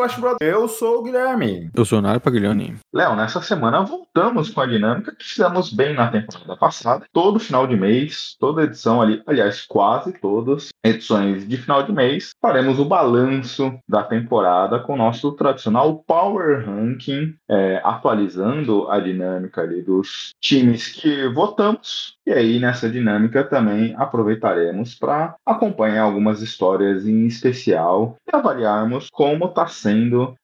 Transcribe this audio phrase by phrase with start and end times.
[0.00, 0.40] Splash Brothers.
[0.40, 1.70] Eu sou o Guilherme.
[1.74, 2.76] Eu sou o Nário Paglioni.
[2.90, 7.04] Léo, nessa semana voltamos com a dinâmica que fizemos bem na temporada passada.
[7.12, 12.30] Todo final de mês, toda edição ali, aliás, quase todas edições de final de mês,
[12.40, 19.60] faremos o balanço da temporada com o nosso tradicional Power Ranking, é, atualizando a dinâmica
[19.60, 22.14] ali dos times que votamos.
[22.26, 29.46] E aí, nessa dinâmica também aproveitaremos para acompanhar algumas histórias em especial e avaliarmos como
[29.46, 29.89] está sendo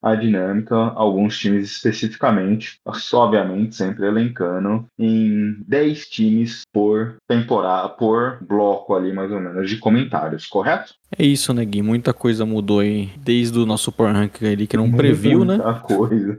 [0.02, 2.80] a dinâmica, alguns times especificamente,
[3.12, 9.78] obviamente sempre elencando em 10 times por temporada, por bloco ali mais ou menos de
[9.78, 10.94] comentários, correto?
[11.18, 11.82] É isso, né, Gui?
[11.82, 15.64] Muita coisa mudou aí desde o nosso Power Ranking ali, que não previu, muita né?
[15.64, 16.38] Muita coisa.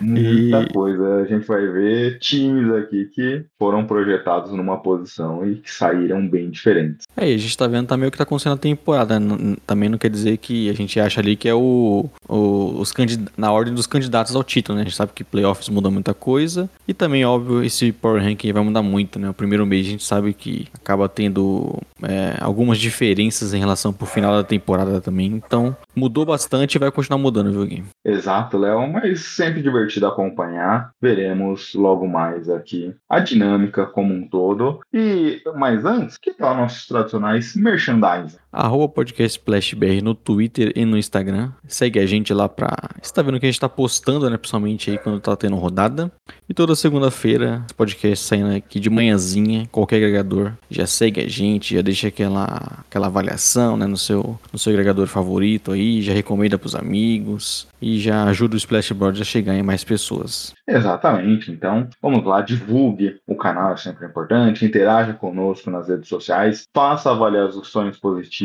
[0.00, 1.14] Muita coisa.
[1.16, 6.48] A gente vai ver times aqui que foram projetados numa posição e que saíram bem
[6.50, 7.06] diferentes.
[7.16, 9.18] É, e a gente tá vendo também o que tá acontecendo na temporada.
[9.18, 9.56] né?
[9.66, 13.28] Também não quer dizer que a gente acha ali que é o, o os candid...
[13.36, 14.82] na ordem dos candidatos ao título, né?
[14.82, 16.68] A gente sabe que playoffs mudam muita coisa.
[16.86, 19.28] E também, óbvio, esse Power Ranking vai mudar muito, né?
[19.30, 24.12] O primeiro mês a gente sabe que acaba tendo é, algumas diferenças em relação pro
[24.12, 25.26] final da temporada também.
[25.26, 27.84] Então, mudou bastante e vai continuar mudando, viu, Gui?
[28.04, 30.90] Exato, Léo, mas sempre divertido acompanhar.
[31.00, 34.80] Veremos logo mais aqui a dinâmica como um todo.
[34.92, 38.38] E, mas antes, que tal nossos tradicionais merchandising?
[38.54, 41.50] Arroba podcast Splash BR no Twitter e no Instagram.
[41.66, 42.70] Segue a gente lá pra.
[43.02, 44.36] Você tá vendo que a gente tá postando, né?
[44.36, 46.12] Principalmente aí quando tá tendo rodada.
[46.48, 50.52] E toda segunda-feira, esse podcast saindo aqui de manhãzinha, qualquer agregador.
[50.70, 53.88] Já segue a gente, já deixa aquela, aquela avaliação, né?
[53.88, 57.66] No seu, no seu agregador favorito aí, já recomenda pros amigos.
[57.82, 60.54] E já ajuda o Splashboard a chegar em mais pessoas.
[60.66, 61.50] Exatamente.
[61.50, 67.10] Então, vamos lá, divulgue o canal, é sempre importante, interaja conosco nas redes sociais, faça
[67.10, 68.43] avaliações positivas.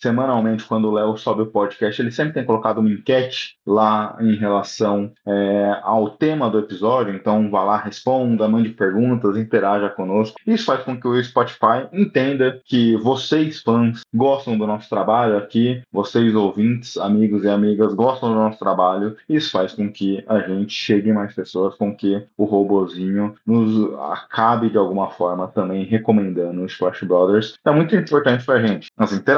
[0.00, 4.34] Semanalmente, quando o Léo sobe o podcast, ele sempre tem colocado uma enquete lá em
[4.36, 7.14] relação é, ao tema do episódio.
[7.14, 10.38] Então, vá lá, responda, mande perguntas, interaja conosco.
[10.46, 15.82] Isso faz com que o Spotify entenda que vocês, fãs, gostam do nosso trabalho aqui,
[15.92, 19.16] vocês, ouvintes, amigos e amigas, gostam do nosso trabalho.
[19.28, 24.70] Isso faz com que a gente chegue mais pessoas, com que o robozinho nos acabe
[24.70, 27.58] de alguma forma também recomendando o Splash Brothers.
[27.64, 28.88] É muito importante pra gente.
[28.96, 29.37] As interações,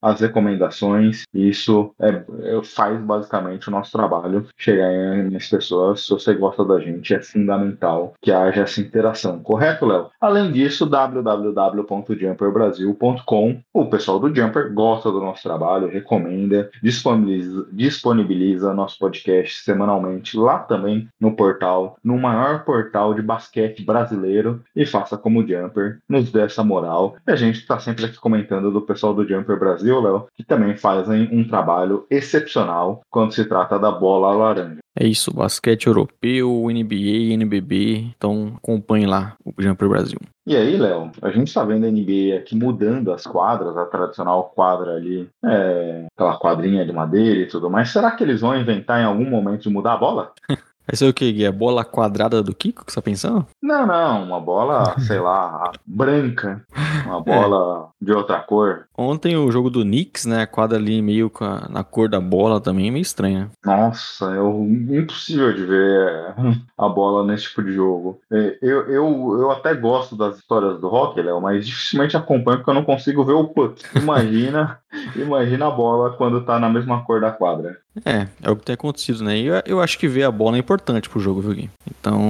[0.00, 4.90] as recomendações, isso é, é, faz basicamente o nosso trabalho chegar
[5.30, 6.04] mais pessoas.
[6.04, 10.10] Se você gosta da gente, é fundamental que haja essa interação, correto, Léo?
[10.20, 13.60] Além disso, www.jumperbrasil.com.
[13.72, 20.58] O pessoal do Jumper gosta do nosso trabalho, recomenda, disponibiliza, disponibiliza nosso podcast semanalmente lá
[20.58, 26.30] também no portal, no maior portal de basquete brasileiro e faça como o Jumper, nos
[26.30, 27.16] dê essa moral.
[27.26, 31.28] A gente está sempre aqui comentando do pessoal do Jumper Brasil, Léo, que também fazem
[31.32, 34.80] um trabalho excepcional quando se trata da bola laranja.
[34.98, 38.12] É isso, basquete europeu, NBA, NBB.
[38.16, 40.18] Então acompanhe lá o Jumper Brasil.
[40.46, 44.50] E aí, Léo, a gente tá vendo a NBA aqui mudando as quadras, a tradicional
[44.54, 47.90] quadra ali, é, aquela quadrinha de madeira e tudo mais.
[47.90, 50.32] Será que eles vão inventar em algum momento de mudar a bola?
[50.90, 51.46] Vai ser o que, Gui?
[51.46, 53.46] A bola quadrada do Kiko que você tá pensando?
[53.62, 56.64] Não, não, uma bola, sei lá, branca,
[57.06, 58.86] uma bola de outra cor.
[58.98, 60.42] Ontem o jogo do Knicks, né?
[60.42, 63.50] A quadra ali meio com a- na cor da bola também, meio estranha.
[63.64, 66.34] Nossa, é impossível de ver
[66.76, 68.20] a bola nesse tipo de jogo.
[68.32, 72.70] É, Eu, eu, eu até gosto das histórias do rock, Léo, mas dificilmente acompanho porque
[72.70, 73.80] eu não consigo ver o puck.
[73.94, 74.78] Imagina,
[75.16, 77.78] imagina a bola quando tá na mesma cor da quadra.
[78.04, 79.36] É, é o que tem acontecido, né?
[79.38, 81.70] E eu, eu acho que ver a bola é importante pro jogo, viu, Gui?
[81.88, 82.20] Então,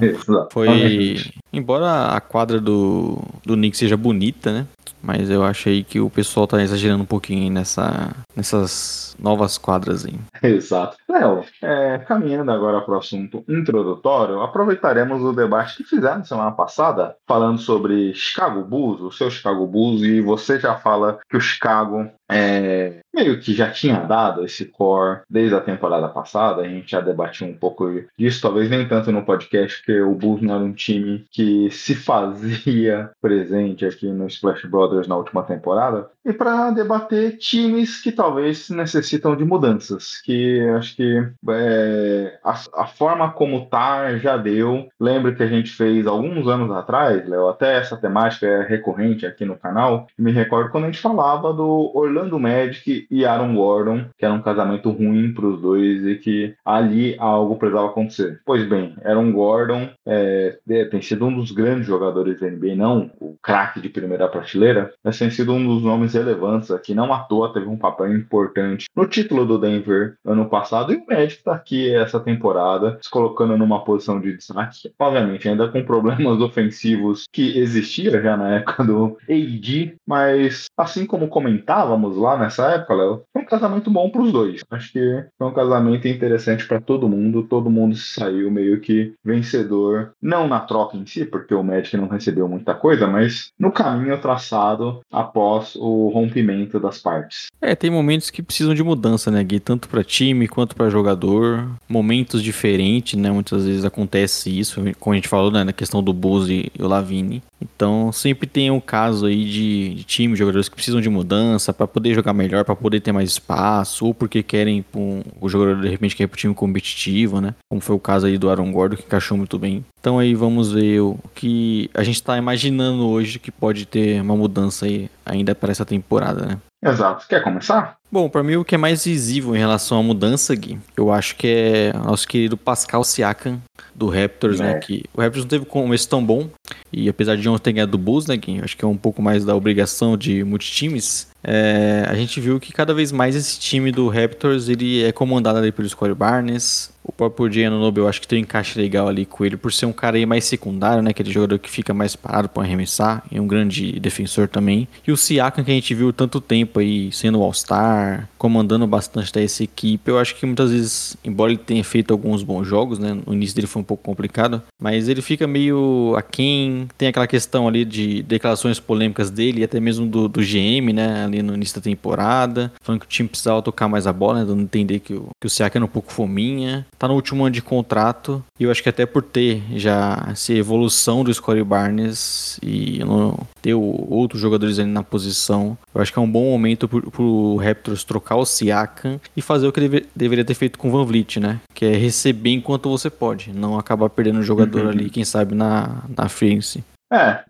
[0.50, 0.68] foi.
[0.68, 1.38] Exatamente.
[1.52, 4.66] Embora a quadra do, do Knicks seja bonita, né?
[5.06, 10.18] Mas eu achei que o pessoal tá exagerando um pouquinho nessa, nessas novas quadras aí.
[10.42, 10.96] Exato.
[11.08, 17.14] Léo, é, caminhando agora para o assunto introdutório, aproveitaremos o debate que fizemos semana passada,
[17.24, 22.10] falando sobre Chicago Bulls, o seu Chicago Bulls, e você já fala que o Chicago
[22.30, 27.00] é, meio que já tinha dado esse core desde a temporada passada, a gente já
[27.00, 30.72] debatiu um pouco disso, talvez nem tanto no podcast, porque o Bulls não era um
[30.72, 37.38] time que se fazia presente aqui no Splash Brothers na última temporada, e para debater
[37.38, 42.50] times que talvez necessitam de mudanças, que acho que é, a,
[42.82, 44.88] a, forma como tá já deu.
[44.98, 49.44] Lembro que a gente fez alguns anos atrás, Léo, até essa temática é recorrente aqui
[49.44, 50.08] no canal.
[50.18, 54.42] Me recordo quando a gente falava do Orlando Magic e Aaron Gordon, que era um
[54.42, 58.40] casamento ruim para os dois e que ali algo precisava acontecer.
[58.44, 60.58] Pois bem, Aaron Gordon é,
[60.90, 65.18] tem sido um dos grandes jogadores da NBA, não o craque de primeira prateleira, mas
[65.18, 66.94] tem sido um dos nomes relevantes aqui.
[66.94, 71.06] Não à toa teve um papel importante no título do Denver ano passado e o
[71.06, 76.40] Magic está aqui essa temporada, se colocando numa posição de destaque, obviamente ainda com problemas
[76.40, 82.94] ofensivos que existia já na época do AD, mas assim como comentávamos lá nessa época,
[82.94, 84.62] Léo, foi um casamento bom para os dois.
[84.70, 90.12] Acho que foi um casamento interessante para todo mundo, todo mundo saiu meio que vencedor,
[90.20, 94.20] não na troca em si, porque o Magic não recebeu muita coisa, mas no caminho
[94.20, 97.46] traçado após o rompimento das partes.
[97.60, 99.60] É, tem momentos que precisam de mudança, né, Gui?
[99.60, 101.68] Tanto para time quanto para jogador.
[101.88, 103.30] Momentos diferentes, né?
[103.30, 106.86] Muitas vezes acontece isso, como a gente falou, né, na questão do Bulls e o
[106.86, 107.42] Lavini.
[107.60, 111.86] Então, sempre tem um caso aí de, de time, jogadores que precisam de mudança para
[111.86, 115.88] poder jogar melhor, para poder ter mais espaço, ou porque querem um, o jogador de
[115.88, 117.54] repente quer pro time competitivo, né?
[117.68, 119.84] Como foi o caso aí do Aaron Gordon, que encaixou muito bem.
[120.00, 124.36] Então aí vamos ver o que a gente está imaginando hoje que pode ter uma
[124.36, 126.58] mudança aí ainda para essa temporada, né?
[126.84, 127.26] Exato.
[127.26, 127.96] Quer começar?
[128.16, 131.36] Bom, para mim o que é mais visível em relação à mudança, Gui, eu acho
[131.36, 133.60] que é nosso querido Pascal Siakam
[133.94, 134.72] do Raptors, né, é.
[134.72, 134.78] né?
[134.78, 136.48] Que o Raptors não teve um começo tão bom
[136.90, 139.20] e apesar de ontem ter ganhado do Bulls, né, Gui, acho que é um pouco
[139.20, 141.28] mais da obrigação de multitimes.
[141.44, 145.58] É, a gente viu que cada vez mais esse time do Raptors ele é comandado
[145.58, 149.06] ali pelo Scottie Barnes, o próprio Gianno Noble, eu acho que tem um encaixe legal
[149.06, 151.10] ali com ele, por ser um cara aí mais secundário, né?
[151.10, 154.88] Aquele jogador que fica mais parado para arremessar, e um grande defensor também.
[155.06, 158.05] E o Siakam, que a gente viu tanto tempo aí sendo All-Star,
[158.38, 162.66] comandando bastante dessa equipe, eu acho que muitas vezes, embora ele tenha feito alguns bons
[162.66, 163.16] jogos, né?
[163.26, 166.88] No início dele foi um pouco complicado, mas ele fica meio aquém.
[166.96, 171.24] Tem aquela questão ali de declarações polêmicas dele, até mesmo do, do GM, né?
[171.24, 174.44] Ali no início da temporada, falando que o time precisava tocar mais a bola, né?
[174.44, 177.44] Dando a entender que o, que o Siakam era um pouco fominha tá no último
[177.44, 178.42] ano de contrato.
[178.58, 183.38] E eu acho que até por ter já essa evolução do Scottie Barnes e não
[183.66, 187.56] ter outros jogadores ali na posição, eu acho que é um bom momento pro, pro
[187.56, 191.04] Raptors trocar o Siakam e fazer o que deve, deveria ter feito com o Van
[191.04, 191.60] Vliet, né?
[191.74, 194.90] Que é receber enquanto você pode, não acabar perdendo o jogador uhum.
[194.90, 196.84] ali, quem sabe na, na frente.
[197.12, 197.44] É,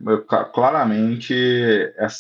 [0.52, 1.34] claramente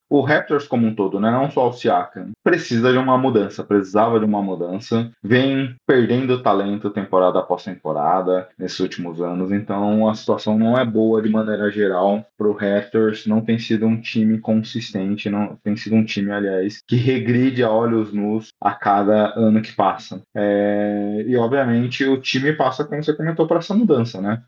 [0.08, 4.18] o Raptors como um todo, né, não só o Siakam, precisa de uma mudança, precisava
[4.18, 10.58] de uma mudança, vem perdendo talento temporada após temporada nesses últimos anos, então a situação
[10.58, 15.28] não é boa de maneira geral para o Raptors, não tem sido um time consistente,
[15.28, 19.72] não tem sido um time, aliás, que regride a olhos nus a cada ano que
[19.72, 20.22] passa.
[20.34, 24.42] É, e obviamente o time passa, como você comentou, para essa mudança, né?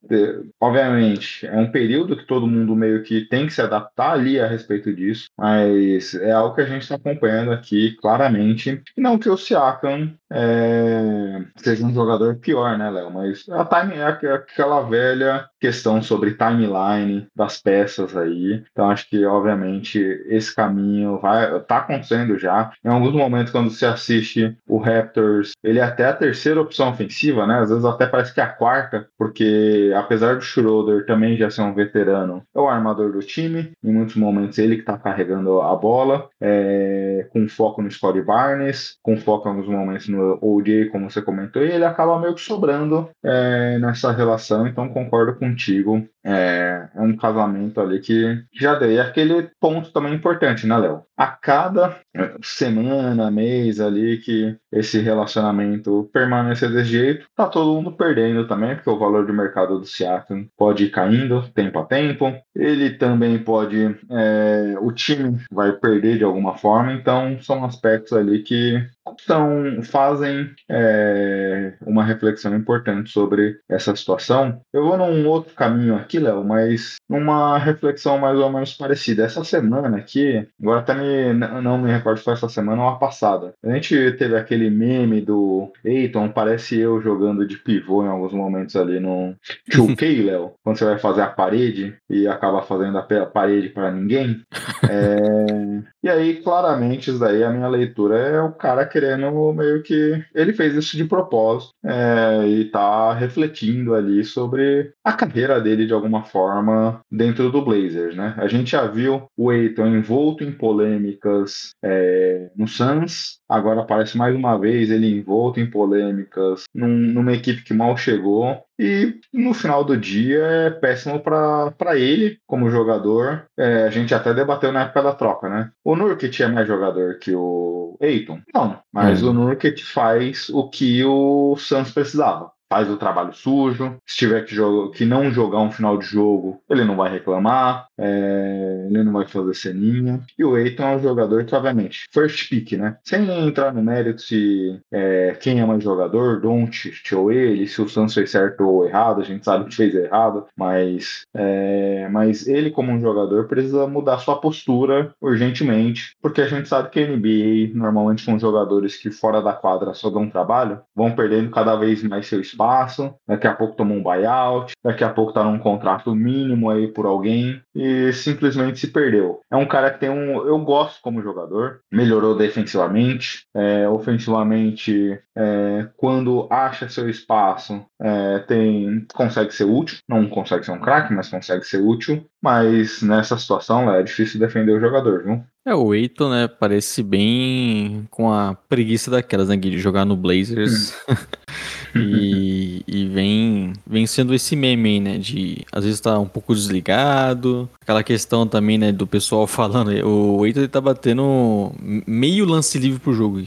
[0.61, 4.46] obviamente, é um período que todo mundo meio que tem que se adaptar ali a
[4.46, 8.82] respeito disso, mas é algo que a gente está acompanhando aqui claramente.
[8.96, 13.10] E não que o Siakam é, seja um jogador pior, né, Léo?
[13.10, 18.62] Mas a time é aquela velha questão sobre timeline das peças aí.
[18.70, 22.70] Então acho que obviamente esse caminho vai tá acontecendo já.
[22.84, 27.47] Em alguns momentos quando se assiste o Raptors, ele é até a terceira opção ofensiva,
[27.47, 27.61] né?
[27.61, 31.62] Às vezes até parece que é a quarta, porque apesar do Schroeder também já ser
[31.62, 33.73] um veterano, é o armador do time.
[33.82, 38.97] Em muitos momentos ele que está carregando a bola, é, com foco no Scottie Barnes,
[39.02, 42.40] com foco em alguns momentos no OJ, como você comentou, e ele acaba meio que
[42.40, 44.66] sobrando é, nessa relação.
[44.66, 46.06] Então concordo contigo.
[46.30, 51.02] É, é um casamento ali que já dei aquele ponto também importante, né, Léo?
[51.16, 51.97] A cada
[52.42, 58.90] semana, mês ali que esse relacionamento permanecer desse jeito, tá todo mundo perdendo também, porque
[58.90, 62.32] o valor de mercado do Seattle pode ir caindo tempo a tempo.
[62.54, 63.97] Ele também pode.
[64.11, 68.87] É, o time vai perder de alguma forma, então são aspectos ali que
[69.20, 74.61] são, fazem é, uma reflexão importante sobre essa situação.
[74.73, 79.24] Eu vou num outro caminho aqui, Léo, mas numa reflexão mais ou menos parecida.
[79.24, 82.96] Essa semana aqui, agora até me, não me recordo se foi essa semana ou a
[82.96, 88.32] passada, a gente teve aquele meme do Eiton, parece eu jogando de pivô em alguns
[88.32, 89.34] momentos ali no
[89.70, 94.42] 2K, Léo, quando você vai fazer a parede e acaba fazendo a parede para ninguém.
[94.88, 100.22] É, e aí, claramente, isso daí, a minha leitura é o cara querendo meio que.
[100.34, 105.92] Ele fez isso de propósito é, e tá refletindo ali sobre a carreira dele de
[105.92, 108.35] alguma forma forma dentro do Blazers, né?
[108.37, 114.35] A gente já viu o Eiton envolto em polêmicas é, no Suns, agora aparece mais
[114.35, 118.62] uma vez ele envolto em polêmicas num, numa equipe que mal chegou.
[118.81, 123.47] E no final do dia é péssimo para ele como jogador.
[123.59, 125.71] É, a gente até debateu na época da troca, né?
[125.85, 128.40] O Nurkic é mais jogador que o Eiton?
[128.55, 129.31] Não, mas hum.
[129.31, 133.96] o Nurkic faz o que o Suns precisava faz o trabalho sujo.
[134.06, 137.87] Se tiver que, jogar, que não jogar um final de jogo, ele não vai reclamar,
[137.98, 140.20] é, ele não vai fazer ceninha.
[140.38, 142.96] E o Eiton é um jogador que, obviamente, first pick, né?
[143.02, 147.88] Sem entrar no mérito se é, quem é mais jogador, Don't ou ele, se o
[147.88, 152.70] Santos fez certo ou errado, a gente sabe que fez errado, mas, é, mas ele,
[152.70, 157.75] como um jogador, precisa mudar sua postura urgentemente, porque a gente sabe que a NBA,
[157.75, 162.26] normalmente, com jogadores que fora da quadra só dão trabalho, vão perdendo cada vez mais
[162.26, 166.14] seu espaço espaço, daqui a pouco tomou um buyout, daqui a pouco tá num contrato
[166.14, 169.40] mínimo aí por alguém e simplesmente se perdeu.
[169.50, 170.44] É um cara que tem um.
[170.44, 179.06] Eu gosto como jogador, melhorou defensivamente, é, ofensivamente, é, quando acha seu espaço, é, tem
[179.14, 182.26] consegue ser útil, não consegue ser um craque, mas consegue ser útil.
[182.42, 185.42] Mas nessa situação é difícil defender o jogador, viu?
[185.66, 190.96] É, o Eiton, né, parece bem com a preguiça daquelas, né, de jogar no Blazers.
[191.99, 196.55] e, e vem, vem sendo esse meme aí, né, de às vezes tá um pouco
[196.55, 197.69] desligado.
[197.81, 201.73] Aquela questão também, né, do pessoal falando, o Eiton ele tá batendo
[202.07, 203.43] meio lance livre pro jogo.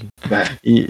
[0.63, 0.89] E,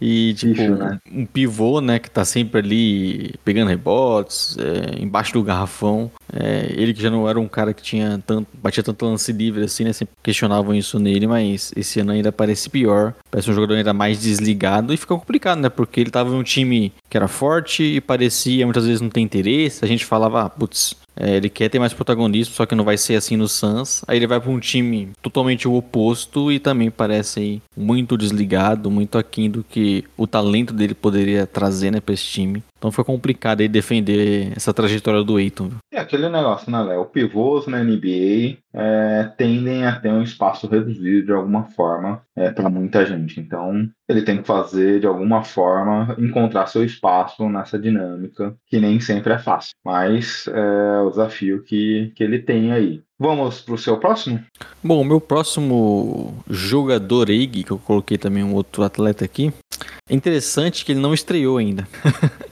[0.00, 0.98] e, tipo, Bicho, né?
[1.12, 6.10] um pivô, né, que tá sempre ali pegando rebotes, é, embaixo do garrafão.
[6.32, 9.64] É, ele que já não era um cara que tinha tanto, batia tanto lance livre
[9.64, 9.92] assim, né?
[9.92, 13.14] Sempre questionavam isso nele, mas esse ano ainda parece pior.
[13.30, 15.68] Parece um jogador ainda mais desligado e fica complicado, né?
[15.68, 19.20] Porque ele tava em um time que era forte e parecia muitas vezes não ter
[19.20, 19.84] interesse.
[19.84, 22.96] A gente falava, ah, putz, é, ele quer ter mais protagonismo, só que não vai
[22.96, 24.02] ser assim no Suns.
[24.08, 28.90] Aí ele vai para um time totalmente o oposto e também parece aí, muito desligado,
[28.90, 32.62] muito aquém do que o talento dele poderia trazer né, para esse time.
[32.78, 35.70] Então foi complicado aí defender essa trajetória do Eiton.
[35.92, 37.04] É aquele negócio, né, Léo?
[37.04, 42.68] Pivôs na NBA é, tendem a ter um espaço reduzido de alguma forma é, para
[42.68, 43.40] muita gente.
[43.40, 49.00] Então ele tem que fazer de alguma forma encontrar seu espaço nessa dinâmica, que nem
[49.00, 49.74] sempre é fácil.
[49.84, 53.02] Mas é o desafio que, que ele tem aí.
[53.18, 54.42] Vamos para o seu próximo?
[54.82, 59.52] Bom, o meu próximo jogador aí, que eu coloquei também um outro atleta aqui,
[60.08, 61.86] é interessante que ele não estreou ainda.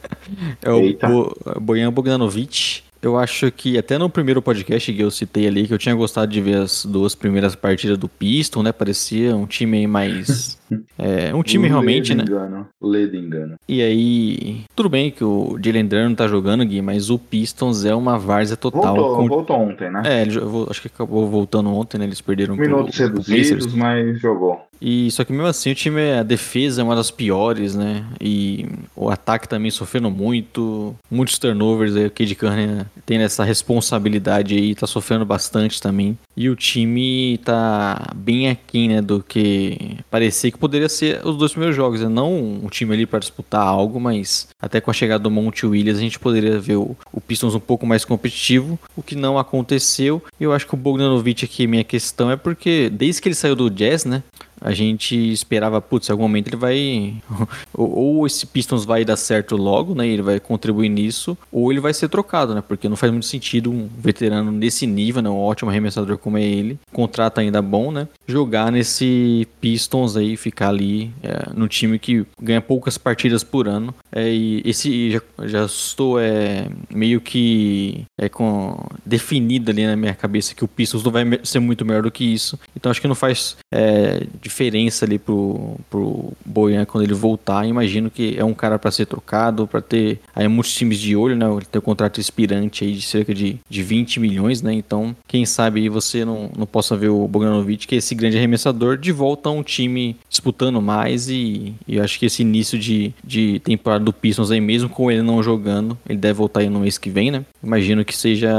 [0.62, 2.82] é o Bo Bojan Bogdanovic.
[3.00, 6.31] Eu acho que até no primeiro podcast que eu citei ali, que eu tinha gostado
[6.31, 8.73] de ver as duas primeiras partidas do Piston, né?
[8.73, 10.59] Parecia um time mais.
[10.99, 12.25] é, um time realmente, né?
[12.25, 12.67] Engano.
[12.81, 13.55] Ledo engano.
[13.69, 14.64] E aí.
[14.75, 18.19] Tudo bem que o Jalen Dunn não tá jogando, Gui, mas o Pistons é uma
[18.19, 18.97] várzea total.
[18.97, 19.28] Voltou, com...
[19.28, 20.02] voltou ontem, né?
[20.05, 20.38] É, ele,
[20.69, 22.05] acho que acabou voltando ontem, né?
[22.05, 24.67] Eles perderam Minutos pro, reduzidos, mas jogou.
[24.80, 28.04] E só que mesmo assim o time, a defesa é uma das piores, né?
[28.20, 34.54] E o ataque também sofrendo muito, muitos turnovers aí, o Cade Cunningham tem essa responsabilidade
[34.54, 36.16] aí, tá sofrendo bastante também.
[36.37, 41.52] E o time tá bem aquém, né, do que parecia que poderia ser os dois
[41.52, 42.08] primeiros jogos, né?
[42.08, 42.32] Não
[42.64, 46.02] um time ali para disputar algo, mas até com a chegada do Monte Williams a
[46.02, 50.23] gente poderia ver o, o Pistons um pouco mais competitivo, o que não aconteceu.
[50.40, 53.70] Eu acho que o Bogdanovic aqui, minha questão é porque desde que ele saiu do
[53.70, 54.23] Jazz, né,
[54.61, 57.15] a gente esperava, putz, em algum momento ele vai.
[57.73, 60.07] ou esse Pistons vai dar certo logo, né?
[60.07, 62.62] Ele vai contribuir nisso, ou ele vai ser trocado, né?
[62.67, 65.31] Porque não faz muito sentido um veterano nesse nível, né?
[65.31, 68.09] Um ótimo arremessador como é ele, contrato ainda bom, né?
[68.27, 73.95] Jogar nesse Pistons aí, ficar ali é, no time que ganha poucas partidas por ano.
[74.12, 80.15] É, e esse já, já estou é, meio que é, com, definido ali na minha
[80.15, 82.59] cabeça que o Pistons não vai ser muito melhor do que isso.
[82.75, 87.67] Então acho que não faz é, diferença ali pro, pro Boyan quando ele voltar.
[87.67, 91.37] Imagino que é um cara para ser trocado, para ter aí muitos times de olho,
[91.37, 91.47] né?
[91.47, 94.73] Ele tem um contrato expirante aí de cerca de, de 20 milhões, né?
[94.73, 98.97] Então, quem sabe você não, não possa ver o Bogdanovic, que é esse grande arremessador,
[98.97, 103.12] de volta a um time disputando mais e, e eu acho que esse início de,
[103.23, 106.81] de temporada do Pistons aí, mesmo com ele não jogando, ele deve voltar aí no
[106.81, 107.45] mês que vem, né?
[107.62, 108.50] Imagino que seja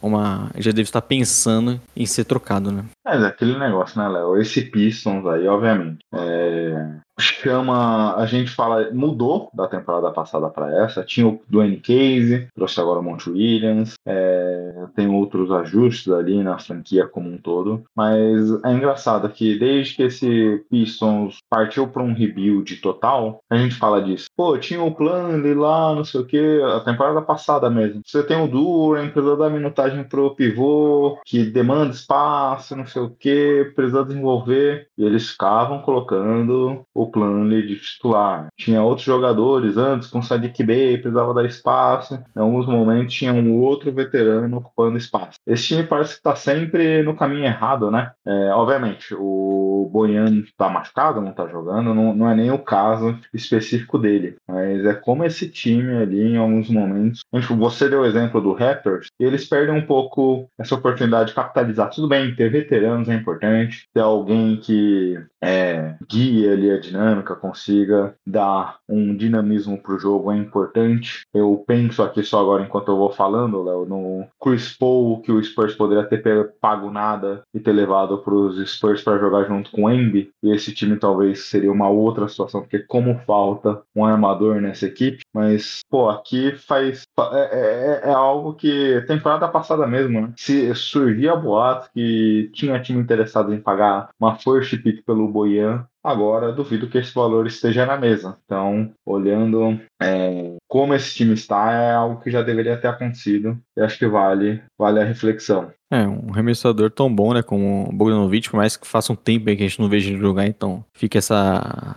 [0.00, 0.50] uma...
[0.58, 2.84] já deve estar pensando em ser trocado, né?
[3.06, 4.40] É, aquele negócio, né, Léo?
[4.40, 7.00] Esse Pistons aí, obviamente, é...
[7.22, 11.04] chama, a gente fala, mudou da temporada passada para essa.
[11.04, 16.58] Tinha o Dwayne Case, trouxe agora o Monte Williams, é, tem outros ajustes ali na
[16.58, 17.84] franquia como um todo.
[17.96, 23.74] Mas é engraçado que desde que esse Pistons partiu para um rebuild total, a gente
[23.74, 24.26] fala disso.
[24.36, 28.02] Pô, tinha o plano lá, não sei o que, a temporada passada mesmo.
[28.04, 33.10] Você tem o Duran, precisa dar minutagem pro pivô, que demanda espaço, não sei o
[33.10, 34.88] que, precisa desenvolver.
[34.96, 38.48] E eles ficavam colocando o plano de titular.
[38.56, 42.14] Tinha outros jogadores antes com Sadiq Bey, precisava dar espaço.
[42.36, 45.38] Em alguns momentos tinha um outro veterano ocupando espaço.
[45.46, 48.10] Esse time parece que está sempre no caminho errado, né?
[48.26, 53.18] É, obviamente, o Boian está machucado, não está jogando, não, não é nem o caso
[53.34, 54.36] específico dele.
[54.48, 57.20] Mas é como esse time ali, em alguns momentos.
[57.58, 61.90] Você deu o exemplo do Raptors, eles perdem um pouco essa oportunidade de capitalizar.
[61.90, 68.14] Tudo bem, ter veteranos é importante, ter alguém que é, guie ali a dinâmica, consiga
[68.26, 71.22] dar um dinamismo para o jogo é importante.
[71.34, 75.42] Eu penso aqui só agora enquanto eu vou falando, Léo, no Chris Paul, que o
[75.42, 79.84] Spurs poderia ter pago nada e ter levado para os Spurs para jogar junto com
[79.84, 84.60] o Embi, e esse time talvez seria uma outra situação, porque como falta um armador
[84.60, 87.02] nessa equipe, mas, pô, aqui faz.
[87.32, 90.32] É, é, é algo que temporada passada mesmo, né?
[90.36, 96.52] Se surgia boato que tinha time interessado em pagar uma first pick pelo Boyan, Agora,
[96.52, 98.36] duvido que esse valor esteja na mesa.
[98.44, 103.56] Então, olhando é, como esse time está, é algo que já deveria ter acontecido.
[103.76, 105.72] E acho que vale, vale a reflexão.
[105.92, 109.44] É, um remessador tão bom, né, como o Bogdanovic, por mais que faça um tempo
[109.44, 111.96] que a gente não veja ele jogar, então fica essa,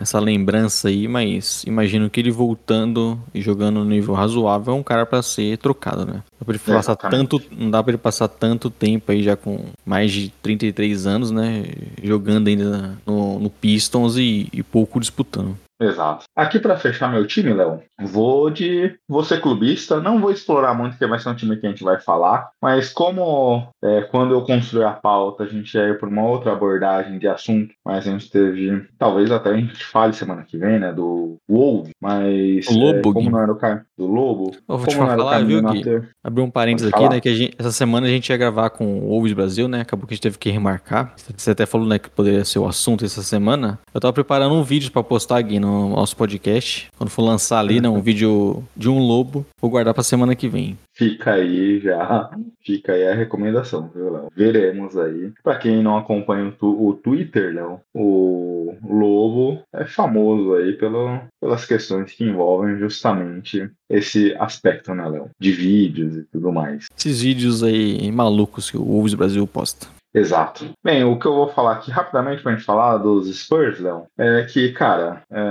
[0.00, 4.82] essa lembrança aí, mas imagino que ele voltando e jogando no nível razoável é um
[4.82, 6.22] cara para ser trocado, né?
[6.40, 9.58] Dá pra ele passar tanto, não dá para ele passar tanto tempo aí já com
[9.84, 11.64] mais de 33 anos, né,
[12.02, 15.54] jogando ainda no, no Pistons e, e pouco disputando.
[15.80, 16.24] Exato.
[16.36, 20.92] Aqui para fechar meu time, Léo, vou de vou ser clubista, não vou explorar muito
[20.92, 24.42] porque vai ser um time que a gente vai falar, mas como é, quando eu
[24.42, 28.10] construir a pauta a gente ia ir por uma outra abordagem de assunto, mas a
[28.10, 32.78] gente teve, talvez até a gente fale semana que vem, né, do Wolves, mas o
[32.78, 35.82] Lobo, é, como não era o cara do Lobo, eu vou te falar, viu, Gui?
[36.22, 39.08] Abrir um parênteses aqui, né, que gente, essa semana a gente ia gravar com o
[39.08, 41.14] Wolves Brasil, né, acabou que a gente teve que remarcar.
[41.36, 43.78] Você até falou, né, que poderia ser o assunto essa semana.
[43.92, 46.88] Eu tava preparando um vídeo para postar aqui no nosso podcast.
[46.96, 50.48] Quando for lançar ali, né, um vídeo de um lobo, vou guardar pra semana que
[50.48, 50.78] vem.
[50.92, 52.30] Fica aí já,
[52.64, 54.28] fica aí a recomendação, viu, Léo?
[54.34, 55.32] Veremos aí.
[55.42, 61.20] Pra quem não acompanha o, tu, o Twitter, Léo, o Lobo é famoso aí pelo,
[61.40, 65.30] pelas questões que envolvem justamente esse aspecto, né, Léo?
[65.38, 66.86] De vídeos e tudo mais.
[66.96, 69.93] Esses vídeos aí malucos que o Wolves Brasil posta.
[70.14, 70.66] Exato.
[70.82, 74.44] Bem, o que eu vou falar aqui rapidamente pra gente falar dos Spurs, Léo, é
[74.44, 75.44] que, cara, é,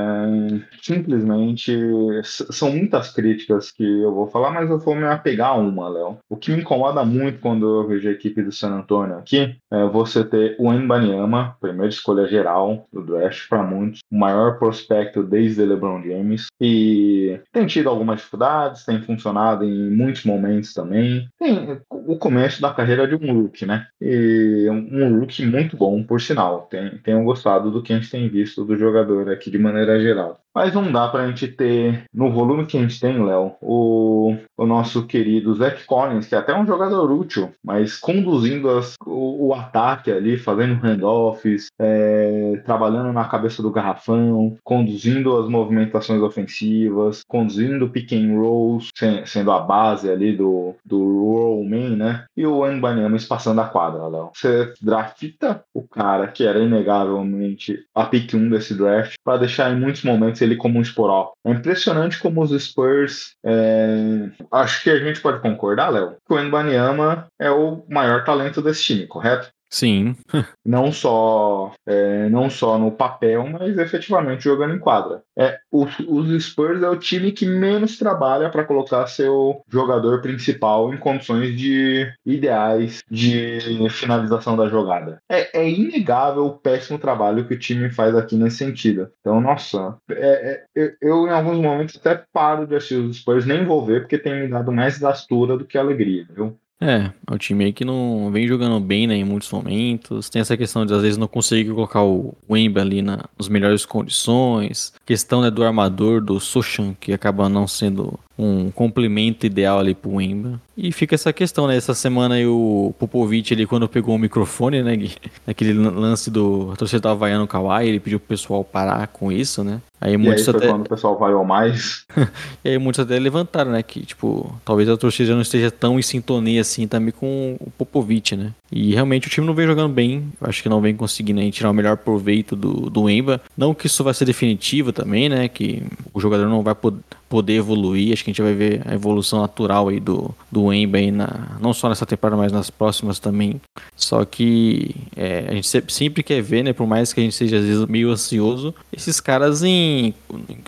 [0.82, 1.78] simplesmente
[2.24, 6.18] são muitas críticas que eu vou falar, mas eu vou me apegar a uma, Léo.
[6.30, 9.86] O que me incomoda muito quando eu vejo a equipe do San Antonio aqui é
[9.88, 15.66] você ter o Embanyama, primeira escolha geral do draft para muitos, o maior prospecto desde
[15.66, 21.28] LeBron James, e tem tido algumas dificuldades, tem funcionado em muitos momentos também.
[21.38, 23.88] Tem o começo da carreira de um look, né?
[24.00, 26.68] E um look muito bom, por sinal.
[26.70, 30.43] Tem, tenho gostado do que a gente tem visto do jogador aqui de maneira geral.
[30.54, 34.66] Mas não dá pra gente ter, no volume que a gente tem, Léo, o, o
[34.66, 39.54] nosso querido Zach Collins, que é até um jogador útil, mas conduzindo as, o, o,
[39.54, 47.90] ataque ali, fazendo handoffs, é, trabalhando na cabeça do garrafão, conduzindo as movimentações ofensivas, conduzindo
[47.90, 52.26] pick and rolls, sem, sendo a base ali do, do roll man, né?
[52.38, 54.32] E o Mbanyama espaçando a quadra, Léo.
[54.36, 59.80] Você drafta o cara que era inegavelmente a pick 1 desse draft para deixar em
[59.80, 61.34] muitos momentos ele como um esporal.
[61.46, 63.36] É impressionante como os Spurs.
[63.46, 64.30] É...
[64.52, 68.84] Acho que a gente pode concordar, Léo, que o Embanyama é o maior talento desse
[68.84, 69.52] time, correto?
[69.74, 70.16] Sim.
[70.64, 75.24] não só é, não só no papel, mas efetivamente jogando em quadra.
[75.36, 80.98] É, os Spurs é o time que menos trabalha para colocar seu jogador principal em
[80.98, 83.60] condições de ideais de
[83.90, 85.18] finalização da jogada.
[85.28, 89.10] É, é inegável o péssimo trabalho que o time faz aqui nesse sentido.
[89.22, 93.66] Então, nossa, é, é, eu em alguns momentos até paro de assistir os Spurs, nem
[93.66, 96.60] vou ver, porque tem me dado mais gastura do que alegria, viu?
[96.84, 100.30] É, é um time aí que não vem jogando bem né, em muitos momentos.
[100.30, 103.86] Tem essa questão de às vezes não conseguir colocar o Wemba ali na, nas melhores
[103.86, 104.94] condições.
[105.06, 110.20] Questão né, do armador, do Sochan, que acaba não sendo um complemento ideal ali pro
[110.20, 110.60] Emba.
[110.76, 111.76] E fica essa questão, né?
[111.78, 115.12] Essa semana aí o Popovic, ele quando pegou o microfone, né, Gui?
[115.46, 119.32] Naquele lance do a torcida tava vaiando o Kawhi, ele pediu pro pessoal parar com
[119.32, 119.80] isso, né?
[120.02, 120.68] Aí muitos e aí até...
[120.68, 122.06] quando o pessoal vaiou mais.
[122.66, 123.84] e aí muitos até levantaram, né?
[123.84, 127.72] Que, tipo, talvez a torcida já não esteja tão em sintonia assim também com o
[127.72, 128.52] Popovic, né?
[128.72, 130.28] E realmente o time não vem jogando bem.
[130.42, 133.40] Eu acho que não vem conseguindo aí, tirar o melhor proveito do, do Emba.
[133.56, 135.48] Não que isso vai ser definitivo também, né?
[135.48, 137.00] Que o jogador não vai poder
[137.34, 138.14] poder evoluir.
[138.14, 141.58] Acho que a gente vai ver a evolução natural aí do, do Emba aí na,
[141.60, 143.60] não só nessa temporada, mas nas próximas também.
[143.96, 146.74] Só que é, a gente sempre quer ver, né?
[146.74, 150.14] Por mais que a gente seja às vezes meio ansioso, esses caras em,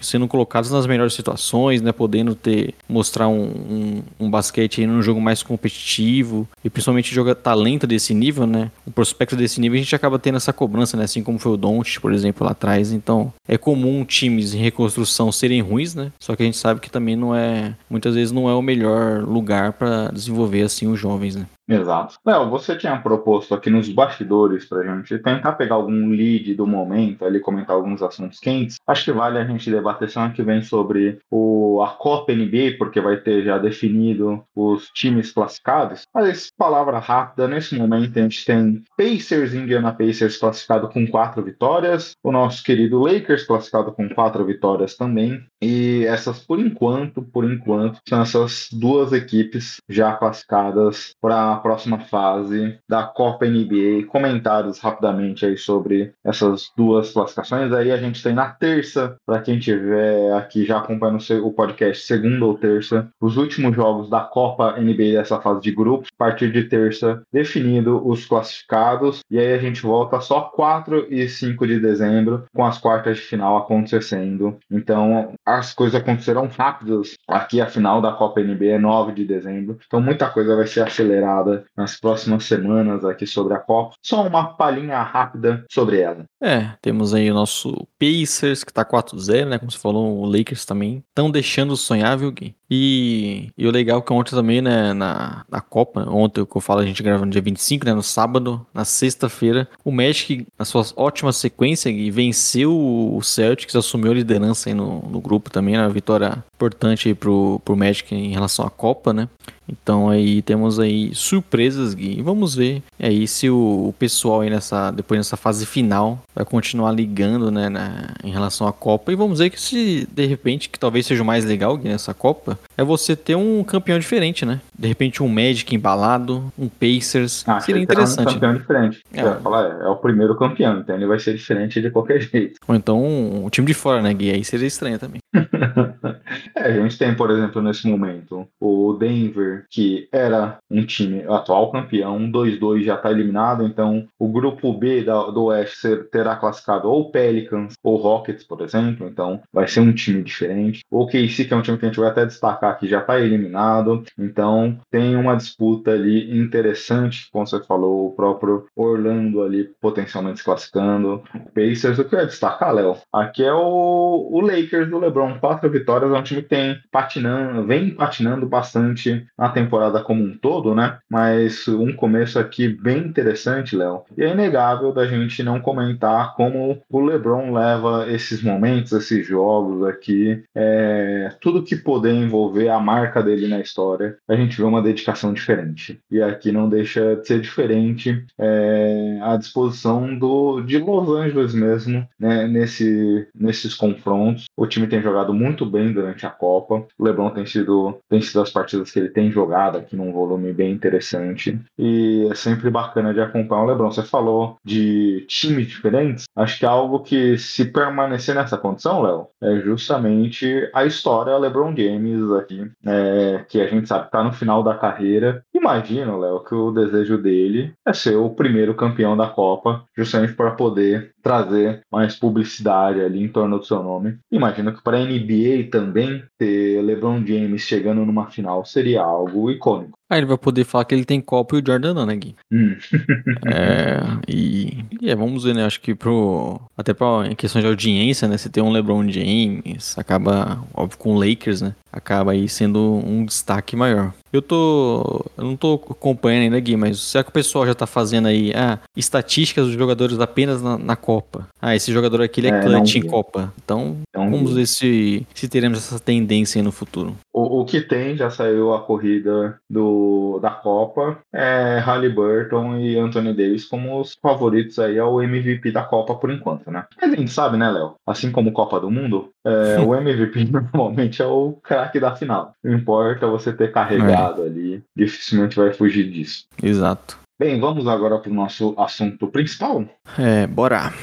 [0.02, 1.92] sendo colocados nas melhores situações, né?
[1.92, 7.36] Podendo ter mostrar um, um, um basquete aí num jogo mais competitivo e principalmente jogar
[7.36, 8.72] talento desse nível, né?
[8.88, 11.04] O prospecto desse nível a gente acaba tendo essa cobrança, né?
[11.04, 12.92] Assim como foi o Don't, por exemplo, lá atrás.
[12.92, 16.12] Então é comum times em reconstrução serem ruins, né?
[16.20, 18.62] Só que a gente gente sabe que também não é, muitas vezes não é o
[18.62, 21.46] melhor lugar para desenvolver assim os jovens, né?
[21.68, 22.20] Exato.
[22.26, 27.26] Léo, você tinha proposto aqui nos bastidores pra gente tentar pegar algum lead do momento,
[27.26, 28.78] ali comentar alguns assuntos quentes.
[28.86, 33.02] Acho que vale a gente debater semana que vem sobre o, a Copa NBA, porque
[33.02, 36.04] vai ter já definido os times classificados.
[36.14, 42.16] Mas, palavra rápida, nesse momento a gente tem Pacers, Indiana Pacers classificado com quatro vitórias,
[42.24, 45.44] o nosso querido Lakers classificado com quatro vitórias também.
[45.62, 52.00] E essas, por enquanto, por enquanto, são essas duas equipes já classificadas para a próxima
[52.00, 54.06] fase da Copa NBA.
[54.08, 57.72] Comentários rapidamente aí sobre essas duas classificações.
[57.72, 62.46] Aí a gente tem na terça, para quem tiver aqui já acompanhando o podcast, segunda
[62.46, 66.10] ou terça, os últimos jogos da Copa NBA dessa fase de grupos.
[66.20, 69.20] A partir de terça, definido os classificados.
[69.30, 73.24] E aí a gente volta só 4 e 5 de dezembro, com as quartas de
[73.24, 74.58] final acontecendo.
[74.70, 77.16] Então as coisas acontecerão rápidas.
[77.28, 79.78] Aqui a final da Copa NBA é 9 de dezembro.
[79.86, 81.45] Então muita coisa vai ser acelerada
[81.76, 83.96] nas próximas semanas aqui sobre a Copa.
[84.02, 86.26] Só uma palhinha rápida sobre ela.
[86.42, 89.58] É, temos aí o nosso Pacers, que tá 4-0, né?
[89.58, 91.04] Como você falou, o Lakers também.
[91.10, 92.56] Estão deixando sonhar, viu, Gui?
[92.70, 96.62] E, e o legal é que ontem também, né, na, na Copa, ontem que eu
[96.62, 100.66] falo, a gente grava no dia 25, né, no sábado, na sexta-feira, o Magic, na
[100.66, 105.76] sua ótima sequência, Gui, venceu o Celtics, assumiu a liderança aí no, no grupo também,
[105.76, 109.30] né, uma vitória importante aí pro, pro Magic em relação à Copa, né?
[109.68, 112.22] Então aí temos aí surpresas, Gui.
[112.22, 116.92] Vamos ver aí se o, o, pessoal aí nessa depois nessa fase final vai continuar
[116.92, 120.78] ligando, né, na, em relação à Copa e vamos ver que se de repente que
[120.78, 124.60] talvez seja o mais legal Gui, nessa Copa é você ter um campeão diferente, né?
[124.78, 128.30] De repente um Magic embalado, um Pacers, ah, seria interessante.
[128.30, 129.02] Um campeão diferente.
[129.14, 129.24] É.
[129.36, 132.60] Falar, é, o primeiro campeão, então ele vai ser diferente de qualquer jeito.
[132.68, 134.32] Ou então um, um time de fora, né, Gui?
[134.32, 135.20] Aí seria estranho também.
[136.56, 141.72] é, a gente tem, por exemplo, nesse momento, o Denver, que era um time atual
[141.72, 147.12] campeão, 2-2 já está eliminado, então o grupo B da, do Oeste terá classificado ou
[147.12, 150.82] Pelicans ou Rockets, por exemplo, então vai ser um time diferente.
[150.90, 153.20] O KC, que é um time que a gente vai até destacar que já está
[153.20, 160.40] eliminado, então tem uma disputa ali interessante, como você falou, o próprio Orlando ali potencialmente
[160.40, 161.24] se classificando.
[161.34, 162.98] O Pacers, o que eu ia destacar, Léo?
[163.12, 167.66] Aqui é o, o Lakers do LeBron, quatro vitórias, é um time que tem patinando,
[167.66, 170.98] vem patinando bastante na temporada como um todo, né?
[171.10, 174.04] Mas um começo aqui bem interessante, Léo.
[174.18, 179.86] E é inegável da gente não comentar como o LeBron leva esses momentos, esses jogos
[179.88, 184.82] aqui, é, tudo que poder envolver a marca dele na história, a gente vê uma
[184.82, 186.00] dedicação diferente.
[186.10, 192.08] E aqui não deixa de ser diferente é, a disposição do, de Los Angeles mesmo,
[192.20, 192.48] né?
[192.48, 194.46] Nesse, nesses confrontos.
[194.56, 196.86] O time tem jogado muito bem durante a Copa.
[196.98, 200.45] O LeBron tem sido, tem sido as partidas que ele tem jogado aqui num volume
[200.54, 201.60] bem interessante.
[201.78, 203.92] E é sempre bacana de acompanhar o LeBron.
[203.92, 206.26] Você falou de times diferentes.
[206.36, 211.76] Acho que é algo que, se permanecer nessa condição, Léo, é justamente a história LeBron
[211.76, 215.44] James aqui, é, que a gente sabe que tá no final da carreira.
[215.54, 220.52] Imagina, Léo, que o desejo dele é ser o primeiro campeão da Copa, justamente para
[220.52, 224.20] poder trazer mais publicidade ali em torno do seu nome.
[224.32, 229.98] Imagino que para a NBA também ter LeBron James chegando numa final seria algo icônico.
[230.08, 232.36] Aí ele vai poder falar que ele tem copo e o Jordan não, né, Gui?
[232.52, 232.76] Hum.
[233.48, 235.66] é, e, e é, vamos ver, né?
[235.66, 236.62] Acho que pro.
[236.78, 238.38] Até pra, em questão de audiência, né?
[238.38, 241.74] Você tem um LeBron James, acaba, óbvio, com o Lakers, né?
[241.92, 244.14] Acaba aí sendo um destaque maior.
[244.36, 245.26] Eu tô.
[245.38, 248.52] Eu não tô acompanhando ainda, Gui, mas será que o pessoal já tá fazendo aí
[248.54, 251.48] ah, estatísticas dos jogadores apenas na, na Copa?
[251.62, 253.06] Ah, esse jogador aqui ele é, É, clutch em.
[253.06, 253.54] Copa.
[253.64, 254.58] Então, Não vamos vi.
[254.58, 257.16] ver se, se teremos essa tendência aí no futuro.
[257.34, 263.34] O, o que tem, já saiu a corrida do, da Copa, é Halliburton e Anthony
[263.34, 266.86] Davis como os favoritos aí ao MVP da Copa por enquanto, né?
[267.00, 267.94] Mas a gente sabe, né, Léo?
[268.08, 272.54] Assim como Copa do Mundo, é, o MVP normalmente é o craque da final.
[272.64, 276.46] Não importa você ter carregado ali, dificilmente vai fugir disso.
[276.62, 277.20] Exato.
[277.40, 279.86] Bem, vamos agora para o nosso assunto principal.
[280.18, 280.94] É, bora.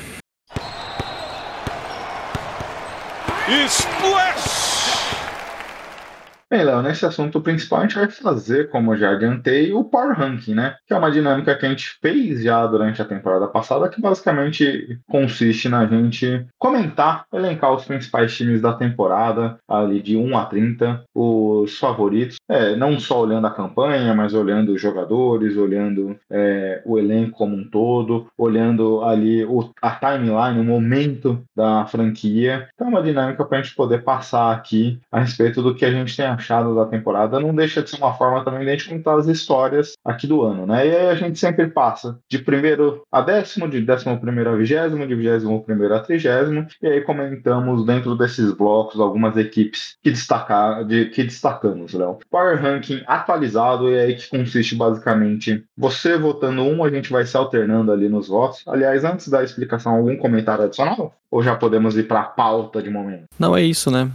[6.52, 10.52] Bem, Léo, nesse assunto principal a gente vai fazer, como já adiantei, o Power Ranking,
[10.52, 10.76] né?
[10.86, 15.00] Que é uma dinâmica que a gente fez já durante a temporada passada, que basicamente
[15.08, 21.04] consiste na gente comentar, elencar os principais times da temporada, ali de 1 a 30,
[21.14, 26.98] os favoritos, é, não só olhando a campanha, mas olhando os jogadores, olhando é, o
[26.98, 32.68] elenco como um todo, olhando ali o, a timeline, o momento da franquia.
[32.74, 35.90] Então é uma dinâmica para a gente poder passar aqui a respeito do que a
[35.90, 36.41] gente tem achado
[36.74, 37.40] da temporada.
[37.40, 40.42] Não deixa de ser uma forma também de a gente contar as histórias aqui do
[40.42, 40.86] ano, né?
[40.86, 45.06] E aí a gente sempre passa de primeiro a décimo, de décimo primeiro a vigésimo,
[45.06, 50.84] de vigésimo primeiro a trigésimo, e aí comentamos dentro desses blocos algumas equipes que, destacar,
[50.84, 52.18] de, que destacamos, Léo.
[52.30, 57.36] Power Ranking atualizado, e aí que consiste basicamente você votando um, a gente vai se
[57.36, 58.62] alternando ali nos votos.
[58.66, 61.14] Aliás, antes da explicação, algum comentário adicional?
[61.32, 63.24] Ou já podemos ir para a pauta de momento?
[63.38, 64.10] Não, é isso, né?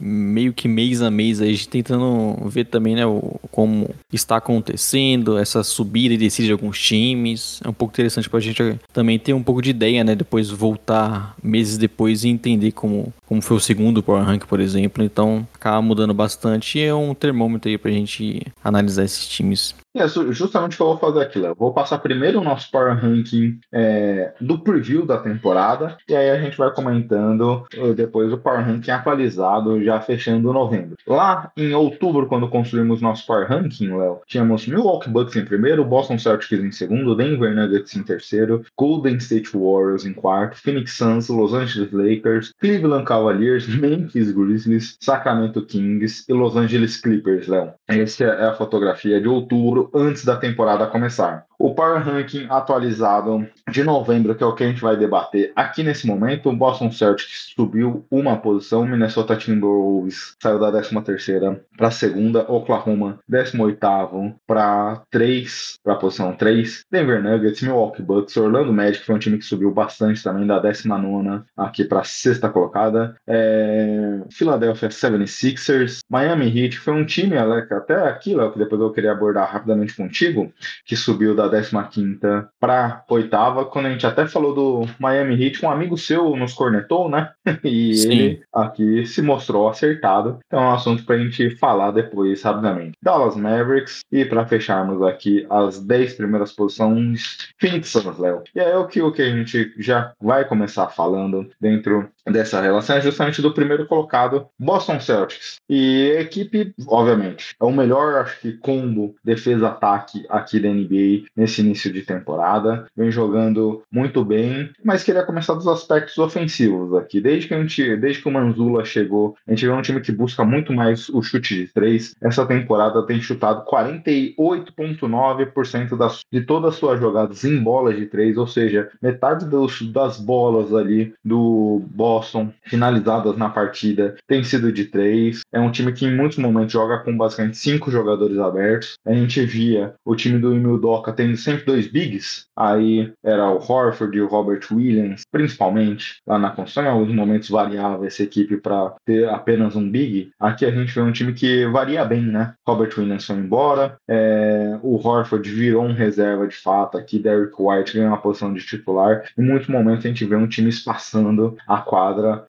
[0.00, 4.36] Meio que mês a mês aí, a gente tentando ver também, né, o, como está
[4.36, 7.60] acontecendo, essa subida e descida de alguns times.
[7.64, 10.14] É um pouco interessante pra gente também ter um pouco de ideia, né?
[10.14, 15.02] Depois voltar meses depois e entender como, como foi o segundo Power Rank, por exemplo.
[15.02, 19.74] Então, acaba mudando bastante e é um termômetro aí pra gente analisar esses times.
[19.96, 21.54] É justamente o que eu vou fazer aqui, Léo.
[21.56, 26.40] Vou passar primeiro o nosso Power Ranking é, do preview da temporada, e aí a
[26.40, 30.96] gente vai comentando depois o Power Ranking atualizado, já fechando novembro.
[31.06, 36.18] Lá em outubro, quando construímos nosso Power Ranking, Léo, tínhamos Milwaukee Bucks em primeiro, Boston
[36.18, 41.54] Celtics em segundo, Denver Nuggets em terceiro, Golden State Warriors em quarto, Phoenix Suns, Los
[41.54, 47.72] Angeles Lakers, Cleveland Cavaliers, Memphis Grizzlies, Sacramento Kings e Los Angeles Clippers, Léo.
[47.86, 51.46] Essa é a fotografia de outubro, antes da temporada começar.
[51.64, 55.82] O Power Ranking atualizado de novembro, que é o que a gente vai debater aqui
[55.82, 61.90] nesse momento, o Boston Celtics subiu uma posição, Minnesota Timberwolves saiu da 13ª para a
[61.90, 69.02] segunda, Oklahoma 18º para 3, para a posição 3, Denver Nuggets, Milwaukee Bucks, Orlando Magic
[69.02, 74.20] foi um time que subiu bastante também, da 19ª aqui para a sexta colocada, é...
[74.30, 79.12] Philadelphia 76ers, Miami Heat foi um time, Alec, até aqui, Léo, que depois eu queria
[79.12, 80.52] abordar rapidamente contigo,
[80.84, 85.70] que subiu da 15ª para oitava, quando a gente até falou do Miami Heat, um
[85.70, 87.30] amigo seu nos cornetou, né?
[87.64, 88.12] E Sim.
[88.12, 90.38] ele aqui se mostrou acertado.
[90.46, 92.98] Então é um assunto para a gente falar depois rapidamente.
[93.02, 97.48] Dallas Mavericks e para fecharmos aqui as 10 primeiras posições,
[97.82, 98.42] Suns, Léo.
[98.54, 102.96] E aí o que, o que a gente já vai começar falando dentro dessa relação
[102.96, 105.56] é justamente do primeiro colocado, Boston Celtics.
[105.68, 111.60] E a equipe, obviamente, é o melhor, acho que, combo defesa-ataque aqui da NBA nesse
[111.60, 112.86] início de temporada.
[112.96, 117.20] Vem jogando muito bem, mas queria começar dos aspectos ofensivos aqui.
[117.20, 120.12] Desde que, a gente, desde que o Manzula chegou, a gente vê um time que
[120.12, 122.14] busca muito mais o chute de três.
[122.22, 128.36] Essa temporada tem chutado 48,9% das, de todas as suas jogadas em bolas de três,
[128.36, 131.82] ou seja, metade dos, das bolas ali do
[132.14, 135.40] Boston finalizadas na partida tem sido de três.
[135.52, 138.94] É um time que em muitos momentos joga com basicamente cinco jogadores abertos.
[139.04, 142.46] A gente via o time do Emil Doca tendo sempre dois bigs.
[142.56, 146.84] Aí era o Horford e o Robert Williams, principalmente lá na construção.
[146.84, 150.30] Em alguns momentos variava essa equipe para ter apenas um big.
[150.38, 152.54] Aqui a gente vê um time que varia bem, né?
[152.66, 157.18] Robert Williams foi embora, é, o Horford virou um reserva de fato aqui.
[157.18, 159.24] Derrick White ganhou uma posição de titular.
[159.36, 162.03] Em muitos momentos a gente vê um time espaçando a quadra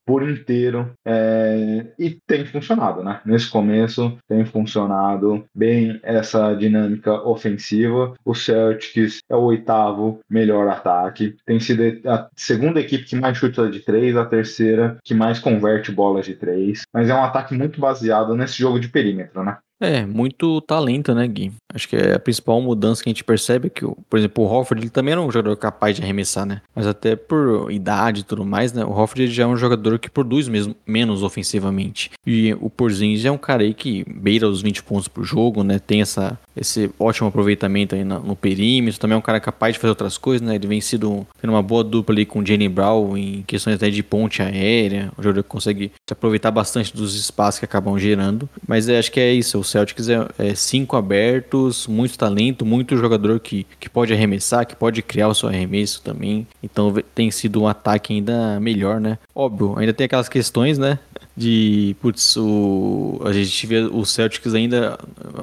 [0.06, 3.22] por inteiro é, e tem funcionado, né?
[3.26, 8.14] Nesse começo tem funcionado bem essa dinâmica ofensiva.
[8.24, 13.70] O Celtics é o oitavo melhor ataque, tem sido a segunda equipe que mais chuta
[13.70, 17.80] de três, a terceira que mais converte bolas de três, mas é um ataque muito
[17.80, 19.58] baseado nesse jogo de perímetro, né?
[19.80, 21.52] É, muito talento, né, Gui?
[21.74, 24.82] Acho que é a principal mudança que a gente percebe que, por exemplo, o Hofford
[24.82, 26.62] ele também era um jogador capaz de arremessar, né?
[26.74, 28.86] Mas até por idade e tudo mais, né?
[28.86, 32.12] O Hofford já é um jogador que produz mesmo, menos ofensivamente.
[32.26, 35.78] E o Porzingis é um cara aí que beira os 20 pontos por jogo, né?
[35.78, 39.00] Tem essa, esse ótimo aproveitamento aí no, no perímetro.
[39.00, 40.56] Também é um cara capaz de fazer outras coisas, né?
[40.56, 43.90] Ele vem sido tendo uma boa dupla ali com o Jenny Brown em questões até
[43.90, 45.12] de ponte aérea.
[45.20, 48.50] Um jogador que consegue se aproveitar bastante dos espaços que acabam gerando.
[48.66, 49.65] Mas é, acho que é isso.
[49.66, 55.02] Celtics é, é cinco abertos, muito talento, muito jogador que, que pode arremessar, que pode
[55.02, 56.48] criar o seu arremesso também.
[56.64, 59.18] Então tem sido um ataque ainda melhor, né?
[59.34, 61.00] Óbvio, ainda tem aquelas questões, né?
[61.36, 64.98] de putz, o, a gente vê o Celtics ainda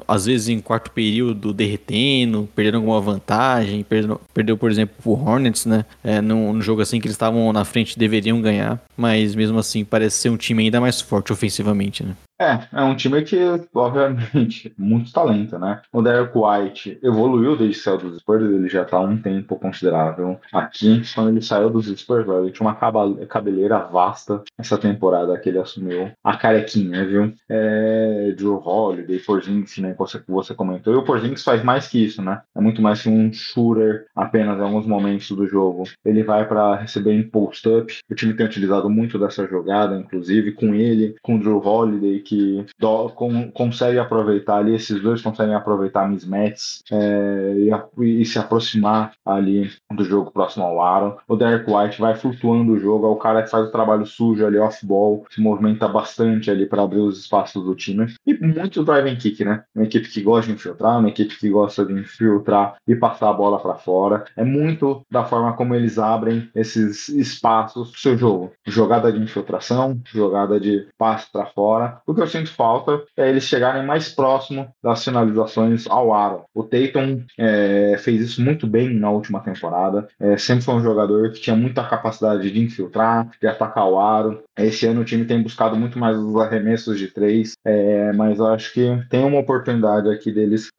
[0.07, 5.65] às vezes em quarto período derretendo, perdendo alguma vantagem, perdeu, perdeu por exemplo o Hornets,
[5.65, 5.85] né?
[6.03, 9.85] É, num, num jogo assim que eles estavam na frente deveriam ganhar, mas mesmo assim
[9.85, 12.15] parece ser um time ainda mais forte ofensivamente, né?
[12.43, 13.37] É, é um time que,
[13.73, 15.81] obviamente, muito talento, né?
[15.91, 19.55] O Derek White evoluiu desde que saiu dos Spurs, ele já tá há um tempo
[19.55, 21.01] considerável aqui.
[21.15, 26.11] Quando ele saiu dos Spurs, ele tinha uma cabeleira vasta essa temporada que ele assumiu.
[26.23, 27.33] A carequinha, viu?
[27.49, 29.95] É, Drew Holiday, Porzingis, né?
[29.97, 30.93] Você, você comentou.
[30.93, 32.41] E o Porzingis faz mais que isso, né?
[32.55, 35.83] É muito mais que um shooter apenas em alguns momentos do jogo.
[36.03, 37.93] Ele vai para receber em post-up.
[38.09, 42.32] O time tem utilizado muito dessa jogada, inclusive com ele, com o Drew Holiday, que
[42.33, 47.53] que do, com, consegue aproveitar ali, esses dois conseguem aproveitar mismatches é,
[47.99, 51.17] e, e, se aproximar ali do jogo próximo ao aro.
[51.27, 54.45] O Derek White vai flutuando o jogo, é o cara que faz o trabalho sujo
[54.45, 58.07] ali off-ball, se movimenta bastante ali para abrir os espaços do time.
[58.25, 59.63] E muito drive and kick, né?
[59.75, 63.33] Uma equipe que gosta de infiltrar, uma equipe que gosta de infiltrar e passar a
[63.33, 64.25] bola para fora.
[64.35, 68.51] É muito da forma como eles abrem esses espaços pro seu jogo.
[68.65, 72.01] Jogada de infiltração, jogada de passe para fora.
[72.07, 76.43] O que eu sinto falta é eles chegarem mais próximo das finalizações ao aro.
[76.53, 80.07] O Tatum é, fez isso muito bem na última temporada.
[80.19, 84.43] É, sempre foi um jogador que tinha muita capacidade de infiltrar, de atacar o aro.
[84.57, 88.47] Esse ano o time tem buscado muito mais os arremessos de três, é, mas eu
[88.47, 90.69] acho que tem uma oportunidade aqui deles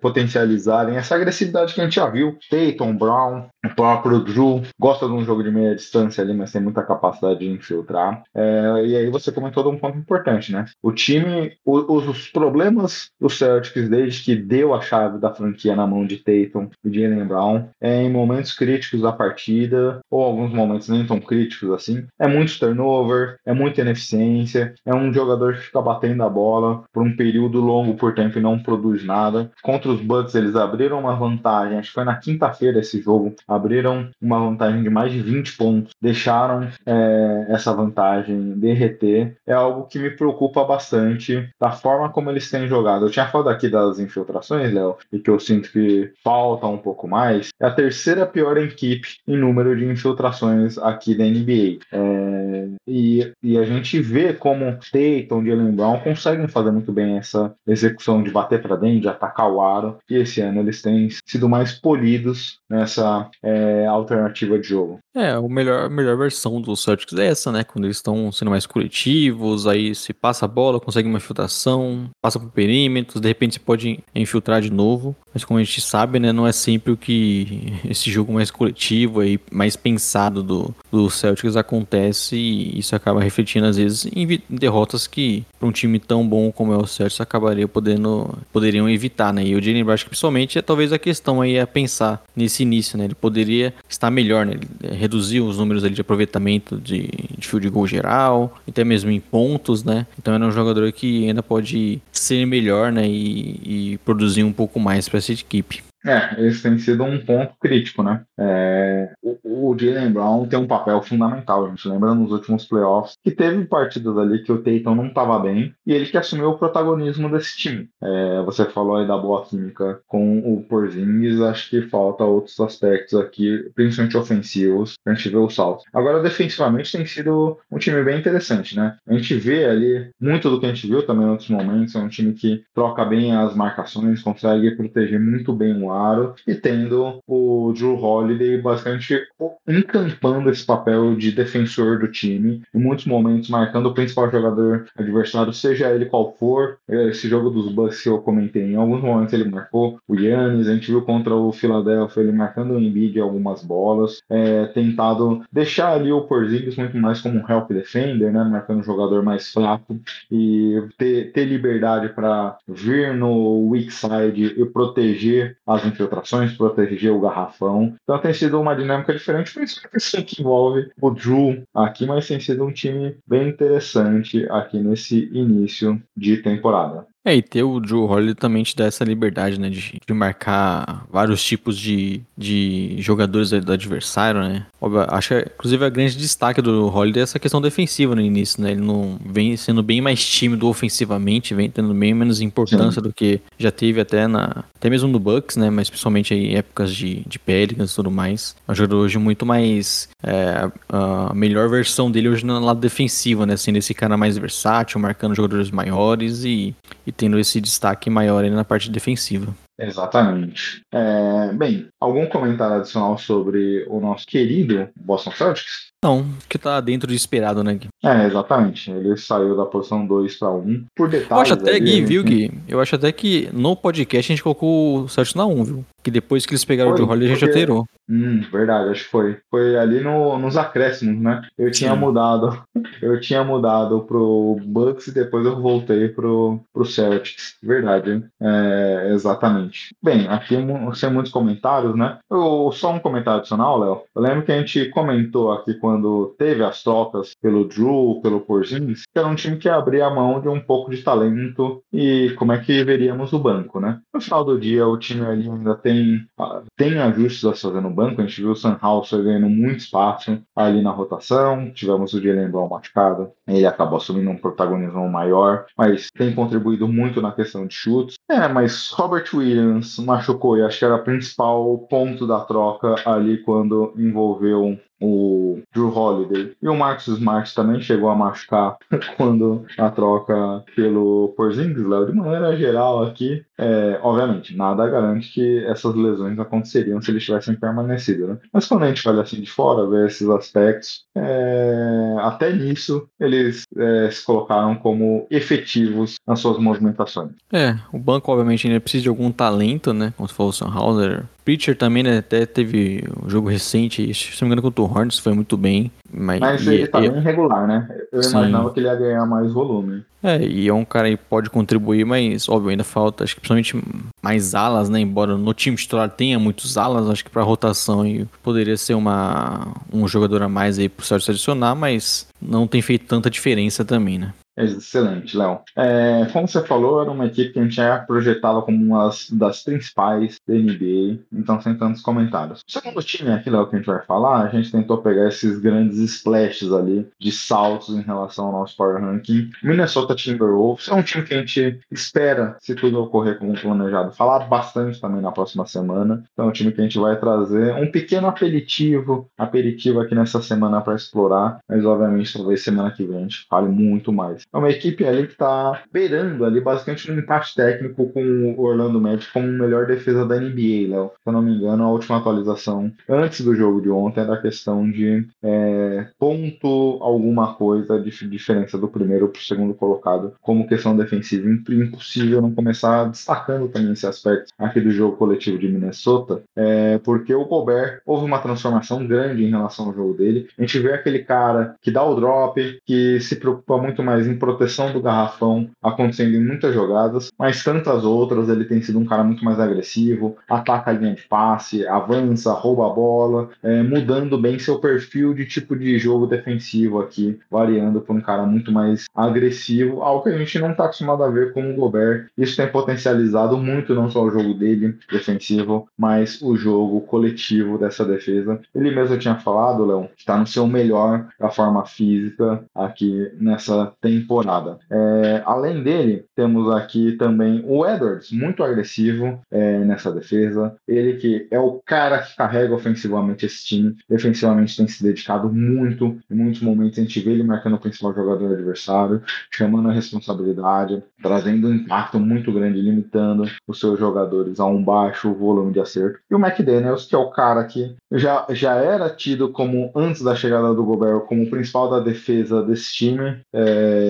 [0.00, 2.38] potencializarem essa agressividade que a gente já viu.
[2.50, 6.62] Tatum, Brown, o próprio Drew gosta de um jogo de meia distância ali, mas tem
[6.62, 8.22] muita capacidade de infiltrar.
[8.34, 10.64] É, e aí você comentou de um ponto importante, né?
[10.82, 15.86] O time, o, os problemas do Celtics desde que deu a chave da franquia na
[15.86, 20.52] mão de Tatum e de Jalen Brown é em momentos críticos da partida, ou alguns
[20.52, 25.62] momentos nem tão críticos assim, é muito turnover, é muita ineficiência, é um jogador que
[25.62, 29.50] fica batendo a bola por um período longo por tempo e não produz nada.
[29.62, 34.10] Contra os Bucks eles abriram uma vantagem, acho que foi na quinta-feira esse jogo, abriram
[34.22, 39.36] uma vantagem de mais de 20 pontos, deixaram é, essa vantagem derreter.
[39.46, 43.06] É algo que me preocupa bastante da forma como eles têm jogado.
[43.06, 47.08] Eu tinha falado aqui das infiltrações, Léo, e que eu sinto que falta um pouco
[47.08, 47.48] mais.
[47.60, 51.80] É a terceira pior equipe em número de infiltrações aqui da NBA.
[51.92, 57.54] É, e, e a gente vê como Tatum, Jalen Brown conseguem fazer muito bem essa
[57.66, 59.98] execução de bater para dentro, de atacar o aro.
[60.08, 64.98] E esse ano eles têm sido mais polidos nessa é, alternativa de jogo.
[65.14, 67.64] É, a melhor, melhor versão do Celtics é essa, né?
[67.64, 72.38] Quando eles estão sendo mais coletivos, aí se passa a bola, consegue uma infiltração, passa
[72.38, 75.16] por perímetros, de repente você pode infiltrar de novo.
[75.32, 76.32] Mas como a gente sabe, né?
[76.32, 81.56] Não é sempre o que esse jogo mais coletivo e mais pensado do, do Celtics
[81.56, 86.50] acontece e isso acaba refletindo às vezes em derrotas que para um time tão bom
[86.50, 89.44] como é o Celtics acabaria podendo, poderiam evitar, né?
[89.44, 93.04] E o Jalen Brown, principalmente, é talvez a questão aí a pensar nesse início, né?
[93.04, 94.54] Ele poderia estar melhor, né?
[94.54, 99.20] Ele reduziu os números ali de aproveitamento de, de field goal geral, até mesmo em
[99.20, 100.06] pontos, né?
[100.18, 103.06] Então era um jogador que ainda pode ser melhor, né?
[103.06, 105.89] E, e produzir um pouco mais para essa equipe.
[106.04, 108.24] É, esse tem sido um ponto crítico, né?
[108.38, 111.66] É, o, o Jalen Brown tem um papel fundamental.
[111.66, 115.38] A gente lembra nos últimos playoffs que teve partidas ali que o Tatum não estava
[115.38, 117.88] bem e ele que assumiu o protagonismo desse time.
[118.02, 123.18] É, você falou aí da boa química com o Porzingis, acho que falta outros aspectos
[123.18, 125.84] aqui, principalmente ofensivos, pra gente ver o salto.
[125.92, 128.96] Agora, defensivamente, tem sido um time bem interessante, né?
[129.06, 131.94] A gente vê ali muito do que a gente viu também em outros momentos.
[131.94, 136.34] É um time que troca bem as marcações, consegue proteger muito bem o no aro
[136.46, 139.22] e tendo o Drew Holiday basicamente
[139.66, 145.52] encampando esse papel de defensor do time, em muitos momentos marcando o principal jogador adversário,
[145.52, 146.78] seja ele qual for.
[146.88, 150.74] Esse jogo dos Bucks que eu comentei, em alguns momentos ele marcou o Yannis, a
[150.74, 156.12] gente viu contra o Philadelphia ele marcando o Embiid algumas bolas, é, tentado deixar ali
[156.12, 159.98] o Porzingis muito mais como um help defender, né, marcando um jogador mais fraco
[160.30, 167.20] e ter, ter liberdade para vir no weak side e proteger as infiltrações, proteger o
[167.20, 167.94] garrafão.
[168.02, 172.64] Então tem sido uma dinâmica diferente, principalmente que envolve o Drew aqui, mas tem sido
[172.64, 177.06] um time bem interessante aqui nesse início de temporada.
[177.24, 181.04] É, e ter o Drew Holiday também te dá essa liberdade, né, de, de marcar
[181.10, 184.66] vários tipos de, de jogadores do adversário, né.
[184.80, 188.62] Óbvio, acho que, inclusive, a grande destaque do Holiday é essa questão defensiva no início,
[188.62, 188.70] né.
[188.70, 193.08] Ele não vem sendo bem mais tímido ofensivamente, vem tendo bem menos importância Sim.
[193.08, 196.94] do que já teve até na até mesmo no Bucks, né, mas principalmente em épocas
[196.94, 198.56] de, de Pelicans e tudo mais.
[198.66, 203.44] É um jogador hoje muito mais é, a melhor versão dele hoje no lado defensivo,
[203.44, 206.74] né, sendo esse cara mais versátil, marcando jogadores maiores e
[207.10, 209.52] e tendo esse destaque maior na parte defensiva.
[209.78, 210.82] Exatamente.
[210.92, 215.89] É, bem, algum comentário adicional sobre o nosso querido Boston Celtics?
[216.02, 217.88] Não, que tá dentro de esperado, né, Gui?
[218.02, 218.90] É, exatamente.
[218.90, 220.86] Ele saiu da posição 2 para 1.
[220.96, 221.30] Por detalhes.
[221.30, 222.50] Eu acho até, ali, Gui, viu, Gui?
[222.66, 225.84] Eu acho até que no podcast a gente colocou o Celtics na 1, viu?
[226.02, 227.84] Que depois que eles pegaram foi, o Joe Holly, a gente alterou.
[228.08, 229.38] Hum, verdade, acho que foi.
[229.50, 231.42] Foi ali no, nos acréscimos, né?
[231.58, 231.98] Eu tinha Sim.
[231.98, 232.62] mudado.
[233.00, 237.56] Eu tinha mudado pro Bucks e depois eu voltei pro, pro Celtics.
[237.62, 238.22] Verdade?
[238.40, 239.94] É, exatamente.
[240.02, 240.56] Bem, aqui
[240.94, 242.18] sem muitos comentários, né?
[242.30, 244.02] Eu, só um comentário adicional, Léo.
[244.14, 248.40] Eu lembro que a gente comentou aqui quando quando teve as trocas pelo Drew, pelo
[248.40, 252.32] Porzingis, que era um time que abria a mão de um pouco de talento e
[252.38, 254.00] como é que veríamos o banco, né?
[254.14, 258.20] No final do dia, o time ainda tem, ah, tem ajustes a fazer no banco.
[258.20, 261.72] A gente viu o Sunhouse ganhando muito espaço ali na rotação.
[261.72, 263.32] Tivemos o Jalen Brown machucado.
[263.48, 268.14] Ele acabou assumindo um protagonismo maior, mas tem contribuído muito na questão de chutes.
[268.30, 273.38] É, mas Robert Williams machucou e acho que era o principal ponto da troca ali
[273.38, 276.52] quando envolveu o Drew Holiday.
[276.62, 278.76] E o Marcus Smart também chegou a machucar
[279.16, 282.06] quando a troca pelo Porzingis, Léo.
[282.06, 287.54] De maneira geral aqui, é, obviamente, nada garante que essas lesões aconteceriam se eles tivessem
[287.54, 288.38] permanecido, né?
[288.52, 293.64] Mas quando a gente olha assim de fora, vê esses aspectos, é, até nisso eles
[293.76, 297.32] é, se colocaram como efetivos nas suas movimentações.
[297.52, 300.12] É, o banco obviamente ainda precisa de algum talento, né?
[300.16, 302.18] Como se fosse o Sunhauser, Preacher também, né?
[302.18, 305.90] Até teve um jogo recente, se não me engano, contra o Hornets, foi muito bem.
[306.12, 307.88] Mas, mas ele tá bem irregular, né?
[308.12, 308.30] Eu sim.
[308.30, 310.02] imaginava que ele ia ganhar mais volume.
[310.22, 313.76] É, e é um cara que pode contribuir, mas óbvio, ainda falta, acho que principalmente
[314.22, 315.00] mais alas, né?
[315.00, 318.04] Embora no time titular tenha muitos alas, acho que pra rotação
[318.42, 323.06] poderia ser uma, um jogador a mais aí pro Celtics adicionar, mas não tem feito
[323.06, 324.34] tanta diferença também, né?
[324.56, 325.60] Excelente, Léo.
[325.76, 329.62] É, como você falou, era uma equipe que a gente já projetava como uma das
[329.62, 332.60] principais da NBA, então sem tantos comentários.
[332.60, 335.58] O segundo time aqui, Léo, que a gente vai falar, a gente tentou pegar esses
[335.58, 339.50] grandes splashes ali de saltos em relação ao nosso power ranking.
[339.62, 344.40] Minnesota Timberwolves é um time que a gente espera, se tudo ocorrer como planejado, falar
[344.40, 346.24] bastante também na próxima semana.
[346.32, 350.42] Então é um time que a gente vai trazer um pequeno aperitivo, aperitivo aqui nessa
[350.42, 354.56] semana para explorar, mas obviamente talvez semana que vem a gente fale muito mais é
[354.56, 359.32] uma equipe ali que está beirando ali basicamente no empate técnico com o Orlando Magic
[359.32, 361.12] como melhor defesa da NBA, Léo.
[361.22, 364.40] Se eu não me engano, a última atualização antes do jogo de ontem era a
[364.40, 370.68] questão de é, ponto alguma coisa de diferença do primeiro para o segundo colocado como
[370.68, 371.48] questão defensiva.
[371.48, 377.34] Impossível não começar destacando também esse aspecto aqui do jogo coletivo de Minnesota, é, porque
[377.34, 380.48] o Gobert houve uma transformação grande em relação ao jogo dele.
[380.58, 384.92] A gente vê aquele cara que dá o drop, que se preocupa muito mais proteção
[384.92, 389.44] do garrafão acontecendo em muitas jogadas, mas tantas outras ele tem sido um cara muito
[389.44, 394.78] mais agressivo, ataca a linha de passe, avança, rouba a bola, é, mudando bem seu
[394.78, 400.22] perfil de tipo de jogo defensivo aqui, variando para um cara muito mais agressivo, algo
[400.22, 402.26] que a gente não está acostumado a ver com o Gobert.
[402.36, 408.04] Isso tem potencializado muito não só o jogo dele defensivo, mas o jogo coletivo dessa
[408.04, 408.60] defesa.
[408.74, 413.92] Ele mesmo tinha falado, Léo, que está no seu melhor da forma física aqui nessa
[414.00, 414.78] temporada temporada.
[414.90, 420.74] É, além dele, temos aqui também o Edwards, muito agressivo é, nessa defesa.
[420.86, 426.18] Ele que é o cara que carrega ofensivamente esse time, defensivamente tem se dedicado muito.
[426.30, 431.02] Em muitos momentos a gente vê ele marcando o principal jogador adversário, chamando a responsabilidade,
[431.22, 436.18] trazendo um impacto muito grande, limitando os seus jogadores a um baixo volume de acerto.
[436.30, 440.34] E o McDaniels, que é o cara que já, já era tido como, antes da
[440.34, 444.09] chegada do Gobert, como o principal da defesa desse time, é,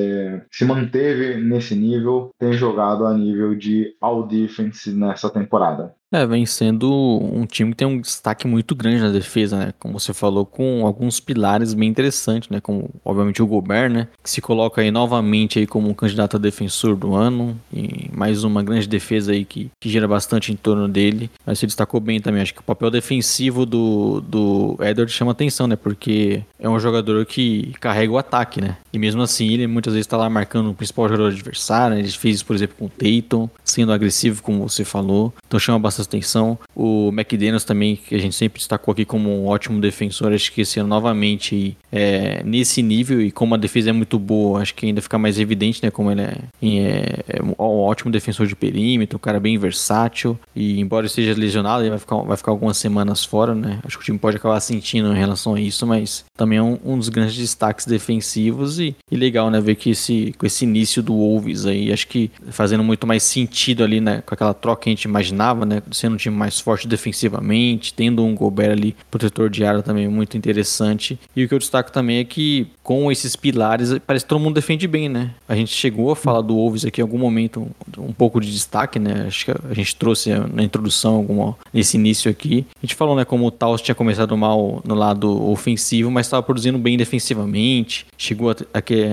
[0.51, 5.95] se manteve nesse nível, tem jogado a nível de all defense nessa temporada.
[6.13, 6.91] É, vem sendo
[7.33, 9.75] um time que tem um destaque muito grande na defesa, né?
[9.79, 12.61] Como você falou, com alguns pilares bem interessantes, né?
[12.61, 14.09] Como, obviamente, o Gobert, né?
[14.21, 17.57] Que se coloca aí novamente aí como um candidato a defensor do ano.
[17.73, 21.31] E mais uma grande defesa aí que, que gira bastante em torno dele.
[21.47, 22.43] Mas se destacou bem também.
[22.43, 25.77] Acho que o papel defensivo do, do Edward chama atenção, né?
[25.77, 28.79] Porque é um jogador que carrega o ataque, né?
[28.93, 31.95] E mesmo assim, ele muitas vezes está lá marcando o principal jogador adversário.
[31.95, 32.03] Né?
[32.03, 35.33] Ele fez isso, por exemplo, com o Tatum, sendo agressivo, como você falou.
[35.47, 36.59] Então chama bastante atenção.
[36.75, 40.63] O McDaniels também, que a gente sempre destacou aqui como um ótimo defensor, acho que
[40.63, 44.87] esse ano novamente é, nesse nível e como a defesa é muito boa, acho que
[44.87, 45.91] ainda fica mais evidente, né?
[45.91, 50.81] Como ele é, é, é um ótimo defensor de perímetro, um cara bem versátil e
[50.81, 53.81] embora esteja lesionado, ele vai ficar, vai ficar algumas semanas fora, né?
[53.85, 56.79] Acho que o time pode acabar sentindo em relação a isso, mas também é um,
[56.85, 59.61] um dos grandes destaques defensivos e, e, legal, né?
[59.61, 63.85] Ver que esse, com esse início do Wolves aí, acho que fazendo muito mais sentido
[63.85, 64.23] ali, né?
[64.25, 65.83] Com aquela troca que a gente imaginava, né?
[65.93, 70.37] Sendo um time mais forte defensivamente, tendo um Gobert ali, protetor de área também muito
[70.37, 71.19] interessante.
[71.35, 74.57] E o que eu destaco também é que com esses pilares, parece que todo mundo
[74.57, 75.31] defende bem, né?
[75.49, 78.51] A gente chegou a falar do Wolves aqui em algum momento, um, um pouco de
[78.51, 79.27] destaque, né?
[79.29, 82.67] Acho que a gente trouxe na introdução, alguma, nesse início aqui.
[82.83, 86.43] A gente falou, né, como o Taos tinha começado mal no lado ofensivo, mas estava
[86.43, 88.07] produzindo bem defensivamente.
[88.19, 88.65] Chegou até,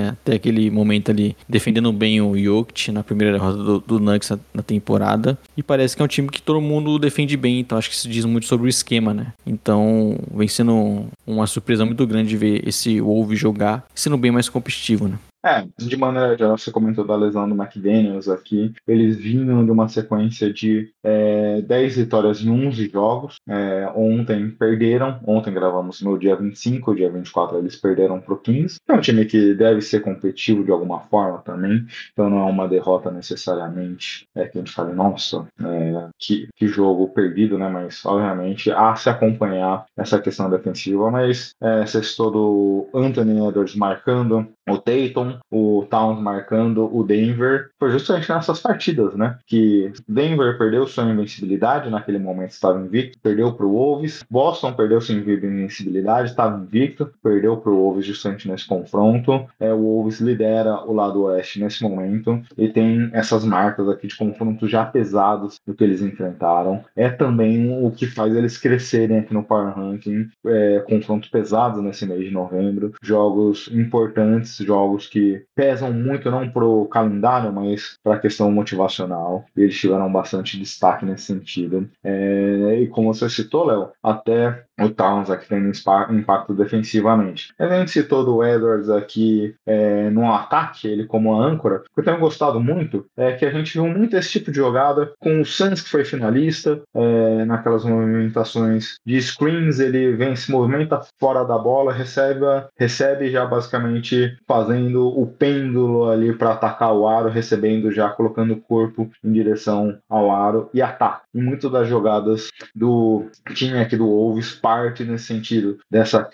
[0.09, 4.39] até aquele momento ali defendendo bem o Jokic na primeira roda do, do Nuggets na,
[4.55, 5.38] na temporada.
[5.55, 8.09] E parece que é um time que todo mundo defende bem, então acho que isso
[8.09, 9.34] diz muito sobre o esquema, né?
[9.45, 15.07] Então vem sendo uma surpresa muito grande ver esse Wolves jogar sendo bem mais competitivo,
[15.07, 15.18] né?
[15.45, 18.73] É, de maneira geral, você comentou da lesão do McDaniels aqui.
[18.88, 23.35] Eles vinham de uma sequência de é, 10 vitórias em 11 jogos.
[23.47, 28.77] É, ontem perderam, ontem gravamos no dia 25, dia 24 eles perderam pro Kings.
[28.88, 32.67] É um time que deve ser competitivo de alguma forma também, então não é uma
[32.67, 37.69] derrota necessariamente é, que a gente fale, nossa, é, que, que jogo perdido, né?
[37.69, 41.09] Mas obviamente há se acompanhar essa questão defensiva.
[41.11, 47.91] Mas é, citou do Anthony Edwards marcando, o Tatum, o Towns marcando o Denver, foi
[47.91, 49.38] justamente nessas partidas, né?
[49.45, 54.24] Que Denver perdeu sua invencibilidade, naquele momento estava invicto, perdeu para o Wolves.
[54.30, 59.45] Boston perdeu sua invencibilidade, estava invicto, perdeu para o Wolves justamente nesse confronto.
[59.59, 64.18] É, o Wolves lidera o lado oeste nesse momento e tem essas marcas aqui de
[64.18, 66.84] confrontos já pesados do que eles enfrentaram.
[66.95, 72.05] É também o que faz eles crescerem aqui no Power Ranking, é, confrontos pesados nesse
[72.05, 78.20] mês de novembro, jogos importantes jogos que pesam muito não pro calendário, mas para a
[78.20, 79.45] questão motivacional.
[79.55, 81.89] Eles tiveram bastante destaque nesse sentido.
[82.03, 85.72] É, e como você citou, Léo, até o Towns aqui tem
[86.12, 87.53] impacto defensivamente.
[87.58, 91.78] A gente citou do Edwards aqui é, no ataque, ele como âncora.
[91.78, 94.58] O que eu tenho gostado muito é que a gente viu muito esse tipo de
[94.58, 100.51] jogada com o Suns, que foi finalista, é, naquelas movimentações de screens, ele vem, se
[100.51, 102.45] movimenta fora da bola, recebe,
[102.78, 108.62] recebe já basicamente fazendo o pêndulo ali para atacar o aro, recebendo já, colocando o
[108.62, 111.22] corpo em direção ao aro e ataca.
[111.36, 116.28] E muitas das jogadas do time aqui do Wolves parte nesse sentido, dessa,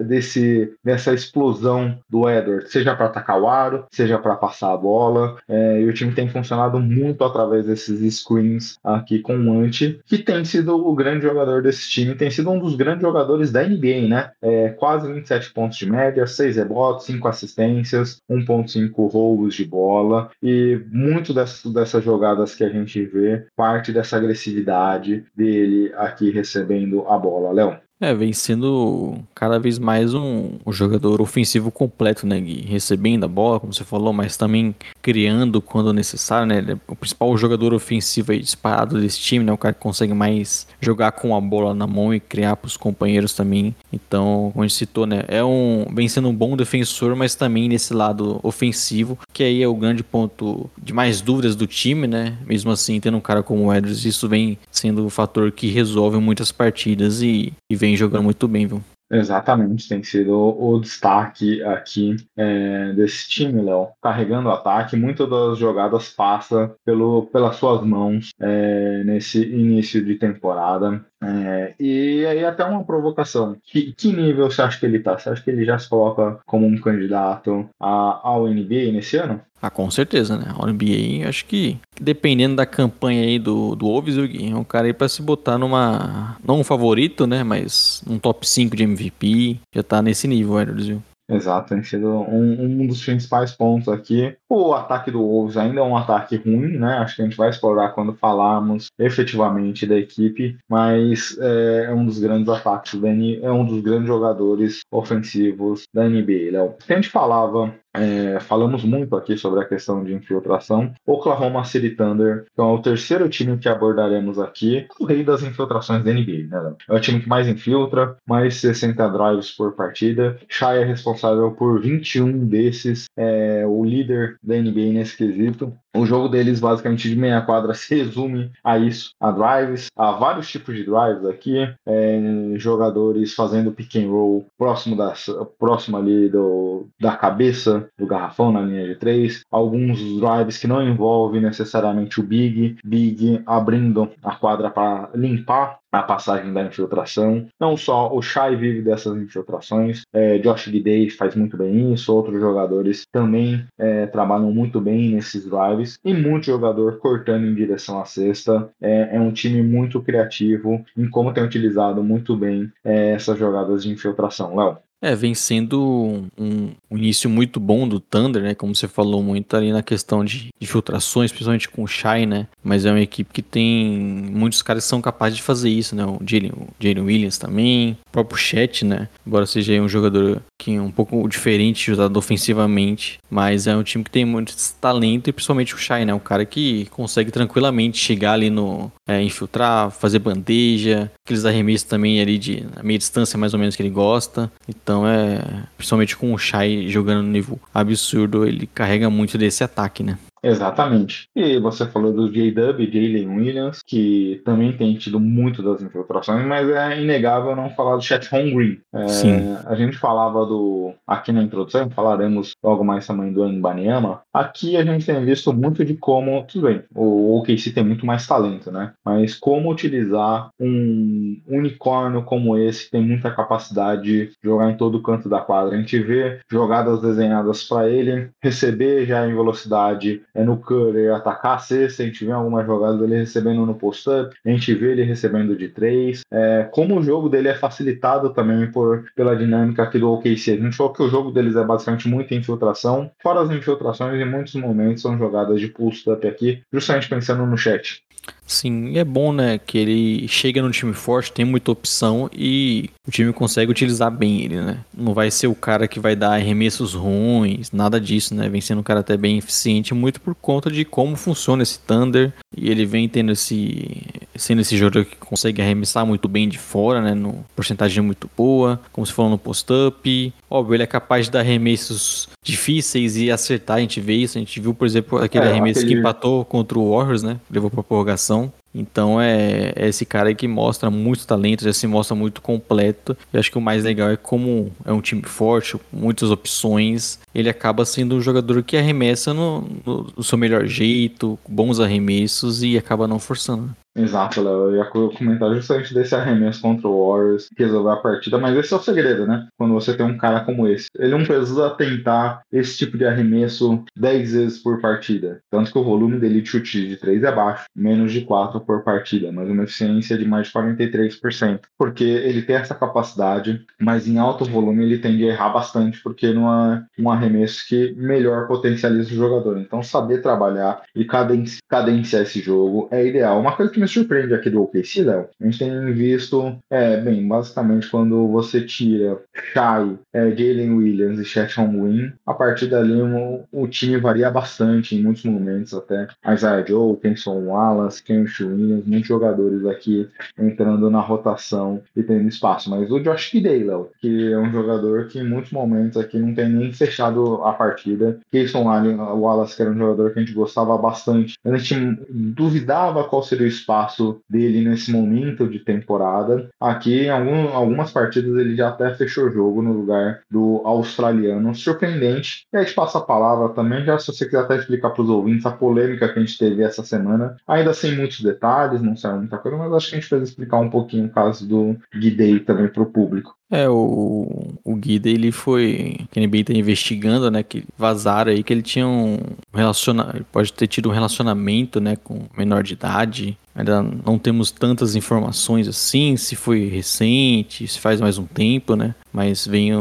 [0.00, 5.36] desse, dessa explosão do Edward, seja para atacar o aro, seja para passar a bola.
[5.46, 10.18] É, e o time tem funcionado muito através desses screens aqui com o Ante, que
[10.18, 14.08] tem sido o grande jogador desse time, tem sido um dos grandes jogadores da NBA,
[14.08, 14.30] né?
[14.40, 20.30] É, quase 27 pontos de média, 6 rebotes, 5 assistências assistências, 1.5 roubos de bola
[20.42, 27.06] e muito dessas, dessas jogadas que a gente vê parte dessa agressividade dele aqui recebendo
[27.08, 27.78] a bola, Léo.
[28.02, 32.38] É, vem sendo cada vez mais um, um, jogador ofensivo completo, né?
[32.38, 36.58] Recebendo a bola, como você falou, mas também criando quando necessário, né?
[36.58, 39.52] Ele é o principal jogador ofensivo aí disparado desse time, né?
[39.52, 42.76] O cara que consegue mais jogar com a bola na mão e criar para os
[42.76, 43.74] companheiros também.
[43.92, 45.24] Então, como a gente citou, né?
[45.28, 49.68] É um, vem sendo um bom defensor, mas também nesse lado ofensivo, que aí é
[49.68, 52.36] o grande ponto de mais dúvidas do time, né?
[52.46, 56.18] Mesmo assim, tendo um cara como o Edwards, isso vem sendo o fator que resolve
[56.18, 58.82] muitas partidas e, e vem jogando muito bem, viu?
[59.12, 63.88] Exatamente, tem sido o, destaque aqui é, desse time, Léo.
[64.00, 70.14] Carregando o ataque, muitas das jogadas passam pelo, pelas suas mãos é, nesse início de
[70.14, 71.04] temporada.
[71.22, 73.56] É, e aí até uma provocação.
[73.62, 75.18] Que, que, nível você acha que ele tá?
[75.18, 79.40] Você acha que ele já se coloca como um candidato a, ao NBA nesse ano?
[79.62, 80.54] Ah, com certeza, né?
[80.58, 84.94] O NBA, acho que dependendo da campanha aí do, do Wolves, é um cara aí
[84.94, 86.38] pra se botar numa.
[86.42, 87.44] Não um favorito, né?
[87.44, 89.60] Mas um top 5 de MVP.
[89.74, 91.02] Já tá nesse nível, Edwards, viu?
[91.30, 94.36] Exato, tem sido um, um dos principais pontos aqui.
[94.48, 96.98] O ataque do Wolves ainda é um ataque ruim, né?
[96.98, 102.04] Acho que a gente vai explorar quando falarmos efetivamente da equipe, mas é, é um
[102.04, 102.98] dos grandes ataques
[103.42, 106.50] é um dos grandes jogadores ofensivos da NBA.
[106.52, 106.74] Léo.
[106.88, 110.92] A gente falava é, falamos muito aqui sobre a questão de infiltração.
[111.06, 116.12] Oklahoma City Thunder, é o terceiro time que abordaremos aqui, o rei das infiltrações da
[116.12, 116.46] NBA.
[116.48, 116.74] Né?
[116.88, 120.38] É o time que mais infiltra, mais 60 drives por partida.
[120.48, 125.72] Shai é responsável por 21 desses, é o líder da NBA nesse quesito.
[125.94, 130.48] O jogo deles, basicamente, de meia quadra se resume a isso, a drives, a vários
[130.50, 132.20] tipos de drives aqui, é,
[132.56, 135.14] jogadores fazendo pick and roll próximo, da,
[135.58, 140.82] próximo ali do, da cabeça do garrafão na linha de três, alguns drives que não
[140.82, 147.48] envolvem necessariamente o big, big abrindo a quadra para limpar a passagem da infiltração.
[147.58, 152.40] Não só o Shai vive dessas infiltrações, é, Josh Gidey faz muito bem isso, outros
[152.40, 158.04] jogadores também é, trabalham muito bem nesses drives e muito jogador cortando em direção à
[158.04, 158.70] cesta.
[158.80, 163.82] É, é um time muito criativo em como tem utilizado muito bem é, essas jogadas
[163.82, 164.56] de infiltração.
[164.56, 164.78] Léo.
[165.02, 168.54] É, vem sendo um, um, início muito bom do Thunder, né?
[168.54, 172.46] Como você falou muito ali na questão de, de filtrações, principalmente com o Shai, né?
[172.62, 173.98] Mas é uma equipe que tem
[174.30, 176.04] muitos caras que são capazes de fazer isso, né?
[176.04, 179.08] O Jalen Williams também, o próprio Chet, né?
[179.26, 184.04] Embora seja um jogador que é um pouco diferente usado ofensivamente, mas é um time
[184.04, 186.12] que tem muito talento e principalmente o Shai, né?
[186.12, 192.20] Um cara que consegue tranquilamente chegar ali no é, infiltrar, fazer bandeja, aqueles arremessos também
[192.20, 194.52] ali de meia distância mais ou menos que ele gosta.
[194.68, 195.40] Então é,
[195.78, 200.18] principalmente com o Shai jogando no nível absurdo, ele carrega muito desse ataque, né?
[200.42, 201.28] Exatamente.
[201.36, 206.68] E você falou do J-Dub, Jalen Williams, que também tem tido muito das infiltrações, mas
[206.68, 208.80] é inegável não falar do Chet Holmgren.
[208.92, 209.56] É, Sim.
[209.66, 210.94] A gente falava do.
[211.06, 214.22] Aqui na introdução, falaremos logo mais também do Mbaniama.
[214.32, 216.44] Aqui a gente tem visto muito de como.
[216.44, 218.92] Tudo bem, o OKC tem muito mais talento, né?
[219.04, 225.02] Mas como utilizar um unicórnio como esse, que tem muita capacidade de jogar em todo
[225.02, 225.74] canto da quadra.
[225.74, 231.56] A gente vê jogadas desenhadas para ele, receber já em velocidade é no Curry atacar
[231.56, 235.02] a cesta, a gente vê algumas jogadas dele recebendo no post-up, a gente vê ele
[235.02, 236.22] recebendo de três.
[236.32, 240.52] É, como o jogo dele é facilitado também por, pela dinâmica aqui do OKC.
[240.52, 244.28] A gente falou que o jogo deles é basicamente muita infiltração, fora as infiltrações, em
[244.28, 248.02] muitos momentos são jogadas de post-up aqui, justamente pensando no chat.
[248.50, 253.10] Sim, é bom, né, que ele chega no time forte, tem muita opção e o
[253.10, 254.78] time consegue utilizar bem ele, né?
[254.92, 258.48] Não vai ser o cara que vai dar arremessos ruins, nada disso, né?
[258.48, 262.32] Vem sendo um cara até bem eficiente, muito por conta de como funciona esse Thunder
[262.56, 264.02] e ele vem tendo esse
[264.34, 268.80] sendo esse jogador que consegue arremessar muito bem de fora, né, no porcentagem muito boa,
[268.90, 270.34] como se falou no post-up.
[270.50, 274.40] Óbvio, ele é capaz de dar arremessos difíceis e acertar, a gente vê isso, a
[274.40, 275.94] gente viu, por exemplo, aquele é, arremesso aquele...
[275.94, 277.38] que empatou contra o Warriors, né?
[277.48, 278.52] Levou para prorrogação.
[278.74, 283.16] Então é, é, esse cara que mostra muito talento, já se mostra muito completo.
[283.32, 287.18] Eu acho que o mais legal é como é um time forte, muitas opções.
[287.34, 292.62] Ele acaba sendo um jogador que arremessa no, no, no seu melhor jeito, bons arremessos
[292.62, 293.74] e acaba não forçando.
[293.96, 294.70] Exato, Léo.
[294.70, 298.72] Eu ia comentar justamente desse arremesso contra o Warriors que resolveu a partida, mas esse
[298.72, 299.48] é o segredo, né?
[299.58, 300.86] Quando você tem um cara como esse.
[300.96, 305.40] Ele não precisa tentar esse tipo de arremesso 10 vezes por partida.
[305.50, 308.84] Tanto que o volume dele de chute de 3 é baixo, menos de 4 por
[308.84, 311.60] partida, mas uma eficiência de mais de 43%.
[311.76, 316.32] Porque ele tem essa capacidade, mas em alto volume ele tende a errar bastante, porque
[316.32, 319.58] não é um arremesso que melhor potencializa o jogador.
[319.58, 323.40] Então, saber trabalhar e cadenciar esse jogo é ideal.
[323.40, 327.26] Uma coisa que me surpreende aqui do OKC, Léo, a gente tem visto, é, bem,
[327.26, 329.18] basicamente quando você tira
[329.52, 334.94] Shai, é, Jalen Williams e Chet Holmgren, a partir dali o, o, time varia bastante
[334.94, 336.08] em muitos momentos até.
[336.28, 340.08] Isaiah Joe, Kenson Wallace, Kensh Williams, muitos jogadores aqui
[340.38, 342.70] entrando na rotação e tendo espaço.
[342.70, 346.34] Mas o Josh Kidey, Léo, que é um jogador que em muitos momentos aqui não
[346.34, 348.18] tem nem fechado a partida.
[348.30, 351.34] Kenson Wallace, que era um jogador que a gente gostava bastante.
[351.44, 356.48] A gente duvidava qual seria o espaço espaço dele nesse momento de temporada.
[356.60, 361.54] Aqui, em algum, algumas partidas, ele já até fechou o jogo no lugar do australiano.
[361.54, 362.46] Surpreendente.
[362.52, 365.08] E aí, te passa a palavra também, já se você quiser até explicar para os
[365.08, 369.18] ouvintes a polêmica que a gente teve essa semana, ainda sem muitos detalhes, não saiu
[369.18, 372.40] muita coisa, mas acho que a gente precisa explicar um pouquinho o caso do Guidei
[372.40, 373.34] também para o público.
[373.50, 378.44] É, o, o Guida, ele foi, que a NBA tá investigando, né, que vazaram aí
[378.44, 379.18] que ele tinha um
[379.52, 384.94] relacionamento, pode ter tido um relacionamento, né, com menor de idade, Ainda não temos tantas
[384.94, 388.94] informações assim, se foi recente, se faz mais um tempo, né?
[389.12, 389.72] Mas vem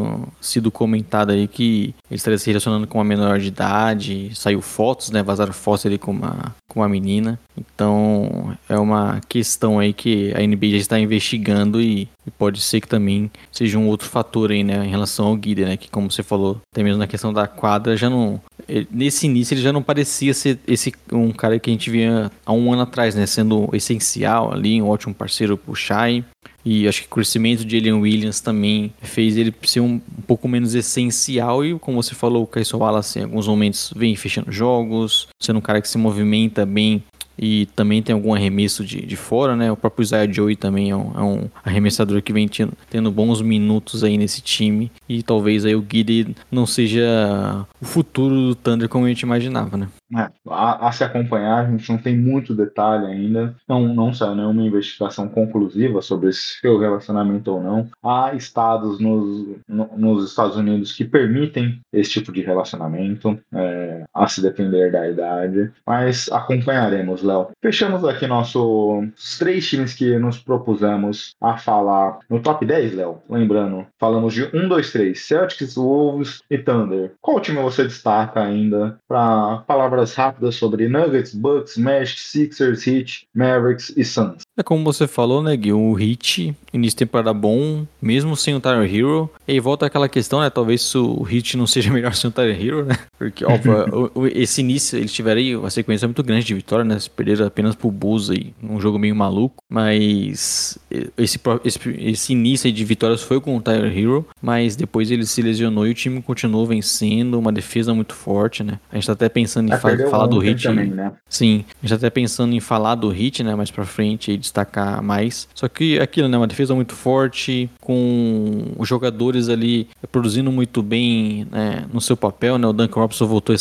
[0.42, 5.12] sido comentado aí que ele estaria se relacionando com uma menor de idade, saiu fotos,
[5.12, 5.22] né?
[5.22, 7.40] Vazaram fotos ali com uma, com uma menina.
[7.58, 12.82] Então é uma questão aí que a NBA já está investigando e, e pode ser
[12.82, 14.86] que também seja um outro fator aí, né?
[14.86, 15.78] Em relação ao Guida, né?
[15.78, 18.42] Que como você falou, até mesmo na questão da quadra já não
[18.92, 22.54] nesse início ele já não parecia ser esse um cara que a gente via há
[22.54, 23.26] um ano atrás, né?
[23.26, 26.24] Sendo essencial ali, um ótimo parceiro pro Shai.
[26.64, 30.48] E acho que o crescimento de Elian Williams também fez ele ser um, um pouco
[30.48, 31.66] menos essencial.
[31.66, 35.62] E como você falou, o Kaiso Wallace em alguns momentos vem fechando jogos, sendo um
[35.62, 37.04] cara que se movimenta bem
[37.40, 39.72] e também tem algum arremesso de, de fora, né?
[39.72, 43.42] O próprio Isaiah Joey também é um, é um arremessador que vem tendo, tendo, bons
[43.42, 48.90] minutos aí nesse time e talvez aí o Guide não seja o futuro do Thunder
[48.90, 49.88] como a gente imaginava, né?
[50.18, 54.36] É, a, a, se acompanhar, a gente não tem muito detalhe ainda, não, não saiu
[54.36, 57.88] nenhuma investigação conclusiva sobre se foi o relacionamento ou não.
[58.04, 64.28] Há estados nos, no, nos Estados Unidos que permitem esse tipo de relacionamento, é, a
[64.28, 67.50] se depender da idade, mas acompanharemos, Léo.
[67.62, 73.22] Fechamos aqui nossos três times que nos propusemos a falar no top 10, Léo.
[73.30, 77.14] Lembrando, falamos de 1, 2, 3, Celtics, Wolves e Thunder.
[77.22, 83.94] Qual time você destaca ainda para palavras rápidas sobre Nuggets, Bucks, Magic, Sixers, Heat, Mavericks
[83.96, 84.44] e Suns.
[84.60, 85.72] É como você falou, né, Gui?
[85.72, 89.30] O Heat, início de temporada bom, mesmo sem o Tyler Hero.
[89.48, 90.50] E aí volta aquela questão, né?
[90.50, 92.98] Talvez o Heat não seja melhor sem o Tyler Hero, né?
[93.18, 97.00] Porque, óbvio, esse início, eles tiveram aí uma sequência muito grande de vitória, né?
[97.00, 99.64] Se perderam apenas pro Bulls aí, um jogo meio maluco.
[99.70, 100.78] Mas
[101.18, 105.42] esse, esse, esse início de vitórias foi com o Tyler Hero, mas depois ele se
[105.42, 108.80] lesionou e o time continuou vencendo, uma defesa muito forte, né?
[108.92, 110.64] A gente tá até pensando em fa falar do Heat.
[110.64, 111.12] Também, né?
[111.28, 113.56] Sim, a gente tá até pensando em falar do Heat, né?
[113.56, 115.48] Mais pra frente e destacar mais.
[115.54, 116.38] Só que aquilo, né?
[116.38, 122.58] Uma defesa muito forte, com os jogadores ali produzindo muito bem né, no seu papel,
[122.58, 122.68] né?
[122.68, 123.56] O Duncan Robinson voltou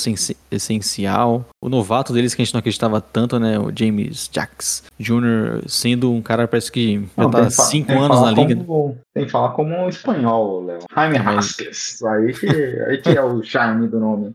[0.51, 1.47] essencial.
[1.63, 3.59] O novato deles que a gente não acreditava tanto, né?
[3.59, 5.63] O James Jacks Jr.
[5.67, 8.57] sendo um cara parece que já não, tá 5 anos na liga.
[8.65, 10.79] Como, tem que falar como um espanhol, Léo.
[10.95, 12.03] Jaime Haskins.
[12.05, 14.33] Aí que, aí que é o charme do nome.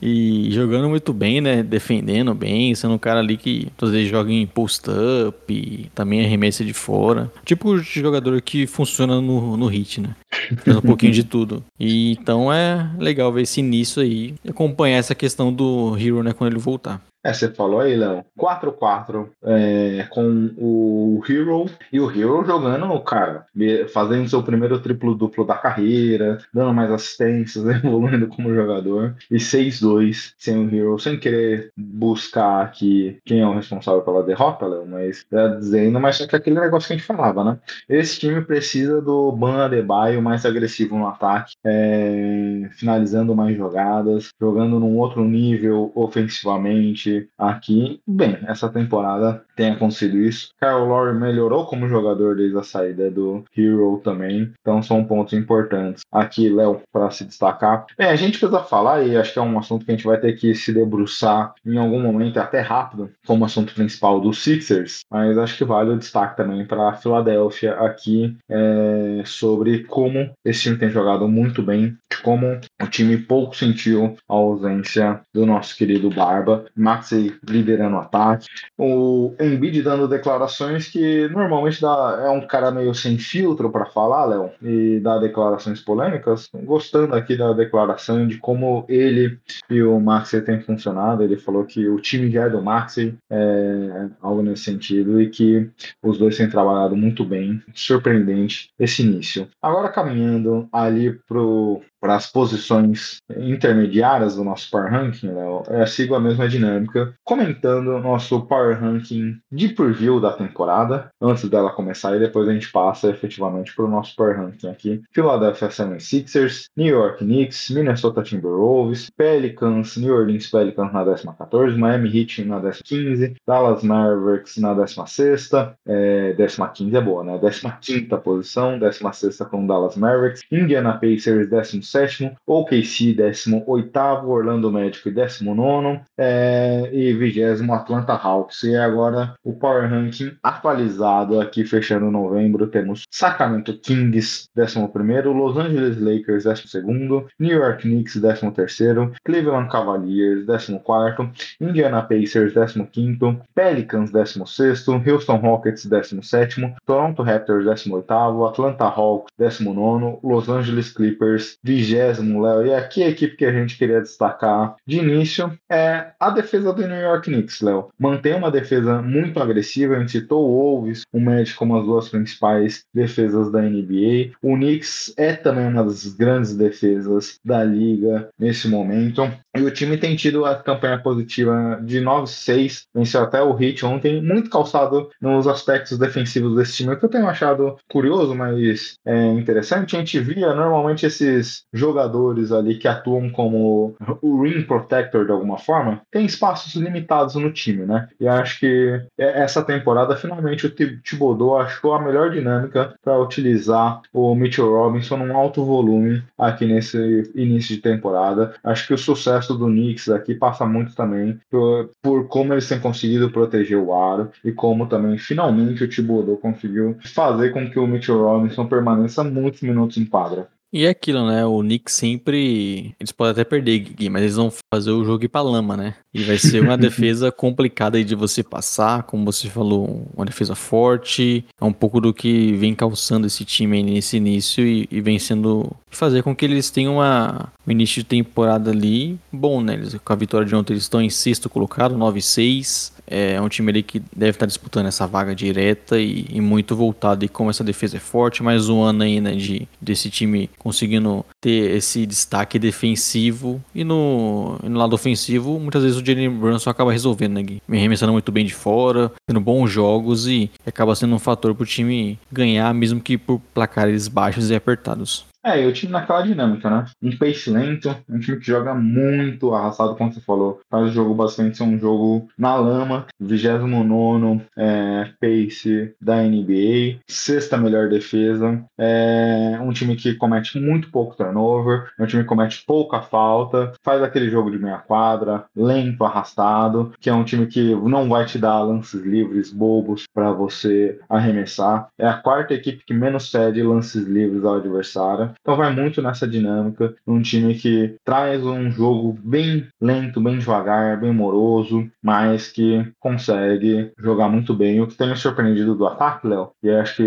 [0.00, 1.62] E jogando muito bem, né?
[1.62, 6.74] Defendendo bem, sendo um cara ali que às vezes joga em post-up, também arremessa de
[6.74, 7.32] fora.
[7.44, 10.10] Tipo de jogador que funciona no, no hit, né?
[10.58, 11.64] Faz um pouquinho de tudo.
[11.80, 16.32] E então é legal ver esse início aí e acompanhar essa questão do Hero, né,
[16.32, 17.00] quando ele voltar.
[17.26, 23.46] É, você falou aí, Léo, 4-4 é, com o Hero e o Hero jogando, cara,
[23.92, 30.56] fazendo seu primeiro triplo-duplo da carreira, dando mais assistências, evoluindo como jogador, e 6-2 sem
[30.56, 35.48] o Hero, sem querer buscar aqui quem é o responsável pela derrota, Léo, mas tá
[35.48, 37.58] dizendo, mas é que aquele negócio que a gente falava, né?
[37.88, 44.78] Esse time precisa do Ban Adebayo mais agressivo no ataque, é, finalizando mais jogadas, jogando
[44.78, 50.50] num outro nível ofensivamente, aqui, bem, essa temporada tem acontecido isso.
[50.60, 56.02] Kyle Lowry melhorou como jogador desde a saída do Hero também, então são pontos importantes.
[56.12, 57.86] Aqui, Léo, para se destacar.
[57.96, 60.18] Bem, a gente precisa falar, e acho que é um assunto que a gente vai
[60.18, 65.38] ter que se debruçar em algum momento, até rápido, como assunto principal do Sixers, mas
[65.38, 70.76] acho que vale o destaque também para a Filadélfia aqui é, sobre como esse time
[70.76, 76.66] tem jogado muito bem, como o time pouco sentiu a ausência do nosso querido Barba.
[76.76, 78.46] Max Maxey liderando o ataque.
[78.76, 84.24] O Embiid dando declarações que normalmente dá, é um cara meio sem filtro para falar,
[84.24, 86.48] Léo, e dá declarações polêmicas.
[86.64, 89.38] Gostando aqui da declaração de como ele
[89.70, 91.22] e o Maxey têm funcionado.
[91.22, 95.70] Ele falou que o time já é do Maxey, é, algo nesse sentido, e que
[96.02, 97.62] os dois têm trabalhado muito bem.
[97.74, 99.48] Surpreendente esse início.
[99.62, 106.14] Agora caminhando ali pro para as posições intermediárias do nosso Power Ranking, Léo, eu sigo
[106.14, 112.20] a mesma dinâmica, comentando nosso Power Ranking de preview da temporada, antes dela começar, e
[112.20, 115.02] depois a gente passa efetivamente para o nosso Power Ranking aqui.
[115.12, 122.44] Philadelphia 76ers, New York Knicks, Minnesota Timberwolves, Pelicans, New Orleans Pelicans na 14, Miami Heat
[122.44, 125.50] na 15, Dallas Mavericks na 16,
[125.88, 126.36] é,
[126.72, 127.40] 15 é boa, né?
[127.80, 131.48] 15 posição, 16 com Dallas Mavericks, Indiana Pacers
[131.86, 138.62] 17, OKC 18, Orlando Magic 19 é, e 20 Atlanta Hawks.
[138.64, 144.92] E agora o Power Ranking atualizado aqui fechando novembro temos Sacramento Kings 11,
[145.28, 151.30] Los Angeles Lakers 12, New York Knicks 13, Cleveland Cavaliers 14,
[151.60, 160.48] Indiana Pacers 15, Pelicans 16, Houston Rockets 17, Toronto Raptors 18, Atlanta Hawks 19, Los
[160.48, 162.66] Angeles Clippers 20, Léo.
[162.66, 166.86] E aqui a equipe que a gente queria destacar de início é a defesa do
[166.86, 167.88] New York Knicks, Léo.
[167.98, 172.08] Mantém uma defesa muito agressiva, a gente citou o Wolves, o Magic como as duas
[172.08, 174.32] principais defesas da NBA.
[174.42, 179.30] O Knicks é também uma das grandes defesas da liga nesse momento.
[179.56, 184.22] E o time tem tido a campanha positiva de 9-6, venceu até o Heat ontem,
[184.22, 189.96] muito calçado nos aspectos defensivos desse time, que eu tenho achado curioso, mas é interessante.
[189.96, 195.58] A gente via normalmente esses jogadores ali que atuam como o ring protector de alguma
[195.58, 198.08] forma, tem espaços limitados no time, né?
[198.18, 204.34] E acho que essa temporada, finalmente, o Thibodeau achou a melhor dinâmica para utilizar o
[204.34, 208.54] Mitchell Robinson num alto volume aqui nesse início de temporada.
[208.62, 212.80] Acho que o sucesso do Knicks aqui passa muito também por, por como eles têm
[212.80, 217.86] conseguido proteger o aro e como também finalmente o Thibodeau conseguiu fazer com que o
[217.86, 220.48] Mitchell Robinson permaneça muitos minutos em quadra.
[220.76, 221.42] E é aquilo, né?
[221.46, 222.94] O Knicks sempre.
[223.00, 225.94] Eles podem até perder, Gui, mas eles vão fazer o jogo ir pra lama, né?
[226.12, 230.54] E vai ser uma defesa complicada aí de você passar, como você falou, uma defesa
[230.54, 231.46] forte.
[231.58, 235.18] É um pouco do que vem calçando esse time aí nesse início e, e vem
[235.18, 235.74] sendo.
[235.90, 239.72] fazer com que eles tenham uma, um início de temporada ali bom, né?
[239.72, 242.92] Eles, com a vitória de ontem, eles estão em sexto colocado, 9-6.
[243.06, 247.24] É um time ali que deve estar disputando essa vaga direta e, e, muito voltado.
[247.24, 251.24] E como essa defesa é forte, mais um ano aí, né, de, desse time conseguindo
[251.40, 253.62] ter esse destaque defensivo.
[253.74, 257.62] E no, e no lado ofensivo, muitas vezes o Jalen Brunson acaba resolvendo, né, Gui?
[257.68, 261.62] Me arremessando muito bem de fora, tendo bons jogos e acaba sendo um fator para
[261.62, 265.24] o time ganhar, mesmo que por placares baixos e apertados.
[265.46, 266.84] É, e o time naquela dinâmica, né?
[267.00, 270.60] Um pace lento, um time que joga muito arrastado, como você falou.
[270.68, 277.56] Faz o jogo basicamente ser um jogo na lama, 29 é, pace da NBA, sexta
[277.56, 278.60] melhor defesa.
[278.76, 283.72] É um time que comete muito pouco turnover, é um time que comete pouca falta,
[283.84, 288.26] faz aquele jogo de meia quadra, lento, arrastado, que é um time que não vai
[288.26, 291.86] te dar lances livres bobos para você arremessar.
[291.96, 295.35] É a quarta equipe que menos cede lances livres ao adversário.
[295.40, 301.00] Então vai muito nessa dinâmica, um time que traz um jogo bem lento, bem devagar,
[301.00, 304.80] bem moroso, mas que consegue jogar muito bem.
[304.80, 307.02] O que tem me surpreendido do ataque, Léo, e acho que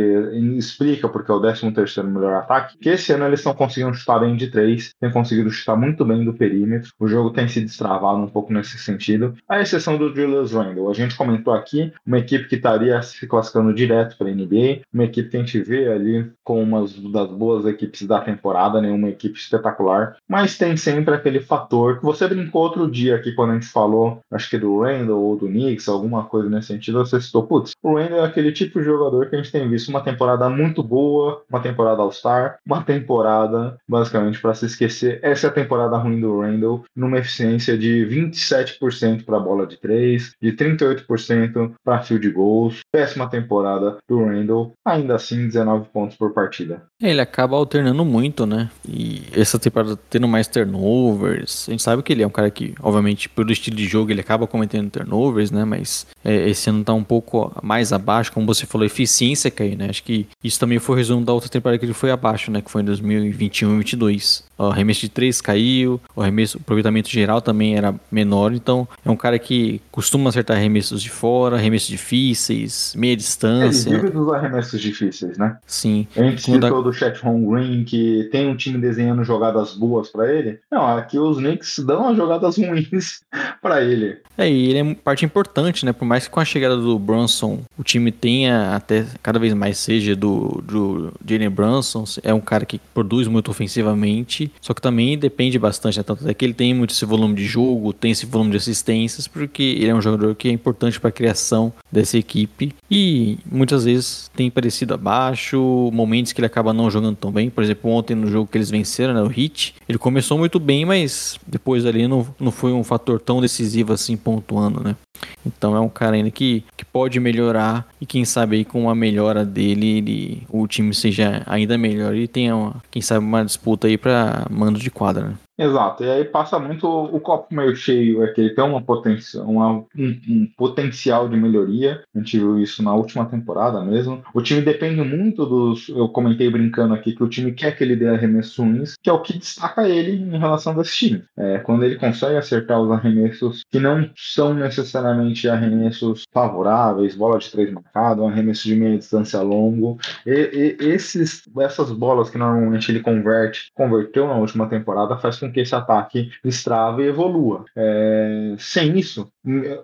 [0.57, 4.19] explica porque é o 13 terceiro melhor ataque, que esse ano eles estão conseguindo chutar
[4.19, 6.91] bem de três, têm conseguido chutar muito bem do perímetro.
[6.99, 10.89] O jogo tem se destravado um pouco nesse sentido, a exceção do Julius Randle.
[10.89, 15.05] A gente comentou aqui uma equipe que estaria se classificando direto para a NBA, uma
[15.05, 19.37] equipe que a gente vê ali como uma das boas equipes da temporada, nenhuma equipe
[19.37, 23.67] espetacular, mas tem sempre aquele fator que você brincou outro dia aqui quando a gente
[23.67, 27.71] falou, acho que do Randall ou do Knicks, alguma coisa nesse sentido, você citou, putz,
[27.81, 30.83] o Randall é aquele tipo de jogador que a gente tem visto uma temporada muito
[30.83, 35.19] boa, uma temporada All-Star, uma temporada basicamente para se esquecer.
[35.21, 40.35] Essa é a temporada ruim do Randall, numa eficiência de 27% para bola de 3,
[40.41, 42.79] de 38% para field goals.
[42.91, 46.83] Péssima temporada do Randall, ainda assim 19 pontos por partida.
[47.01, 48.69] Ele acaba alternando muito, né?
[48.87, 51.67] E essa temporada tendo mais turnovers.
[51.67, 54.21] A gente sabe que ele é um cara que, obviamente, pelo estilo de jogo, ele
[54.21, 55.63] acaba cometendo turnovers, né?
[55.65, 59.75] Mas é, esse ano tá um pouco mais abaixo, como você falou, a eficiência caiu,
[59.75, 59.87] né?
[59.89, 62.61] Acho que isso também foi o resumo da outra temporada que ele foi abaixo, né?
[62.61, 64.47] Que foi em 2021 e 2022.
[64.59, 69.09] O arremesso de 3 caiu, o arremesso, o aproveitamento geral também era menor, então é
[69.09, 73.89] um cara que costuma acertar arremessos de fora, arremessos difíceis, meia distância.
[73.89, 75.57] Ele vive dos arremessos difíceis, né?
[75.65, 76.05] Sim.
[76.15, 80.31] A gente citou do Chet Home Green, que tem um time desenhando jogadas boas para
[80.31, 80.59] ele.
[80.69, 83.21] Não, aqui os Knicks dão as jogadas ruins
[83.61, 84.17] para ele.
[84.37, 85.93] É, e ele é parte importante, né?
[85.93, 89.53] Por mais mais que com a chegada do Brunson o time tenha até cada vez
[89.53, 94.81] mais seja do, do Jalen Brunson, é um cara que produz muito ofensivamente, só que
[94.81, 96.03] também depende bastante, né?
[96.03, 99.27] tanto é que ele tem muito esse volume de jogo, tem esse volume de assistências,
[99.27, 103.85] porque ele é um jogador que é importante para a criação dessa equipe e muitas
[103.85, 108.13] vezes tem parecido abaixo, momentos que ele acaba não jogando tão bem, por exemplo, ontem
[108.13, 112.07] no jogo que eles venceram, né, o Heat, ele começou muito bem, mas depois ali
[112.07, 114.97] não, não foi um fator tão decisivo assim pontuando, né?
[115.45, 118.95] Então é um cara ainda que, que pode melhorar e quem sabe aí com a
[118.95, 123.97] melhora dele ele, o time seja ainda melhor e tenha, quem sabe, uma disputa aí
[123.97, 125.33] para mando de quadra, né?
[125.59, 129.43] Exato, e aí passa muito o copo meio cheio, é que ele tem uma potência,
[129.43, 132.01] uma, um, um, potencial de melhoria.
[132.15, 134.23] A gente viu isso na última temporada mesmo.
[134.33, 135.89] O time depende muito dos.
[135.89, 139.13] Eu comentei brincando aqui que o time quer que ele dê arremessos ruins, que é
[139.13, 141.23] o que destaca ele em relação desse time.
[141.37, 147.51] É, quando ele consegue acertar os arremessos que não são necessariamente arremessos favoráveis, bola de
[147.51, 149.97] três marcado, arremesso de meia distância longo.
[150.25, 155.48] E, e, esses, essas bolas que normalmente ele converte, converteu na última temporada, faz com
[155.51, 157.65] que esse ataque destrave e evolua.
[157.75, 159.31] É, sem isso,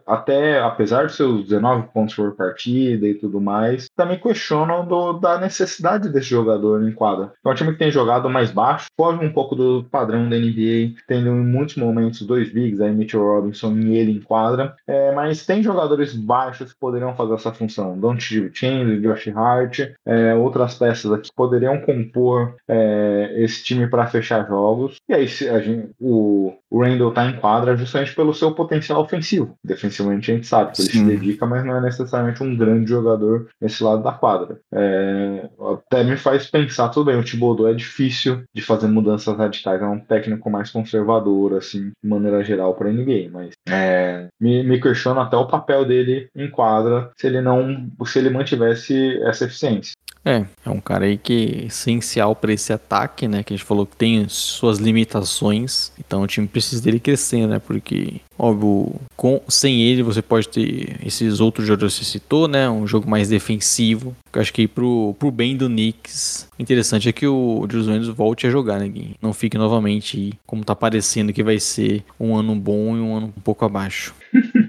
[0.05, 5.39] até apesar de seus 19 pontos por partida e tudo mais, também questionam do, da
[5.39, 7.31] necessidade desse jogador em quadra.
[7.43, 10.95] É um time que tem jogado mais baixo, foge um pouco do padrão da NBA,
[11.07, 15.45] tendo em muitos momentos dois bigs, aí Mitchell Robinson e ele em quadra, é, mas
[15.45, 17.97] tem jogadores baixos que poderiam fazer essa função.
[17.99, 18.21] Don't
[18.53, 24.97] Chandler, Josh Hart, é, outras peças aqui poderiam compor é, esse time para fechar jogos.
[25.07, 29.57] E aí a gente, o, o Randall tá em quadra justamente pelo seu potencial ofensivo.
[29.63, 30.99] Defensivamente a gente sabe que ele Sim.
[30.99, 34.59] se dedica, mas não é necessariamente um grande jogador nesse lado da quadra.
[34.73, 39.81] É, até me faz pensar, tudo bem, o Thibodeau é difícil de fazer mudanças radicais,
[39.81, 44.81] é um técnico mais conservador, assim, de maneira geral para NBA, mas é, me, me
[44.81, 49.93] questiono até o papel dele em quadra se ele não, se ele mantivesse essa eficiência.
[50.25, 53.43] É, é um cara aí que é essencial para esse ataque, né?
[53.43, 55.91] Que a gente falou que tem suas limitações.
[55.99, 57.59] Então o time precisa dele crescer, né?
[57.59, 62.67] Porque, óbvio, com, sem ele você pode ter esses outros jogadores que você citou, né?
[62.67, 64.15] Um jogo mais defensivo.
[64.33, 68.47] Eu acho que pro, pro bem do Knicks, interessante é que o Julius Randle volte
[68.47, 69.15] a jogar, né, Gui?
[69.21, 73.27] Não fique novamente como tá parecendo que vai ser um ano bom e um ano
[73.27, 74.13] um pouco abaixo.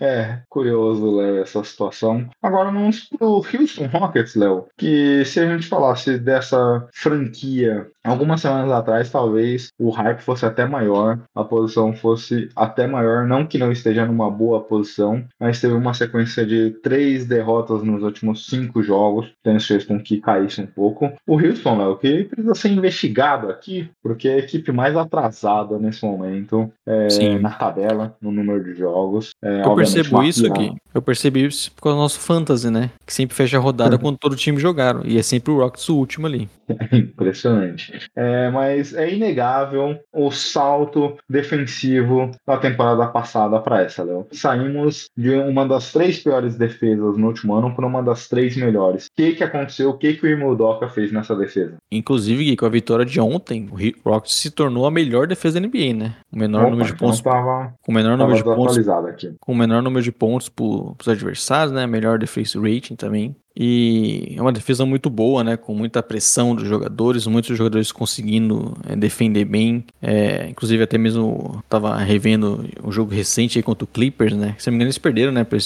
[0.00, 2.28] É, curioso, Léo, essa situação.
[2.42, 8.70] Agora vamos pro Houston Rockets, Léo, que se a gente falasse dessa franquia algumas semanas
[8.70, 13.72] atrás, talvez o hype fosse até maior, a posição fosse até maior, não que não
[13.72, 19.30] esteja numa boa posição, mas teve uma sequência de três derrotas nos últimos cinco jogos,
[19.42, 21.12] tendo fez com que caísse um pouco.
[21.26, 26.04] O Houston, Léo, que precisa ser investigado aqui, porque é a equipe mais atrasada nesse
[26.04, 29.30] momento é, na tabela, no número de jogos.
[29.42, 30.72] É, eu percebo isso aqui.
[30.94, 32.90] Eu percebi isso por causa do nosso fantasy, né?
[33.04, 35.02] Que sempre fecha a rodada quando todo time jogaram.
[35.04, 36.48] E é sempre o Rockets o último ali.
[36.68, 37.92] É impressionante.
[38.14, 44.26] É, mas é inegável o salto defensivo da temporada passada para essa, Léo.
[44.32, 49.06] Saímos de uma das três piores defesas no último ano para uma das três melhores.
[49.06, 49.90] O que, que aconteceu?
[49.90, 51.76] O que, que o Imodoka fez nessa defesa?
[51.90, 55.94] Inclusive, com a vitória de ontem, o Rockets se tornou a melhor defesa da NBA,
[55.94, 56.14] né?
[56.32, 57.20] O menor Opa, número de pontos.
[57.20, 58.88] Tava, com o menor número de pontos.
[58.88, 59.34] Aqui.
[59.40, 61.86] Com o menor número de pontos para os adversários, né?
[61.86, 63.36] Melhor defense rating também.
[63.56, 65.56] E é uma defesa muito boa, né?
[65.56, 69.84] Com muita pressão dos jogadores, muitos jogadores conseguindo é, defender bem.
[70.02, 74.54] É, inclusive, até mesmo estava revendo o um jogo recente aí contra o Clippers, né?
[74.58, 75.42] Se não me engano, eles perderam, né?
[75.42, 75.56] Para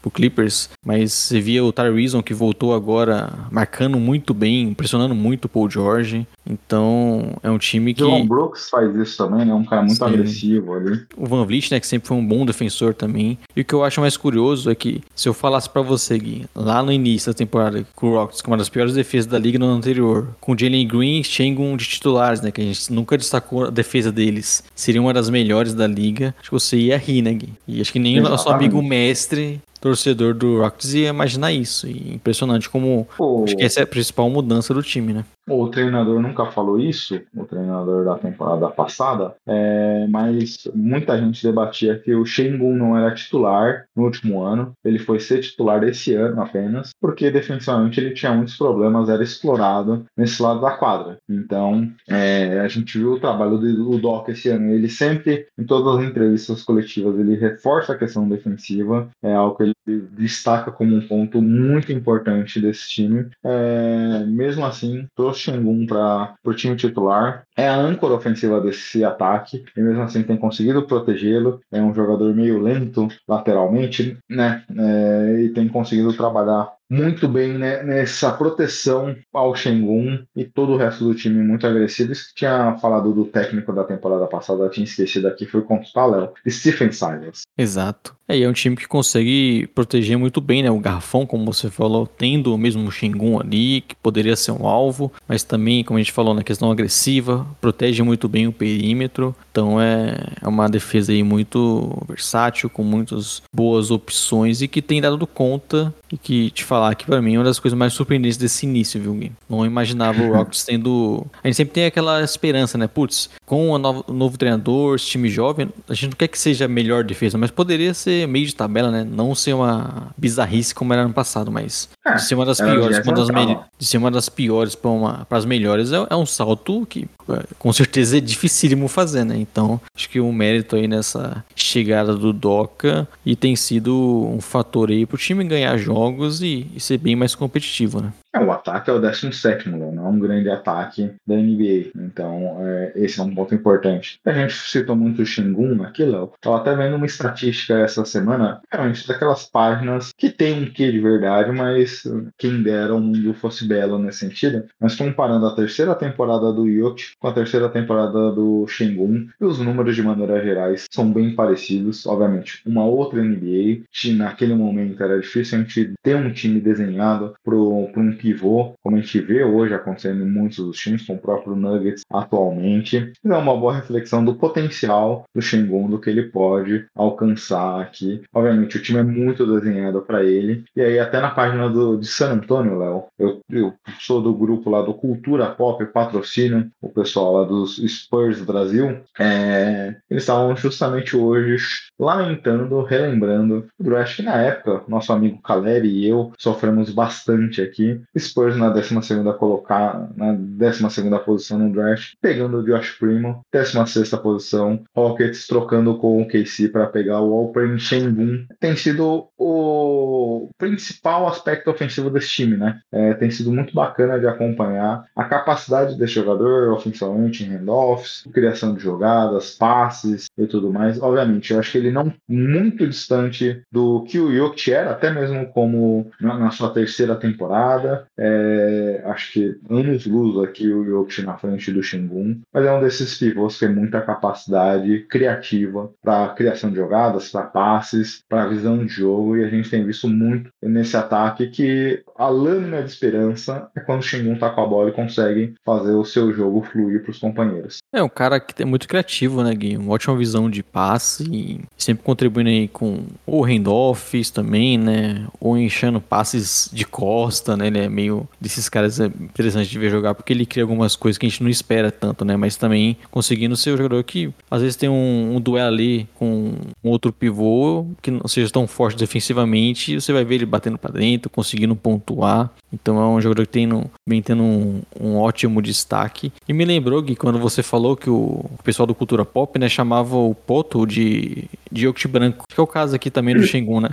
[0.00, 0.70] pro Clippers.
[0.84, 5.68] Mas você via o Tyreason que voltou agora marcando muito bem, impressionando muito o Paul
[5.68, 6.26] George.
[6.48, 8.02] Então, é um time que.
[8.02, 9.52] O Brooks faz isso também, né?
[9.52, 10.04] Um cara muito Sim.
[10.04, 11.04] agressivo ali.
[11.16, 11.80] O Van Vliet, né?
[11.80, 13.38] Que sempre foi um bom defensor também.
[13.56, 16.46] E o que eu acho mais curioso é que, se eu falasse para você, Gui,
[16.54, 19.66] lá no início temporada com o Rockets, com uma das piores defesas da liga no
[19.66, 22.50] ano anterior, com Jalen Green e Shengun de titulares, né?
[22.50, 24.62] Que a gente nunca destacou a defesa deles.
[24.74, 26.34] Seria uma das melhores da liga.
[26.38, 27.52] Acho que você ia rir, né, Gui?
[27.66, 28.28] E acho que nem Exatamente.
[28.28, 31.88] o nosso amigo mestre torcedor do Rockets ia imaginar isso.
[31.88, 33.08] E impressionante como
[33.44, 35.24] acho que essa é a principal mudança do time, né?
[35.50, 41.98] O treinador nunca falou isso, o treinador da temporada passada, é, mas muita gente debatia
[41.98, 46.40] que o Shengun não era titular no último ano, ele foi ser titular esse ano
[46.40, 51.18] apenas, porque defensivamente ele tinha muitos problemas, era explorado nesse lado da quadra.
[51.28, 55.98] Então, é, a gente viu o trabalho do Doc esse ano, ele sempre, em todas
[55.98, 59.74] as entrevistas coletivas, ele reforça a questão defensiva, é algo que ele
[60.12, 63.26] destaca como um ponto muito importante desse time.
[63.44, 67.44] É, mesmo assim, trouxe Shengun para o time titular.
[67.56, 71.60] é a âncora ofensiva desse ataque e mesmo assim tem conseguido protegê-lo.
[71.70, 74.62] É um jogador meio lento lateralmente, né?
[74.76, 80.76] É, e tem conseguido trabalhar muito bem né, nessa proteção ao Shengun e todo o
[80.76, 82.10] resto do time muito agressivo.
[82.10, 85.92] Isso que tinha falado do técnico da temporada passada, tinha esquecido aqui, foi contra o
[85.92, 87.42] Paléu, Stephen Silas.
[87.56, 88.16] Exato.
[88.30, 90.70] É, e é um time que consegue proteger muito bem, né?
[90.70, 95.12] O Garrafão, como você falou, tendo mesmo o Shengun ali, que poderia ser um alvo,
[95.26, 99.34] mas também, como a gente falou, na questão agressiva, protege muito bem o perímetro.
[99.50, 105.00] Então é, é uma defesa aí muito versátil, com muitas boas opções e que tem
[105.00, 108.38] dado conta e que te falar que para mim é uma das coisas mais surpreendentes
[108.38, 109.32] desse início, viu, Gui?
[109.48, 111.26] Não imaginava o Rockets tendo.
[111.42, 112.86] A gente sempre tem aquela esperança, né?
[112.86, 116.66] Putz, com o novo, novo treinador, esse time jovem, a gente não quer que seja
[116.66, 119.02] a melhor defesa, mas poderia ser meio de tabela, né?
[119.02, 122.98] Não ser uma bizarrice como era no passado, mas É, de ser uma das piores,
[123.04, 123.28] uma das
[123.76, 127.72] de ser uma das piores para as melhores é, é um salto que é, com
[127.72, 129.36] certeza é dificílimo fazer, né?
[129.36, 134.90] Então, acho que o mérito aí nessa chegada do Doca e tem sido um fator
[134.90, 138.12] aí pro time ganhar jogos e, e ser bem mais competitivo, né?
[138.32, 139.76] É, o ataque é o 17, né?
[139.92, 141.90] não é um grande ataque da NBA.
[141.96, 144.20] Então, é, esse é um ponto importante.
[144.24, 146.32] A gente citou muito o Shingun aqui, Léo.
[146.40, 151.00] Tava até vendo uma estatística essa semana, realmente, daquelas páginas que tem um quê de
[151.00, 152.04] verdade, mas
[152.38, 154.64] quem dera o mundo fosse belo nesse sentido.
[154.78, 159.58] Mas comparando a terceira temporada do Yoki com a terceira temporada do Shingun, e os
[159.58, 162.06] números de maneira gerais são bem parecidos.
[162.06, 167.34] Obviamente, uma outra NBA, que naquele momento era difícil a gente ter um time desenhado
[167.44, 171.18] para um pivô, como a gente vê hoje acontecendo em muitos dos times, com o
[171.18, 173.12] próprio Nuggets atualmente.
[173.24, 178.22] É uma boa reflexão do potencial do Shengun, do que ele pode alcançar aqui.
[178.32, 180.64] Obviamente, o time é muito desenhado para ele.
[180.76, 184.68] E aí, até na página do, de San Antônio, Léo, eu, eu sou do grupo
[184.68, 189.00] lá do Cultura Pop, patrocínio, o pessoal lá dos Spurs Brasil.
[189.18, 191.56] É, eles estavam justamente hoje
[191.98, 198.00] lamentando, relembrando o draft na época, nosso amigo Caleri e eu sofremos bastante aqui.
[198.18, 198.94] Spurs na 12
[199.38, 200.84] colocar, na 12
[201.24, 206.86] posição no draft, pegando o Josh Primo, 16 posição, Rockets trocando com o KC para
[206.86, 208.46] pegar o Alperen Shengun.
[208.58, 212.80] Tem sido o principal aspecto ofensivo desse time, né?
[212.92, 218.74] É, tem sido muito bacana de acompanhar a capacidade desse jogador ofensivamente em handoffs, criação
[218.74, 221.00] de jogadas, passes e tudo mais.
[221.00, 225.46] Obviamente, eu acho que ele não muito distante do que o Jokic era, até mesmo
[225.48, 227.99] como na sua terceira temporada.
[228.18, 232.80] É, acho que anos luz aqui o Jokic na frente do Shingun, mas é um
[232.80, 238.78] desses pivôs que tem muita capacidade criativa para criação de jogadas, para passes, para visão
[238.78, 243.70] de jogo, e a gente tem visto muito nesse ataque que a lâmina de esperança
[243.76, 247.02] é quando o Shingun tá com a bola e consegue fazer o seu jogo fluir
[247.02, 247.78] para os companheiros.
[247.92, 249.76] É um cara que é muito criativo, né, Gui?
[249.76, 255.26] Uma ótima visão de passe e sempre contribuindo aí com ou handoffs também, né?
[255.40, 257.66] Ou enchendo passes de costa, né?
[257.66, 261.18] Ele é meio desses caras é interessante de ver jogar porque ele cria algumas coisas
[261.18, 262.36] que a gente não espera tanto, né?
[262.36, 266.54] Mas também conseguindo ser um jogador que às vezes tem um, um duelo ali com
[266.82, 270.78] um outro pivô que não seja tão forte defensivamente e você vai ver ele batendo
[270.78, 272.50] pra dentro, conseguindo pontuar.
[272.72, 276.32] Então é um jogador que tem no, vem tendo um, um ótimo destaque.
[276.48, 280.16] E me lembrou, Gui, quando você falou que o pessoal do Cultura Pop, né, chamava
[280.16, 283.90] o Poto de, de Yokt branco, que é o caso aqui também do Shengun, né?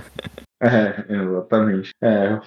[0.62, 1.92] É, exatamente.
[2.02, 2.40] É,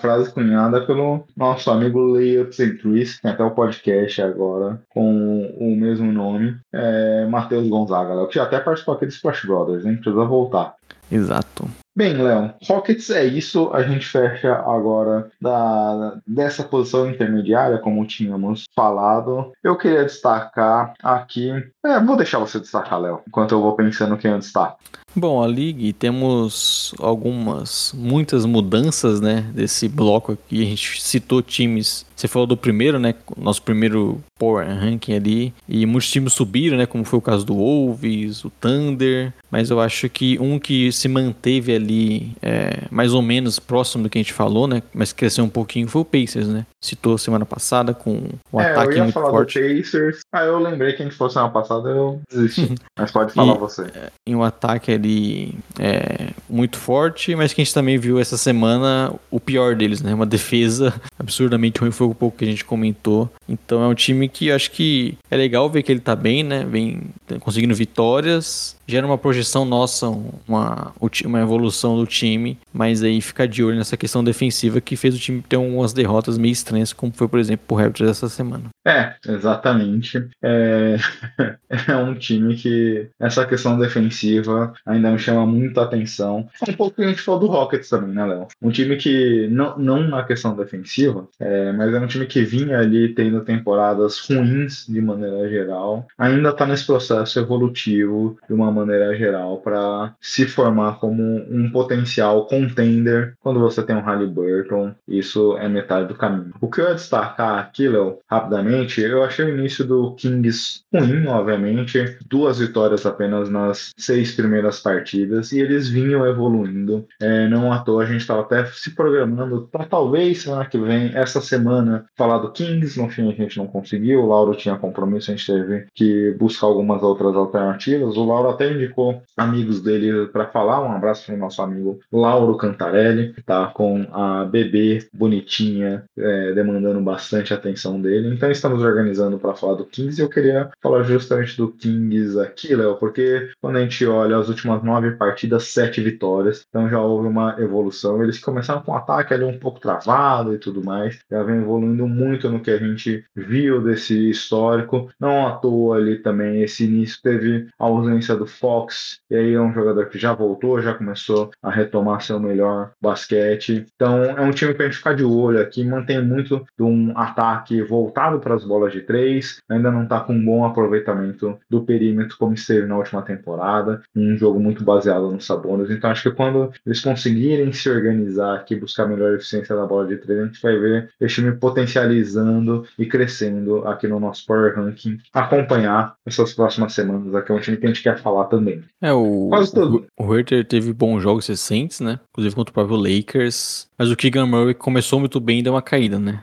[0.00, 2.14] frase cunhada pelo nosso amigo
[2.60, 8.28] and Trees, tem até o podcast agora com o mesmo nome, é, Matheus Gonzaga, Léo,
[8.28, 9.96] que já até participou aqui do Splash Brothers, hein?
[9.96, 10.74] Precisa voltar.
[11.10, 11.68] Exato.
[11.96, 13.70] Bem, Léo, Rockets é isso.
[13.72, 19.52] A gente fecha agora da, dessa posição intermediária, como tínhamos falado.
[19.64, 21.50] Eu queria destacar aqui.
[21.82, 24.78] É, vou deixar você destacar, Léo, enquanto eu vou pensando quem eu destaco.
[25.18, 30.62] Bom, a League temos algumas, muitas mudanças, né, desse bloco aqui.
[30.62, 35.84] A gente citou times, você falou do primeiro, né, nosso primeiro Power Ranking ali, e
[35.86, 40.08] muitos times subiram, né, como foi o caso do Wolves, o Thunder, mas eu acho
[40.08, 44.32] que um que se manteve ali é, mais ou menos próximo do que a gente
[44.32, 46.64] falou, né, mas cresceu um pouquinho foi o Pacers, né.
[46.82, 49.58] Citou semana passada com o é, eu ataque ia muito falar forte.
[49.60, 50.20] do Pacers.
[50.32, 52.74] Ah, eu lembrei que a gente fosse semana passada, eu desisti.
[52.98, 53.86] Mas pode falar E- você.
[54.26, 59.12] em um ataque ali é, muito forte, mas que a gente também viu essa semana
[59.30, 60.14] o pior deles, né?
[60.14, 63.30] Uma defesa absurdamente ruim, foi um pouco que a gente comentou.
[63.48, 66.64] Então é um time que acho que é legal ver que ele tá bem, né?
[66.64, 67.02] Vem
[67.40, 70.06] conseguindo vitórias, gera uma projeção nossa,
[70.48, 70.92] uma,
[71.24, 75.18] uma evolução do time, mas aí fica de olho nessa questão defensiva que fez o
[75.18, 78.64] time ter umas derrotas meio estranhas, como foi, por exemplo, o Raptors essa semana.
[78.86, 80.28] É, exatamente.
[80.42, 80.96] É...
[81.88, 86.48] é um time que essa questão defensiva ainda me chama muita atenção.
[86.68, 88.46] Um pouco que a gente falou do Rockets também, né, Léo?
[88.62, 92.78] Um time que, não, não na questão defensiva, é, mas é um time que vinha
[92.78, 99.14] ali tendo temporadas ruins de maneira geral, ainda está nesse processo evolutivo de uma maneira
[99.16, 104.94] geral para se formar como um potencial contender quando você tem um Halliburton.
[105.06, 106.54] Isso é metade do caminho.
[106.60, 111.26] O que eu ia destacar aqui, Léo, rapidamente, eu achei o início do Kings ruim,
[111.26, 112.16] obviamente.
[112.28, 117.06] Duas vitórias apenas nas seis primeiras partidas e eles vinham evoluindo.
[117.20, 121.10] É, não à toa, a gente estava até se programando para talvez semana que vem,
[121.14, 121.85] essa semana,
[122.16, 123.00] falar do Kings.
[123.00, 124.22] No fim, a gente não conseguiu.
[124.22, 128.16] O Lauro tinha compromisso, a gente teve que buscar algumas outras alternativas.
[128.16, 130.82] O Lauro até indicou amigos dele para falar.
[130.82, 136.52] Um abraço para o nosso amigo Lauro Cantarelli, que tá com a bebê bonitinha, é,
[136.52, 138.34] demandando bastante atenção dele.
[138.34, 142.74] Então estamos organizando para falar do Kings e eu queria falar justamente do Kings aqui,
[142.74, 147.28] Léo, porque quando a gente olha as últimas nove partidas, sete vitórias, então já houve
[147.28, 148.22] uma evolução.
[148.22, 151.75] Eles começaram com um ataque ali um pouco travado e tudo mais, já vem evoluindo
[151.80, 155.08] muito no que a gente viu desse histórico.
[155.18, 159.60] Não à toa ali também esse início teve a ausência do Fox, e aí é
[159.60, 163.86] um jogador que já voltou, já começou a retomar seu melhor basquete.
[163.94, 167.12] Então é um time para a gente ficar de olho aqui, mantém muito de um
[167.16, 171.82] ataque voltado para as bolas de três, ainda não está com um bom aproveitamento do
[171.82, 175.90] perímetro como esteve na última temporada, um jogo muito baseado nos Sabonis.
[175.90, 180.16] Então acho que quando eles conseguirem se organizar aqui, buscar melhor eficiência da bola de
[180.16, 185.18] três, a gente vai ver esse time potencializando e crescendo aqui no nosso Power Ranking,
[185.34, 188.84] acompanhar essas próximas semanas aqui, é um time que a gente quer falar também.
[189.02, 190.06] É, o, Quase tudo.
[190.16, 192.20] o, o Herter teve bons jogos recentes, né?
[192.30, 193.88] Inclusive contra o próprio Lakers.
[193.98, 196.42] Mas o Keegan Murray começou muito bem e deu uma caída, né?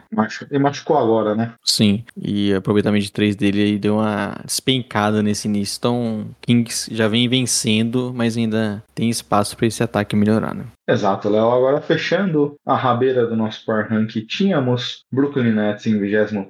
[0.49, 1.53] Ele machucou agora, né?
[1.63, 2.03] Sim.
[2.17, 5.77] E aproveitamento de três dele aí deu uma despencada nesse início.
[5.77, 10.65] Então, Kings já vem vencendo, mas ainda tem espaço para esse ataque melhorar, né?
[10.85, 11.49] Exato, Léo.
[11.49, 16.49] Agora fechando a rabeira do nosso Power Rank, tínhamos Brooklyn Nets em 21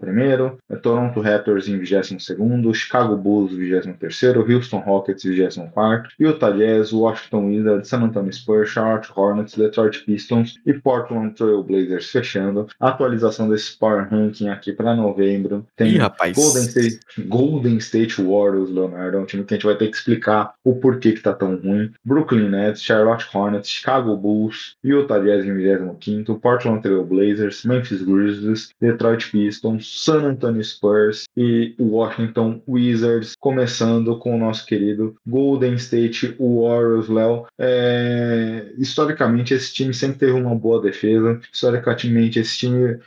[0.81, 7.45] Toronto Raptors em 22 Chicago Bulls em 23 Houston Rockets em 24 Utah Jazz, Washington
[7.45, 12.67] Wizards, San Antonio Spurs, Charlotte Hornets, Detroit Pistons e Portland Trail Blazers fechando.
[12.79, 15.65] A atualização desse Power Ranking aqui para novembro.
[15.75, 15.99] Tem Ih.
[16.33, 19.95] Golden State, Golden State Warriors, Leonardo, é um time que a gente vai ter que
[19.95, 21.91] explicar o porquê que tá tão ruim.
[22.03, 28.69] Brooklyn Nets, Charlotte Hornets, Chicago Bulls, Utah Jazz em 25, Portland Trail Blazers, Memphis Grizzlies,
[28.79, 36.35] Detroit Pistons, San Antonio Spurs e Washington Wizards, começando com o nosso querido Golden State
[36.39, 37.45] Warriors, Léo.
[37.59, 38.71] É...
[38.77, 41.39] Historicamente, esse time sempre teve uma boa defesa.
[41.51, 42.97] Historicamente, esse time,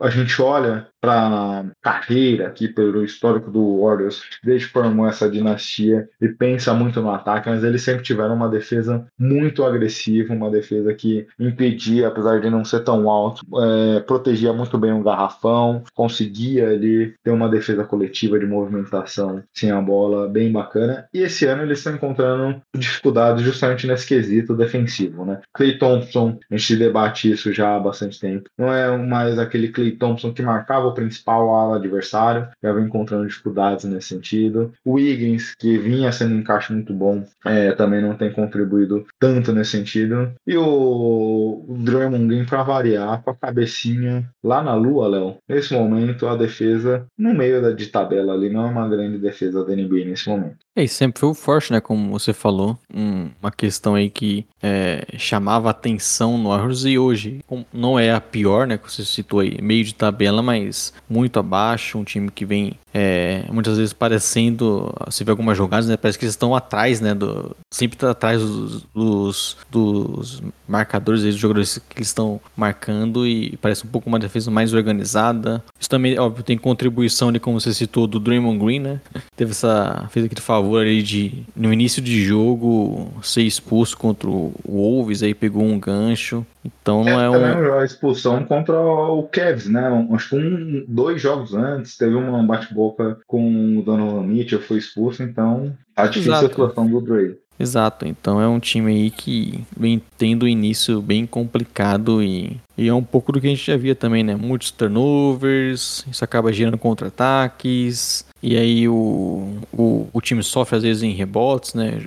[0.00, 6.08] a gente olha para carreira aqui pelo histórico do Warriors, desde que formou essa dinastia
[6.18, 10.63] e pensa muito no ataque, mas eles sempre tiveram uma defesa muito agressiva, uma defesa
[10.96, 16.68] que impedia, apesar de não ser tão alto, é, protegia muito bem o garrafão, conseguia
[16.68, 21.06] ali ter uma defesa coletiva de movimentação sem a bola bem bacana.
[21.12, 25.40] E esse ano eles estão encontrando dificuldades justamente nesse quesito defensivo, né?
[25.52, 29.92] Clay Thompson, a gente debate isso já há bastante tempo, não é mais aquele Clay
[29.92, 34.72] Thompson que marcava principal ala adversário, já vem encontrando dificuldades nesse sentido.
[34.84, 39.52] O Wiggins, que vinha sendo um encaixe muito bom, é, também não tem contribuído tanto
[39.52, 40.32] nesse sentido.
[40.46, 45.36] E o, o Draymond Green, para variar, com a cabecinha lá na lua, Léo.
[45.48, 49.64] Nesse momento, a defesa, no meio da, de tabela ali, não é uma grande defesa
[49.64, 50.58] da NBA nesse momento.
[50.76, 51.80] É, e sempre foi o forte, né?
[51.80, 57.40] Como você falou, um, uma questão aí que é, chamava atenção no Warriors e hoje
[57.72, 58.76] não é a pior, né?
[58.76, 63.44] Que você citou aí, meio de tabela, mas muito abaixo, um time que vem é,
[63.50, 65.96] muitas vezes parecendo, você vê algumas jogadas, né?
[65.96, 67.12] Parece que eles estão atrás, né?
[67.12, 73.56] Do, sempre tá atrás dos, dos, dos marcadores dos jogadores que eles estão marcando e
[73.56, 75.62] parece um pouco uma defesa mais organizada.
[75.78, 79.00] Isso também, óbvio, tem contribuição ali, como você citou, do Draymond Green, né?
[79.34, 84.54] Teve essa, fez aquele favor ali de, no início de jogo, ser expulso contra o
[84.64, 86.46] Wolves, aí pegou um gancho.
[86.64, 87.78] Então não é, é um.
[87.78, 90.06] A expulsão contra o Cavs, né?
[90.12, 95.22] Acho que um, dois jogos antes teve um bate-boca com o Donovan Mitchell, foi expulso,
[95.22, 96.46] então tá difícil Exato.
[96.46, 97.38] a situação do Dre.
[97.58, 102.88] Exato, então é um time aí que vem tendo um início bem complicado e, e
[102.88, 104.34] é um pouco do que a gente já via também, né?
[104.34, 111.04] Muitos turnovers, isso acaba gerando contra-ataques, e aí o, o, o, time sofre às vezes
[111.04, 112.02] em rebotes, né?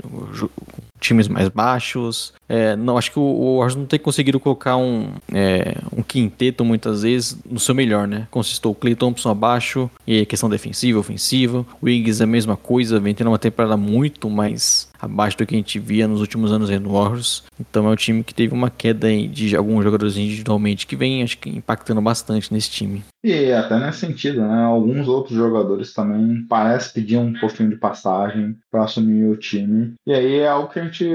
[1.00, 2.34] Times mais baixos.
[2.50, 3.22] É, não, acho que o,
[3.60, 8.28] o não tem conseguido colocar um, é, um quinteto muitas vezes no seu melhor, né?
[8.32, 11.66] Consistou o Clay Thompson abaixo, e questão defensiva, ofensiva.
[11.82, 15.56] O Wiggins é a mesma coisa, vem tendo uma temporada muito mais abaixo do que
[15.56, 17.44] a gente via nos últimos anos no Warriors.
[17.60, 21.38] Então é um time que teve uma queda de alguns jogadores individualmente que vem, acho
[21.38, 23.04] que impactando bastante nesse time.
[23.24, 24.64] E até nesse sentido, né?
[24.64, 29.94] Alguns outros jogadores também parece pedir um pouquinho de passagem para assumir o time.
[30.06, 31.06] E aí é algo que a gente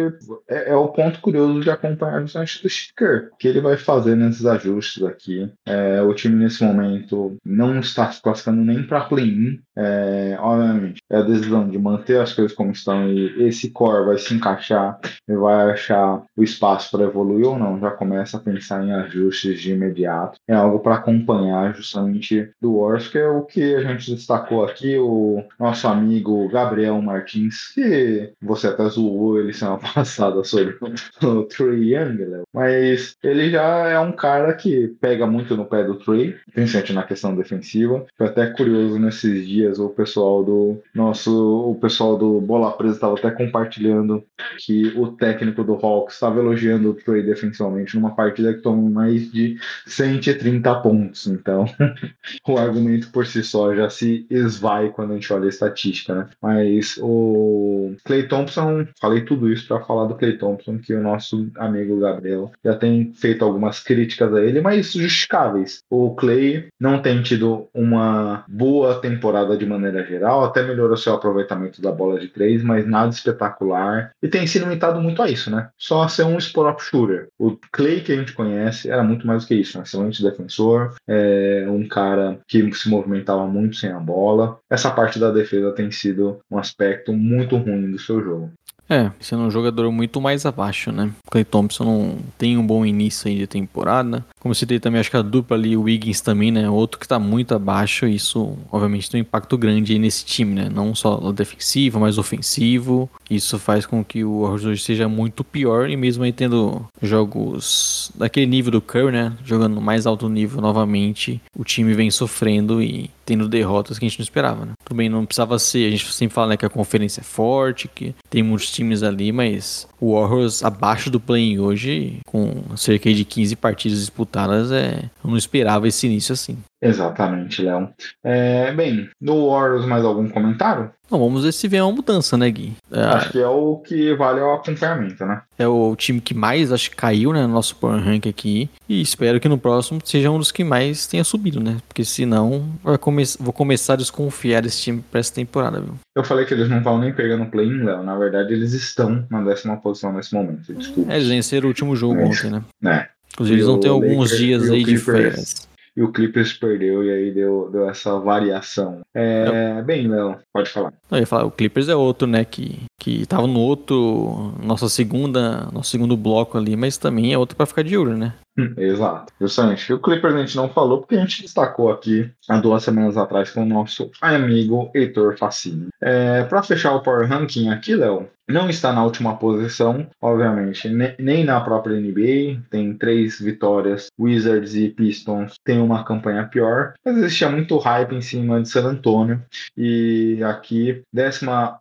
[0.48, 4.46] é, é o ponto curioso de acompanhar justamente do Sticker, que ele vai fazer nesses
[4.46, 5.50] ajustes aqui.
[5.66, 9.60] É, o time nesse momento não está se classificando nem para play-in.
[9.76, 14.18] É, obviamente, é a decisão de manter as coisas como estão e esse core vai
[14.18, 17.80] se encaixar e vai achar o espaço para evoluir ou não.
[17.80, 20.38] Já começa a pensar em ajustes de imediato.
[20.46, 24.98] É algo para acompanhar justamente do Wars, que é o que a gente destacou aqui,
[24.98, 30.76] o nosso amigo Gabriel Martins, que você até zoou ele semana passada sobre
[31.22, 35.96] o Trey Young, mas ele já é um cara que pega muito no pé do
[35.96, 38.04] Trey, principalmente na questão defensiva.
[38.16, 43.14] Foi até curioso nesses dias o pessoal do nosso, o pessoal do Bola Presa estava
[43.14, 44.24] até compartilhando
[44.58, 49.30] que o técnico do Hawks estava elogiando o Trey defensivamente numa partida que tomou mais
[49.30, 49.56] de
[49.86, 51.26] 130 pontos.
[51.26, 51.64] Então,
[52.46, 56.28] o argumento por si só já se esvai quando a gente olha a estatística, né?
[56.40, 61.50] Mas o Clay Thompson, falei tudo isso para falar do Clay Thompson, que o nosso
[61.56, 65.82] amigo Gabriel já tem feito algumas críticas a ele, mas justificáveis.
[65.90, 71.80] O Clay não tem tido uma boa temporada de maneira geral, até melhorou seu aproveitamento
[71.80, 74.10] da bola de três, mas nada espetacular.
[74.22, 75.68] E tem se limitado muito a isso, né?
[75.76, 77.28] Só ser um spot-up shooter.
[77.38, 80.94] O Clay que a gente conhece era muito mais do que isso, um excelente defensor,
[81.08, 84.58] é um cara que se movimentava muito sem a bola.
[84.70, 88.50] Essa parte da defesa tem sido um aspecto muito ruim do seu jogo.
[88.88, 91.10] É, sendo um jogador muito mais abaixo, né?
[91.30, 94.22] Clay Thompson não tem um bom início aí de temporada.
[94.42, 96.68] Como citei também, acho que a dupla ali, o Wiggins também, né?
[96.68, 98.08] Outro que tá muito abaixo.
[98.08, 100.68] Isso, obviamente, tem um impacto grande nesse time, né?
[100.68, 103.08] Não só defensivo, mas ofensivo.
[103.30, 105.88] Isso faz com que o Warriors hoje seja muito pior.
[105.88, 109.32] E mesmo aí tendo jogos daquele nível do Curry, né?
[109.44, 114.18] Jogando mais alto nível novamente, o time vem sofrendo e tendo derrotas que a gente
[114.18, 114.72] não esperava, né?
[114.84, 115.86] Tudo bem, não precisava ser.
[115.86, 119.30] A gente sempre fala né, que a conferência é forte, que tem muitos times ali,
[119.30, 125.30] mas o Warriors abaixo do play hoje, com cerca de 15 partidas disputadas, é, eu
[125.30, 126.58] não esperava esse início assim.
[126.82, 127.90] Exatamente, Léo.
[128.24, 130.90] É, bem, no Warriors mais algum comentário?
[131.08, 132.72] Não, vamos ver se vem uma mudança, né, Gui?
[132.90, 135.42] É, acho que é o que vale o acompanhamento, né?
[135.58, 138.68] É o time que mais, acho que caiu, né, no nosso Power Rank aqui.
[138.88, 141.76] E espero que no próximo seja um dos que mais tenha subido, né?
[141.86, 142.64] Porque senão
[143.00, 145.94] come vou começar a desconfiar desse time para essa temporada, viu?
[146.16, 148.02] Eu falei que eles não estavam nem pegando play-in, Léo.
[148.02, 150.74] Na verdade, eles estão na décima posição nesse momento.
[150.74, 151.12] Desculpa.
[151.12, 152.24] É, eles venceram o último jogo é.
[152.24, 152.62] ontem, né?
[152.84, 153.06] É.
[153.34, 157.10] Inclusive, eles vão ter alguns Lakers, dias aí de férias e o Clippers perdeu e
[157.10, 159.00] aí deu, deu essa variação.
[159.14, 159.82] É, é.
[159.82, 160.92] Bem, Léo, pode falar.
[161.10, 165.68] Eu ia falar, o Clippers é outro, né, que, que tava no outro, nossa segunda,
[165.72, 168.34] nosso segundo bloco ali, mas também é outro para ficar de olho, né?
[168.76, 169.32] Exato.
[169.40, 169.92] Justamente.
[169.92, 173.50] O Clippers a gente não falou porque a gente destacou aqui há duas semanas atrás
[173.50, 175.88] com o nosso amigo Heitor Facini.
[176.00, 180.88] É, para fechar o Power Ranking aqui, Léo, não está na última posição, obviamente,
[181.18, 182.60] nem na própria NBA.
[182.70, 184.08] Tem três vitórias.
[184.18, 188.84] Wizards e Pistons têm uma campanha pior, mas existia muito hype em cima de San
[188.84, 189.42] Antonio.
[189.76, 191.78] E aqui, 19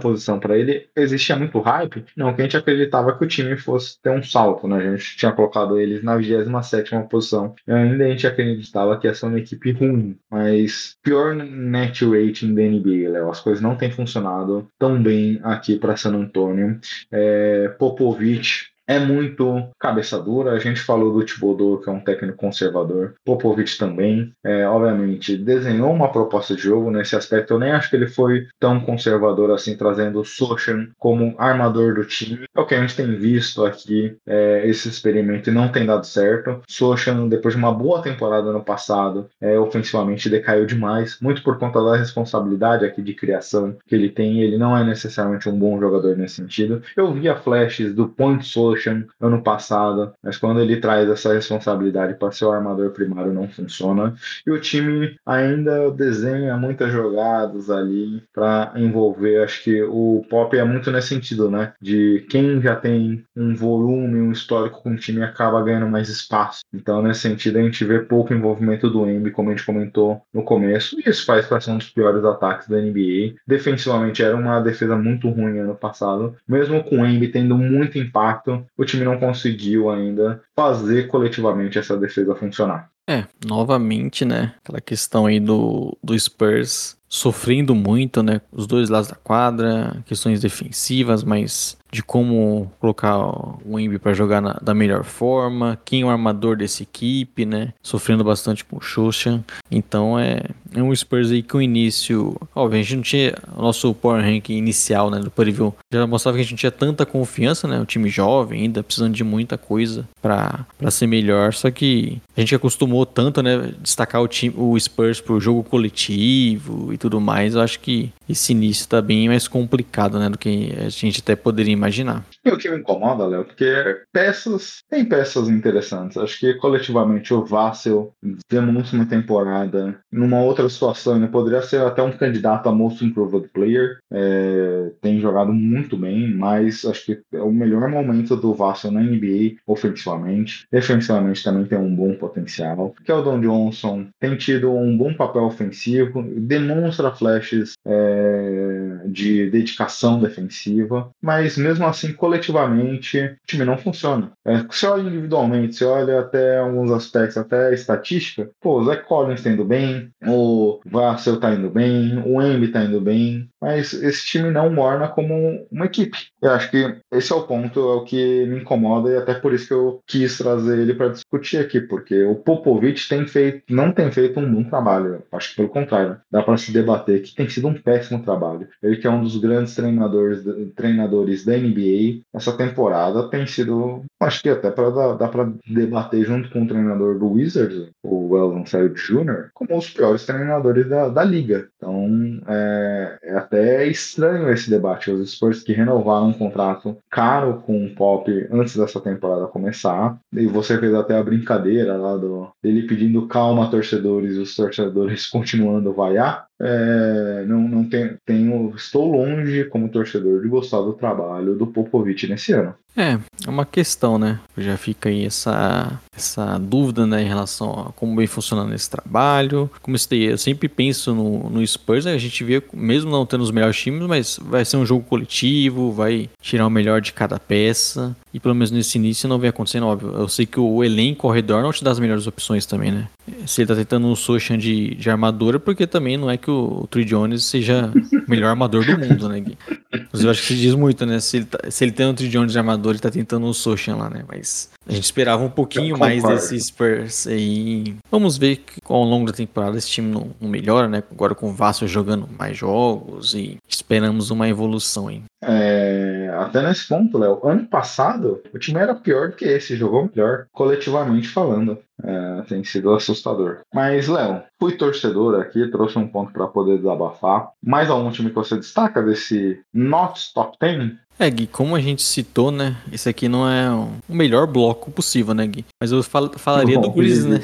[0.00, 2.04] posição para ele, existia muito hype.
[2.16, 4.76] Não, que a gente acreditava que o time fosse ter um salto, né?
[4.76, 7.54] A gente tinha colocado eles na 27 posição.
[7.66, 12.54] E ainda a gente acreditava que ia ser uma equipe ruim, mas pior net rating
[12.54, 13.30] da NBA, Léo.
[13.30, 16.78] As coisas não têm funcionado tão bem aqui para San Antonio.
[17.10, 20.50] É, Popovich é muito cabeça dura.
[20.50, 23.14] A gente falou do Thibodeau, que é um técnico conservador.
[23.24, 27.54] Popovich também, é, obviamente, desenhou uma proposta de jogo nesse aspecto.
[27.54, 32.04] Eu nem acho que ele foi tão conservador assim, trazendo o Sochan como armador do
[32.04, 32.46] time.
[32.52, 36.04] É o que a gente tem visto aqui, é, esse experimento, e não tem dado
[36.04, 36.60] certo.
[36.68, 41.80] Sochan, depois de uma boa temporada no passado, é, ofensivamente decaiu demais, muito por conta
[41.80, 44.40] da responsabilidade aqui de criação que ele tem.
[44.40, 46.82] Ele não é necessariamente um bom jogador nesse sentido.
[46.96, 52.14] Eu via flashes do Point Sochan Sochan ano passado, mas quando ele traz essa responsabilidade
[52.14, 54.14] para ser o armador primário não funciona.
[54.46, 59.42] E o time ainda desenha muitas jogadas ali para envolver.
[59.44, 61.72] Acho que o Pop é muito nesse sentido, né?
[61.80, 66.60] De quem já tem um volume, um histórico com o time acaba ganhando mais espaço.
[66.72, 70.42] Então, nesse sentido, a gente vê pouco envolvimento do Embi, como a gente comentou no
[70.42, 73.34] começo, e isso faz para ser um dos piores ataques da NBA.
[73.46, 78.64] Defensivamente era uma defesa muito ruim ano passado, mesmo com o Embi tendo muito impacto,
[78.76, 82.90] o time não conseguiu ainda fazer coletivamente essa defesa funcionar.
[83.08, 84.54] É, novamente, né?
[84.62, 88.40] Aquela questão aí do, do Spurs sofrendo muito, né?
[88.52, 94.40] Os dois lados da quadra, questões defensivas, mas de como colocar o Embi para jogar
[94.40, 97.72] na, da melhor forma, quem é o armador dessa equipe, né?
[97.82, 99.42] Sofrendo bastante com o Shoshan.
[99.70, 100.42] Então é,
[100.74, 102.36] é um Spurs aí que o início.
[102.54, 103.34] Óbvio, a gente não tinha.
[103.56, 105.18] O nosso Power Rank inicial, né?
[105.18, 107.80] Do Preview já mostrava que a gente tinha tanta confiança, né?
[107.80, 111.52] O time jovem ainda, precisando de muita coisa para ser melhor.
[111.54, 113.72] Só que a gente acostumou tanto, né?
[113.80, 117.54] Destacar o time, o Spurs pro jogo coletivo e tudo mais.
[117.54, 120.28] Eu acho que esse início tá bem mais complicado, né?
[120.28, 122.22] Do que a gente até poderia imaginar.
[122.44, 126.16] E o que me incomoda, Léo, porque peças, tem peças interessantes.
[126.16, 128.14] Acho que coletivamente o Vassel
[128.48, 133.48] demonstra uma temporada numa outra situação, ele poderia ser até um candidato a Most Improved
[133.52, 133.98] Player.
[134.10, 139.00] É, tem jogado muito bem, mas acho que é o melhor momento do Vassel na
[139.00, 140.66] NBA ofensivamente.
[140.70, 142.94] Defensivamente também tem um bom potencial.
[143.04, 151.56] Keldon Johnson tem tido um bom papel ofensivo, demonstra flashes é, de dedicação defensiva, mas
[151.58, 154.32] mesmo assim, coletivamente, o time não funciona.
[154.44, 159.42] É, você olha individualmente, você olha até alguns aspectos, até estatística, pô, o Zach Collins
[159.42, 164.26] tá indo bem, o Vassell tá indo bem, o Embi tá indo bem, mas esse
[164.26, 166.16] time não morna como uma equipe.
[166.40, 169.52] Eu acho que esse é o ponto, é o que me incomoda e até por
[169.52, 173.92] isso que eu quis trazer ele para discutir aqui, porque o Popovich tem feito, não
[173.92, 175.22] tem feito um bom trabalho.
[175.32, 178.68] Acho que pelo contrário, dá para se debater que tem sido um péssimo trabalho.
[178.82, 180.44] Ele que é um dos grandes treinadores,
[180.74, 186.24] treinadores da NBA, essa temporada tem sido, acho que até para dar, dá para debater
[186.24, 191.08] junto com o treinador do Wizards, o Elvin Sayed Jr., como os piores treinadores da,
[191.08, 191.68] da liga.
[191.76, 195.10] Então é, é até estranho esse debate.
[195.10, 200.46] Os Spurs que renovaram um contrato caro com o Pop antes dessa temporada começar, e
[200.46, 205.90] você fez até a brincadeira lá do dele pedindo calma torcedores e os torcedores continuando
[205.90, 206.49] a vaiar.
[206.60, 212.28] É, não, não tenho, tenho, estou longe como torcedor de gostar do trabalho do Popovich
[212.28, 212.74] nesse ano.
[212.96, 214.40] É, é uma questão, né?
[214.58, 219.70] Já fica aí essa, essa dúvida, né, em relação a como vem funcionando esse trabalho.
[219.80, 222.14] Como eu sempre penso no, no Spurs, né?
[222.14, 225.92] a gente vê, mesmo não tendo os melhores times, mas vai ser um jogo coletivo,
[225.92, 228.14] vai tirar o melhor de cada peça.
[228.34, 230.12] E pelo menos nesse início não vem acontecendo, óbvio.
[230.12, 233.08] Eu sei que o elenco ao redor não te dá as melhores opções também, né?
[233.46, 236.82] Se ele tá tentando um Sochan de, de armadura, porque também não é que o,
[236.82, 237.90] o Trey Jones seja
[238.26, 239.56] o melhor armador do mundo, né, Gui?
[239.92, 241.20] Inclusive, eu acho que se diz muito, né?
[241.20, 243.52] Se ele, tá, se ele tem um Trey Jones de armador, ele tá tentando um
[243.52, 244.24] Sochan lá, né?
[244.28, 247.94] Mas a gente esperava um pouquinho mais desse Spurs aí.
[248.10, 251.02] Vamos ver que ao longo da temporada esse time não, não melhora, né?
[251.10, 255.22] Agora com o Vasco jogando mais jogos e esperamos uma evolução aí.
[255.42, 260.10] É, até nesse ponto, Léo, ano passado o time era pior do que esse, jogou
[260.14, 261.78] melhor, coletivamente falando.
[262.02, 263.60] É, tem sido assustador.
[263.74, 267.50] Mas, Léo, fui torcedor aqui, trouxe um ponto para poder desabafar.
[267.62, 270.94] Mais algum time que você destaca desse Not Top 10?
[271.20, 272.78] É, Gui, como a gente citou, né?
[272.90, 275.66] Esse aqui não é o melhor bloco possível, né, Gui?
[275.78, 277.40] Mas eu fal falaria do Grizzlies, né?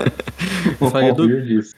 [0.80, 1.24] eu falaria do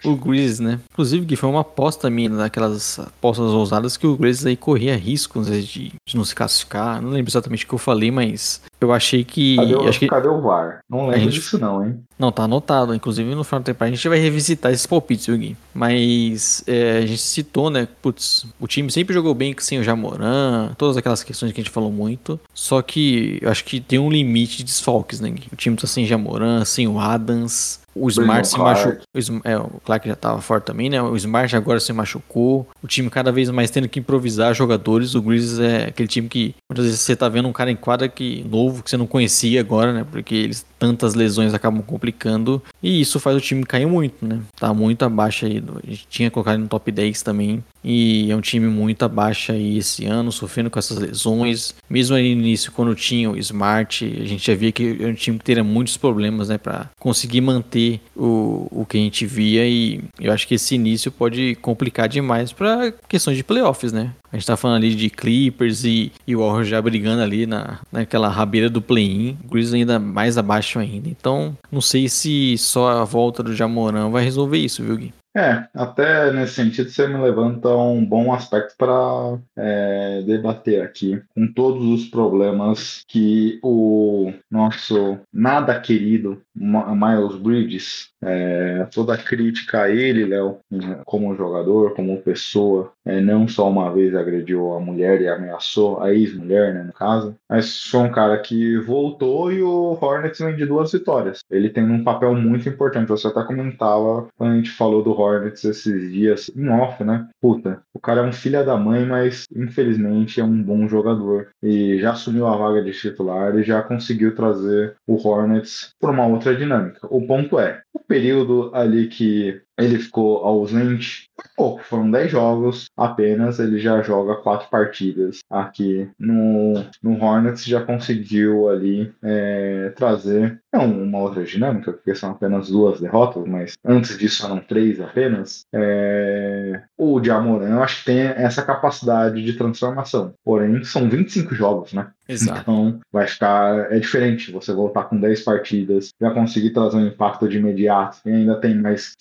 [0.04, 0.78] o Grizzlies, né?
[0.92, 5.48] Inclusive, Gui, foi uma aposta minha, daquelas apostas ousadas, que o Grizzlies aí corria riscos
[5.48, 7.02] de, de não se classificar.
[7.02, 9.56] Não lembro exatamente o que eu falei, mas eu achei que.
[9.56, 10.06] Cadê o, acho que...
[10.06, 10.80] cadê o VAR?
[10.88, 11.34] Não lembro gente...
[11.34, 12.00] disso, não, hein?
[12.18, 12.94] Não, tá anotado.
[12.94, 15.56] Inclusive, no final do tempo a gente vai revisitar esses palpites, Gui?
[15.74, 17.88] Mas é, a gente citou, né?
[18.02, 21.72] Putz, o time sempre jogou bem sem o Jamoran, todas aquelas questões que a gente
[21.72, 22.38] falou muito.
[22.52, 25.48] Só que eu acho que tem um limite de desfalques, né, Gui?
[25.52, 27.80] O time tá sem Jamoran, sem o Adams.
[27.98, 29.00] O Smart se machucou.
[29.44, 31.00] É, o Clark já estava forte também, né?
[31.00, 32.68] O Smart agora se machucou.
[32.82, 35.14] O time cada vez mais tendo que improvisar jogadores.
[35.14, 38.08] O Grizzlies é aquele time que muitas vezes você tá vendo um cara em quadra
[38.08, 40.06] que novo que você não conhecia agora, né?
[40.10, 44.40] Porque eles tantas lesões acabam complicando e isso faz o time cair muito, né?
[44.58, 45.62] Tá muito abaixo aí.
[45.82, 49.78] A gente tinha colocado no top 10 também e é um time muito abaixo aí
[49.78, 51.74] esse ano, sofrendo com essas lesões.
[51.88, 55.14] Mesmo aí no início, quando tinha o Smart, a gente já via que é um
[55.14, 56.58] time que teria muitos problemas, né?
[56.58, 61.10] Para conseguir manter o, o que a gente via e eu acho que esse início
[61.12, 64.12] pode complicar demais para questões de playoffs, né?
[64.36, 67.78] A gente tá falando ali de Clippers e, e o Warriors já brigando ali na,
[67.90, 69.38] naquela rabeira do play-in.
[69.50, 71.08] Grizzlies ainda mais abaixo ainda.
[71.08, 75.14] Então, não sei se só a volta do Jamoran vai resolver isso, viu, Gui?
[75.34, 81.46] É, até nesse sentido você me levanta um bom aspecto para é, debater aqui, com
[81.52, 89.88] todos os problemas que o nosso nada querido Miles Bridges, é, toda a crítica a
[89.88, 90.58] ele, Léo,
[91.04, 96.12] como jogador, como pessoa, é, não só uma vez agrediu a mulher e ameaçou a
[96.12, 100.66] ex-mulher, né, no caso, mas foi um cara que voltou e o Hornets vem de
[100.66, 101.40] duas vitórias.
[101.50, 103.08] Ele tem um papel muito importante.
[103.08, 107.28] Você até comentava quando a gente falou do Hornets esses dias em off, né?
[107.40, 111.48] Puta, o cara é um filho da mãe, mas infelizmente é um bom jogador.
[111.62, 116.26] E já assumiu a vaga de titular e já conseguiu trazer o Hornets para uma
[116.26, 117.06] outra dinâmica.
[117.10, 121.26] O ponto é, o período ali que ele ficou ausente
[121.56, 127.80] pouco, foram 10 jogos apenas, ele já joga quatro partidas aqui no, no Hornets, já
[127.82, 134.18] conseguiu ali é, trazer não uma outra dinâmica, porque são apenas duas derrotas, mas antes
[134.18, 135.64] disso eram três apenas.
[135.72, 141.92] É, o Jamoran, eu acho que tem essa capacidade de transformação, porém são 25 jogos,
[141.92, 142.08] né?
[142.28, 142.60] Exato.
[142.60, 143.92] Então vai ficar.
[143.92, 148.30] É diferente você voltar com 10 partidas, já conseguir trazer um impacto de imediato e
[148.30, 149.14] ainda tem mais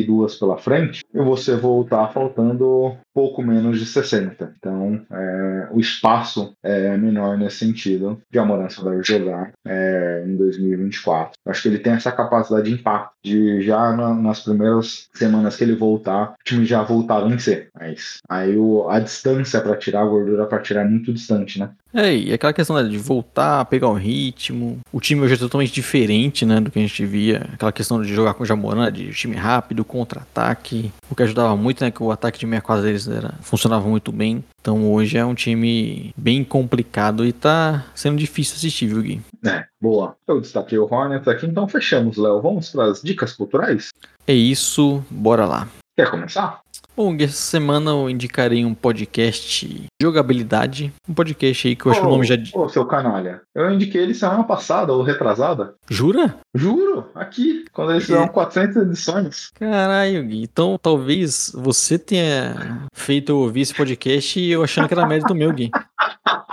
[0.00, 4.54] 72 pela frente, e você voltar faltando pouco menos de 60.
[4.58, 11.32] Então é, o espaço é menor nesse sentido de Amorança deve jogar é, em 2024.
[11.46, 15.64] Acho que ele tem essa capacidade de impacto, de já na, nas primeiras semanas que
[15.64, 17.68] ele voltar, o time já voltar a vencer.
[17.78, 21.70] Mas aí o, a distância para tirar a gordura para tirar é muito distante, né?
[21.92, 24.78] É, e aquela questão né, de voltar, pegar o ritmo.
[24.92, 27.48] O time hoje é totalmente diferente, né, do que a gente via.
[27.52, 30.92] Aquela questão de jogar com o Jamoran, de time rápido, contra-ataque.
[31.10, 34.12] O que ajudava muito, né, que o ataque de meia quadra deles era, funcionava muito
[34.12, 34.44] bem.
[34.60, 39.20] Então hoje é um time bem complicado e tá sendo difícil assistir, viu, Gui?
[39.44, 40.16] É, boa.
[40.28, 42.40] Eu destaquei o Hornets aqui, então fechamos, Léo.
[42.40, 43.88] Vamos para as dicas culturais?
[44.26, 45.68] É isso, bora lá.
[45.96, 46.60] Quer começar?
[46.96, 50.92] Bom, essa semana eu indicarei um podcast Jogabilidade.
[51.08, 52.36] Um podcast aí que eu acho que o nome já.
[52.54, 53.42] Ô, seu canalha.
[53.54, 55.74] Eu indiquei ele semana passada ou retrasada.
[55.88, 56.34] Jura?
[56.54, 59.50] Juro, aqui, quando eles fizeram 400 edições.
[59.54, 60.42] Caralho, Gui.
[60.42, 65.34] Então talvez você tenha feito eu ouvir esse podcast e eu achando que era mérito
[65.34, 65.70] meu, Gui.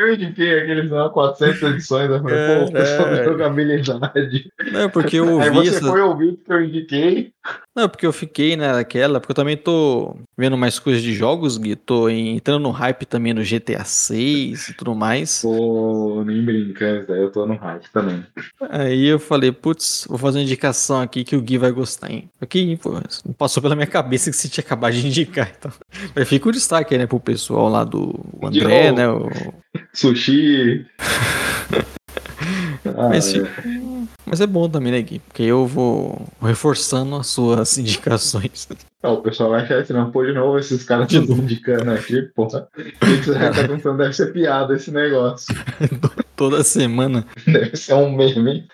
[0.00, 4.52] Eu indiquei aqueles fizeram 400 edições, eu falei, pô, pessoal de jogabilidade.
[4.72, 5.88] Não, porque eu ouvi Aí você essa...
[5.88, 7.32] foi ouvir porque eu indiquei.
[7.74, 11.56] Não, porque eu fiquei né, naquela, porque eu também tô vendo mais coisas de jogos,
[11.56, 11.76] Gui.
[11.76, 15.42] Tô entrando no hype também no GTA 6 e tudo mais.
[15.42, 18.24] Pô, nem brincando, eu tô no hype também.
[18.68, 22.28] Aí eu falei, putz, vou fazer uma indicação aqui que o Gui vai gostar, hein?
[22.40, 22.94] Aqui, pô,
[23.24, 25.70] não passou pela minha cabeça que você tinha acabado de indicar, então.
[26.14, 29.08] Mas fica o destaque aí, né, pro pessoal lá do André, né?
[29.08, 29.30] O...
[29.92, 30.86] Sushi.
[32.96, 33.42] Ah, Mas, é.
[34.30, 35.18] Mas é bom também, né, Gui?
[35.18, 38.68] Porque eu vou reforçando as suas indicações.
[39.02, 42.68] Ah, o pessoal vai achar não, pô, de novo esses caras De indicando aqui, porra.
[42.78, 43.98] O que você já tá pensando?
[43.98, 45.52] Deve ser piada esse negócio.
[46.40, 47.26] Toda semana.
[47.46, 48.66] Deve ser um meme.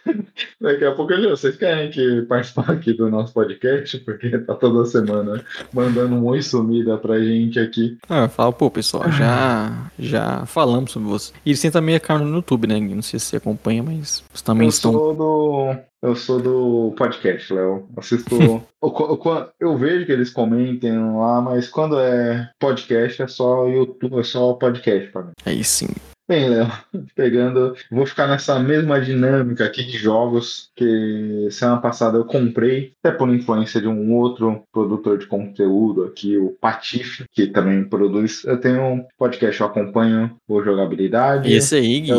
[0.60, 4.86] Daqui a pouco eu vocês querem que participar aqui do nosso podcast, porque tá toda
[4.86, 7.98] semana mandando um oi sumida pra gente aqui.
[8.08, 11.32] Ah, eu falo, pô, pessoal, já, já falamos sobre você.
[11.44, 12.78] E eles têm também a canal no YouTube, né?
[12.78, 14.92] Não sei se você acompanha, mas também Eu estão.
[14.92, 15.74] sou do.
[16.02, 17.88] Eu sou do podcast, Léo.
[17.96, 18.28] Assisto.
[18.38, 24.20] eu, eu- eu vejo que eles comentem lá, mas quando é podcast é só YouTube,
[24.20, 25.32] é só podcast pra mim.
[25.44, 25.88] Aí sim.
[26.28, 26.66] Bem, Léo,
[27.14, 27.76] pegando.
[27.90, 33.28] Vou ficar nessa mesma dinâmica aqui de jogos que semana passada eu comprei, até por
[33.28, 38.44] influência de um outro produtor de conteúdo aqui, o Patife, que também produz.
[38.44, 41.48] Eu tenho um podcast, eu acompanho o Jogabilidade.
[41.48, 42.12] E esse aí, Gui,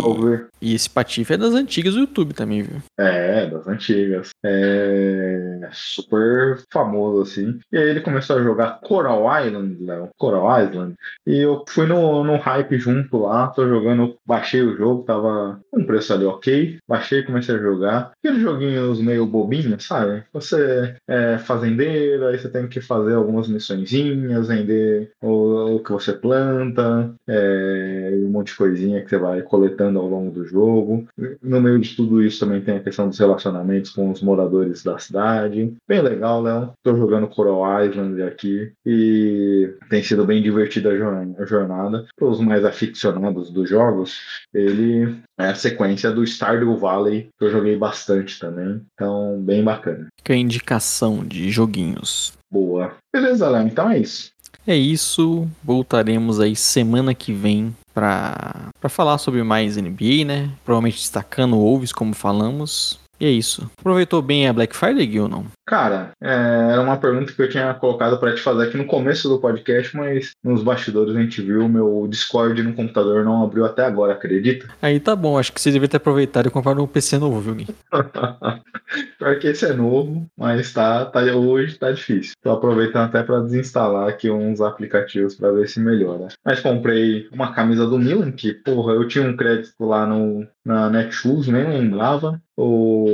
[0.62, 2.82] e esse Patife é das antigas do YouTube também, viu?
[2.98, 4.30] É, das antigas.
[4.44, 7.60] É super famoso, assim.
[7.72, 10.10] E aí ele começou a jogar Coral Island, Léo.
[10.18, 10.96] Coral Island.
[11.26, 15.86] E eu fui no, no hype junto lá, tô jogando, baixei o jogo, tava um
[15.86, 16.78] preço ali ok.
[16.88, 18.12] Baixei comecei a jogar.
[18.24, 20.24] Aqueles joguinhos meio bobinhos, sabe?
[20.34, 26.14] Você é fazendeiro, aí você tem que fazer algumas missõezinhas, vender o, o que você
[26.14, 31.06] planta, é, um monte de coisinha que você vai coletando ao longo do jogo.
[31.42, 34.98] No meio de tudo isso também tem a questão dos relacionamentos com os moradores da
[34.98, 35.74] cidade.
[35.88, 36.72] Bem legal, Léo.
[36.84, 42.06] Tô jogando Coral Island aqui e tem sido bem divertida a jorn- a jornada.
[42.18, 44.20] Para os mais aficionados dos jogos,
[44.54, 48.82] ele é a sequência do Stardew Valley, que eu joguei bastante também.
[48.94, 50.08] Então, bem bacana.
[50.24, 52.34] Que é a indicação de joguinhos.
[52.52, 52.96] Boa.
[53.14, 53.68] Beleza, Léo.
[53.68, 54.30] Então é isso.
[54.66, 55.48] É isso.
[55.64, 60.52] Voltaremos aí semana que vem para falar sobre mais NBA, né?
[60.64, 63.00] Provavelmente destacando o Wolves, como falamos.
[63.20, 63.70] E é isso.
[63.80, 65.46] Aproveitou bem a Black Friday, Gil, ou não?
[65.66, 66.30] Cara, é,
[66.72, 69.96] era uma pergunta que eu tinha colocado para te fazer aqui no começo do podcast,
[69.96, 74.68] mas nos bastidores a gente viu meu Discord no computador não abriu até agora, acredita?
[74.82, 77.56] Aí tá bom, acho que você devia ter aproveitado e comprado um PC novo, viu,
[77.56, 77.68] Gui?
[79.20, 82.34] Pior que esse é novo, mas tá, tá hoje tá difícil.
[82.42, 86.30] Tô aproveitando até para desinstalar aqui uns aplicativos para ver se melhora.
[86.46, 90.90] Mas comprei uma camisa do Milan, que, porra, eu tinha um crédito lá no, na
[90.90, 92.42] Netshoes, nem lembrava.
[92.56, 93.06] O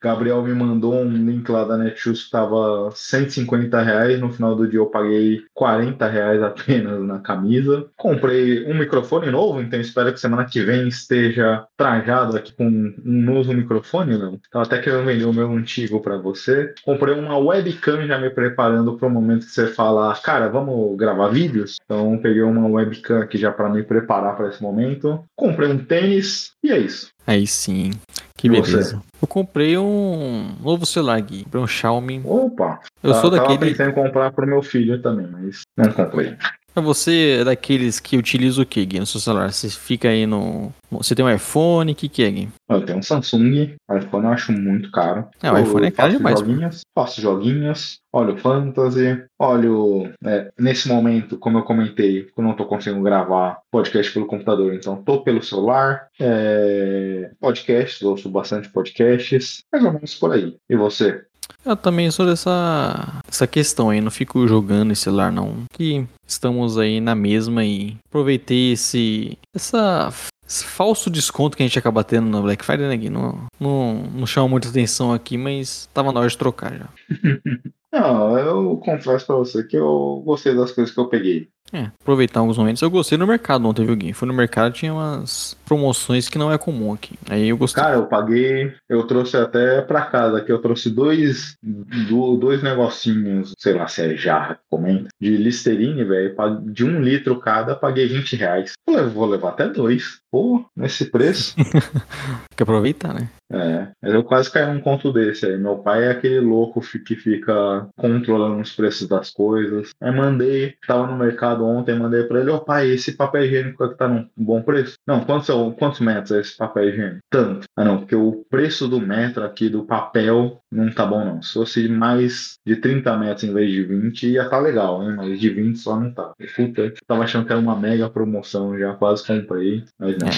[0.00, 4.20] Gabriel me mandou um link lá da Netshoes que tava 150 reais.
[4.20, 7.86] No final do dia eu paguei 40 reais apenas na camisa.
[7.96, 13.22] Comprei um microfone novo, então espero que semana que vem esteja trajado aqui com um
[13.22, 14.38] novo microfone, não.
[14.50, 16.74] Tava até querendo vender o meu antigo para você.
[16.84, 21.28] Comprei uma webcam já me preparando para o momento que você fala, cara, vamos gravar
[21.28, 21.76] vídeos.
[21.84, 25.24] Então peguei uma webcam aqui já para me preparar para esse momento.
[25.36, 27.10] Comprei um tênis e é isso.
[27.26, 27.92] Aí sim.
[28.36, 29.00] Que beleza.
[29.20, 31.44] Eu comprei um novo celular aqui.
[31.44, 32.20] Comprei um Xiaomi.
[32.24, 32.80] Opa!
[33.02, 33.58] Eu tá, sou daquele.
[33.58, 36.36] pensando em comprar pro meu filho também, mas não comprei.
[36.74, 39.52] Você é daqueles que utiliza o que, Gui, no seu celular?
[39.52, 40.72] Você fica aí no.
[40.90, 41.92] Você tem um iPhone?
[41.92, 42.48] O que, que é, Gui?
[42.68, 45.26] Eu tenho um Samsung, iPhone eu acho muito caro.
[45.42, 46.40] É, o Eu iPhone é caro faço demais.
[46.40, 50.12] Joguinhos, faço joguinhos, olho Fantasy, olho.
[50.24, 55.02] é, nesse momento, como eu comentei, eu não tô conseguindo gravar podcast pelo computador, então
[55.02, 56.08] tô pelo celular.
[56.20, 60.56] É, podcasts, ouço bastante podcasts, mais ou menos por aí.
[60.68, 61.24] E você?
[61.64, 65.64] Eu também sou dessa, dessa questão aí, não fico jogando em celular não.
[65.72, 70.12] Que estamos aí na mesma e aproveitei esse, essa,
[70.46, 73.10] esse falso desconto que a gente acaba tendo na Black Friday, né, Gui?
[73.10, 76.88] Não, não, não chama muita atenção aqui, mas tava na hora de trocar já.
[77.92, 81.48] Não, eu confesso pra você que eu gostei das coisas que eu peguei.
[81.74, 82.82] É, aproveitar alguns momentos.
[82.82, 84.12] Eu gostei no mercado ontem, viu, Gui?
[84.12, 87.18] Fui no mercado tinha umas promoções que não é comum aqui.
[87.30, 87.82] Aí eu gostei.
[87.82, 93.52] Cara, eu paguei, eu trouxe até pra casa que eu trouxe dois, do- dois negocinhos,
[93.58, 96.34] sei lá se é jarra que comenta, de Listerine, velho,
[96.66, 98.72] de um litro cada, paguei 20 reais.
[98.84, 100.20] Falei, vou levar até dois.
[100.30, 101.54] Pô, nesse preço.
[101.56, 103.30] Tem que aproveitar, né?
[103.52, 105.58] É, mas eu quase caí num conto desse aí.
[105.58, 109.90] Meu pai é aquele louco que fica controlando os preços das coisas.
[110.00, 114.08] Aí mandei, tava no mercado ontem, mandei pra ele, ô pai, esse papel higiênico tá
[114.08, 114.94] num bom preço?
[115.06, 115.48] Não, quantos,
[115.78, 117.20] quantos metros é esse papel higiênico?
[117.30, 117.66] Tanto.
[117.76, 121.42] Ah não, porque o preço do metro aqui do papel não tá bom não.
[121.42, 125.14] Se fosse mais de 30 metros em vez de 20, ia tá legal, hein?
[125.16, 126.32] Mas de 20 só não tá.
[126.56, 130.28] Puta, tava achando que era uma mega promoção, já quase comprei, mas não.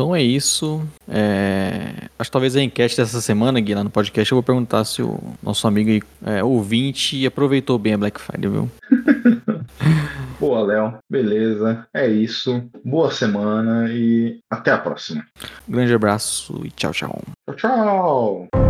[0.00, 0.82] Então é isso.
[1.06, 4.82] É, Acho que talvez a enquete dessa semana, Gui, lá no podcast, eu vou perguntar
[4.86, 8.70] se o nosso amigo aí, é, ouvinte aproveitou bem a Black Friday, viu?
[10.40, 10.94] Boa, Léo.
[11.10, 11.86] Beleza.
[11.92, 12.62] É isso.
[12.82, 15.22] Boa semana e até a próxima.
[15.68, 17.22] Um grande abraço e tchau, tchau.
[17.46, 18.69] Tchau, tchau.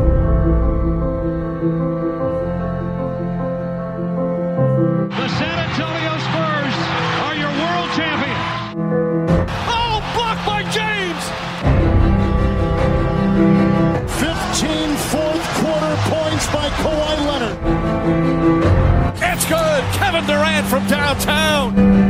[20.71, 22.10] from downtown.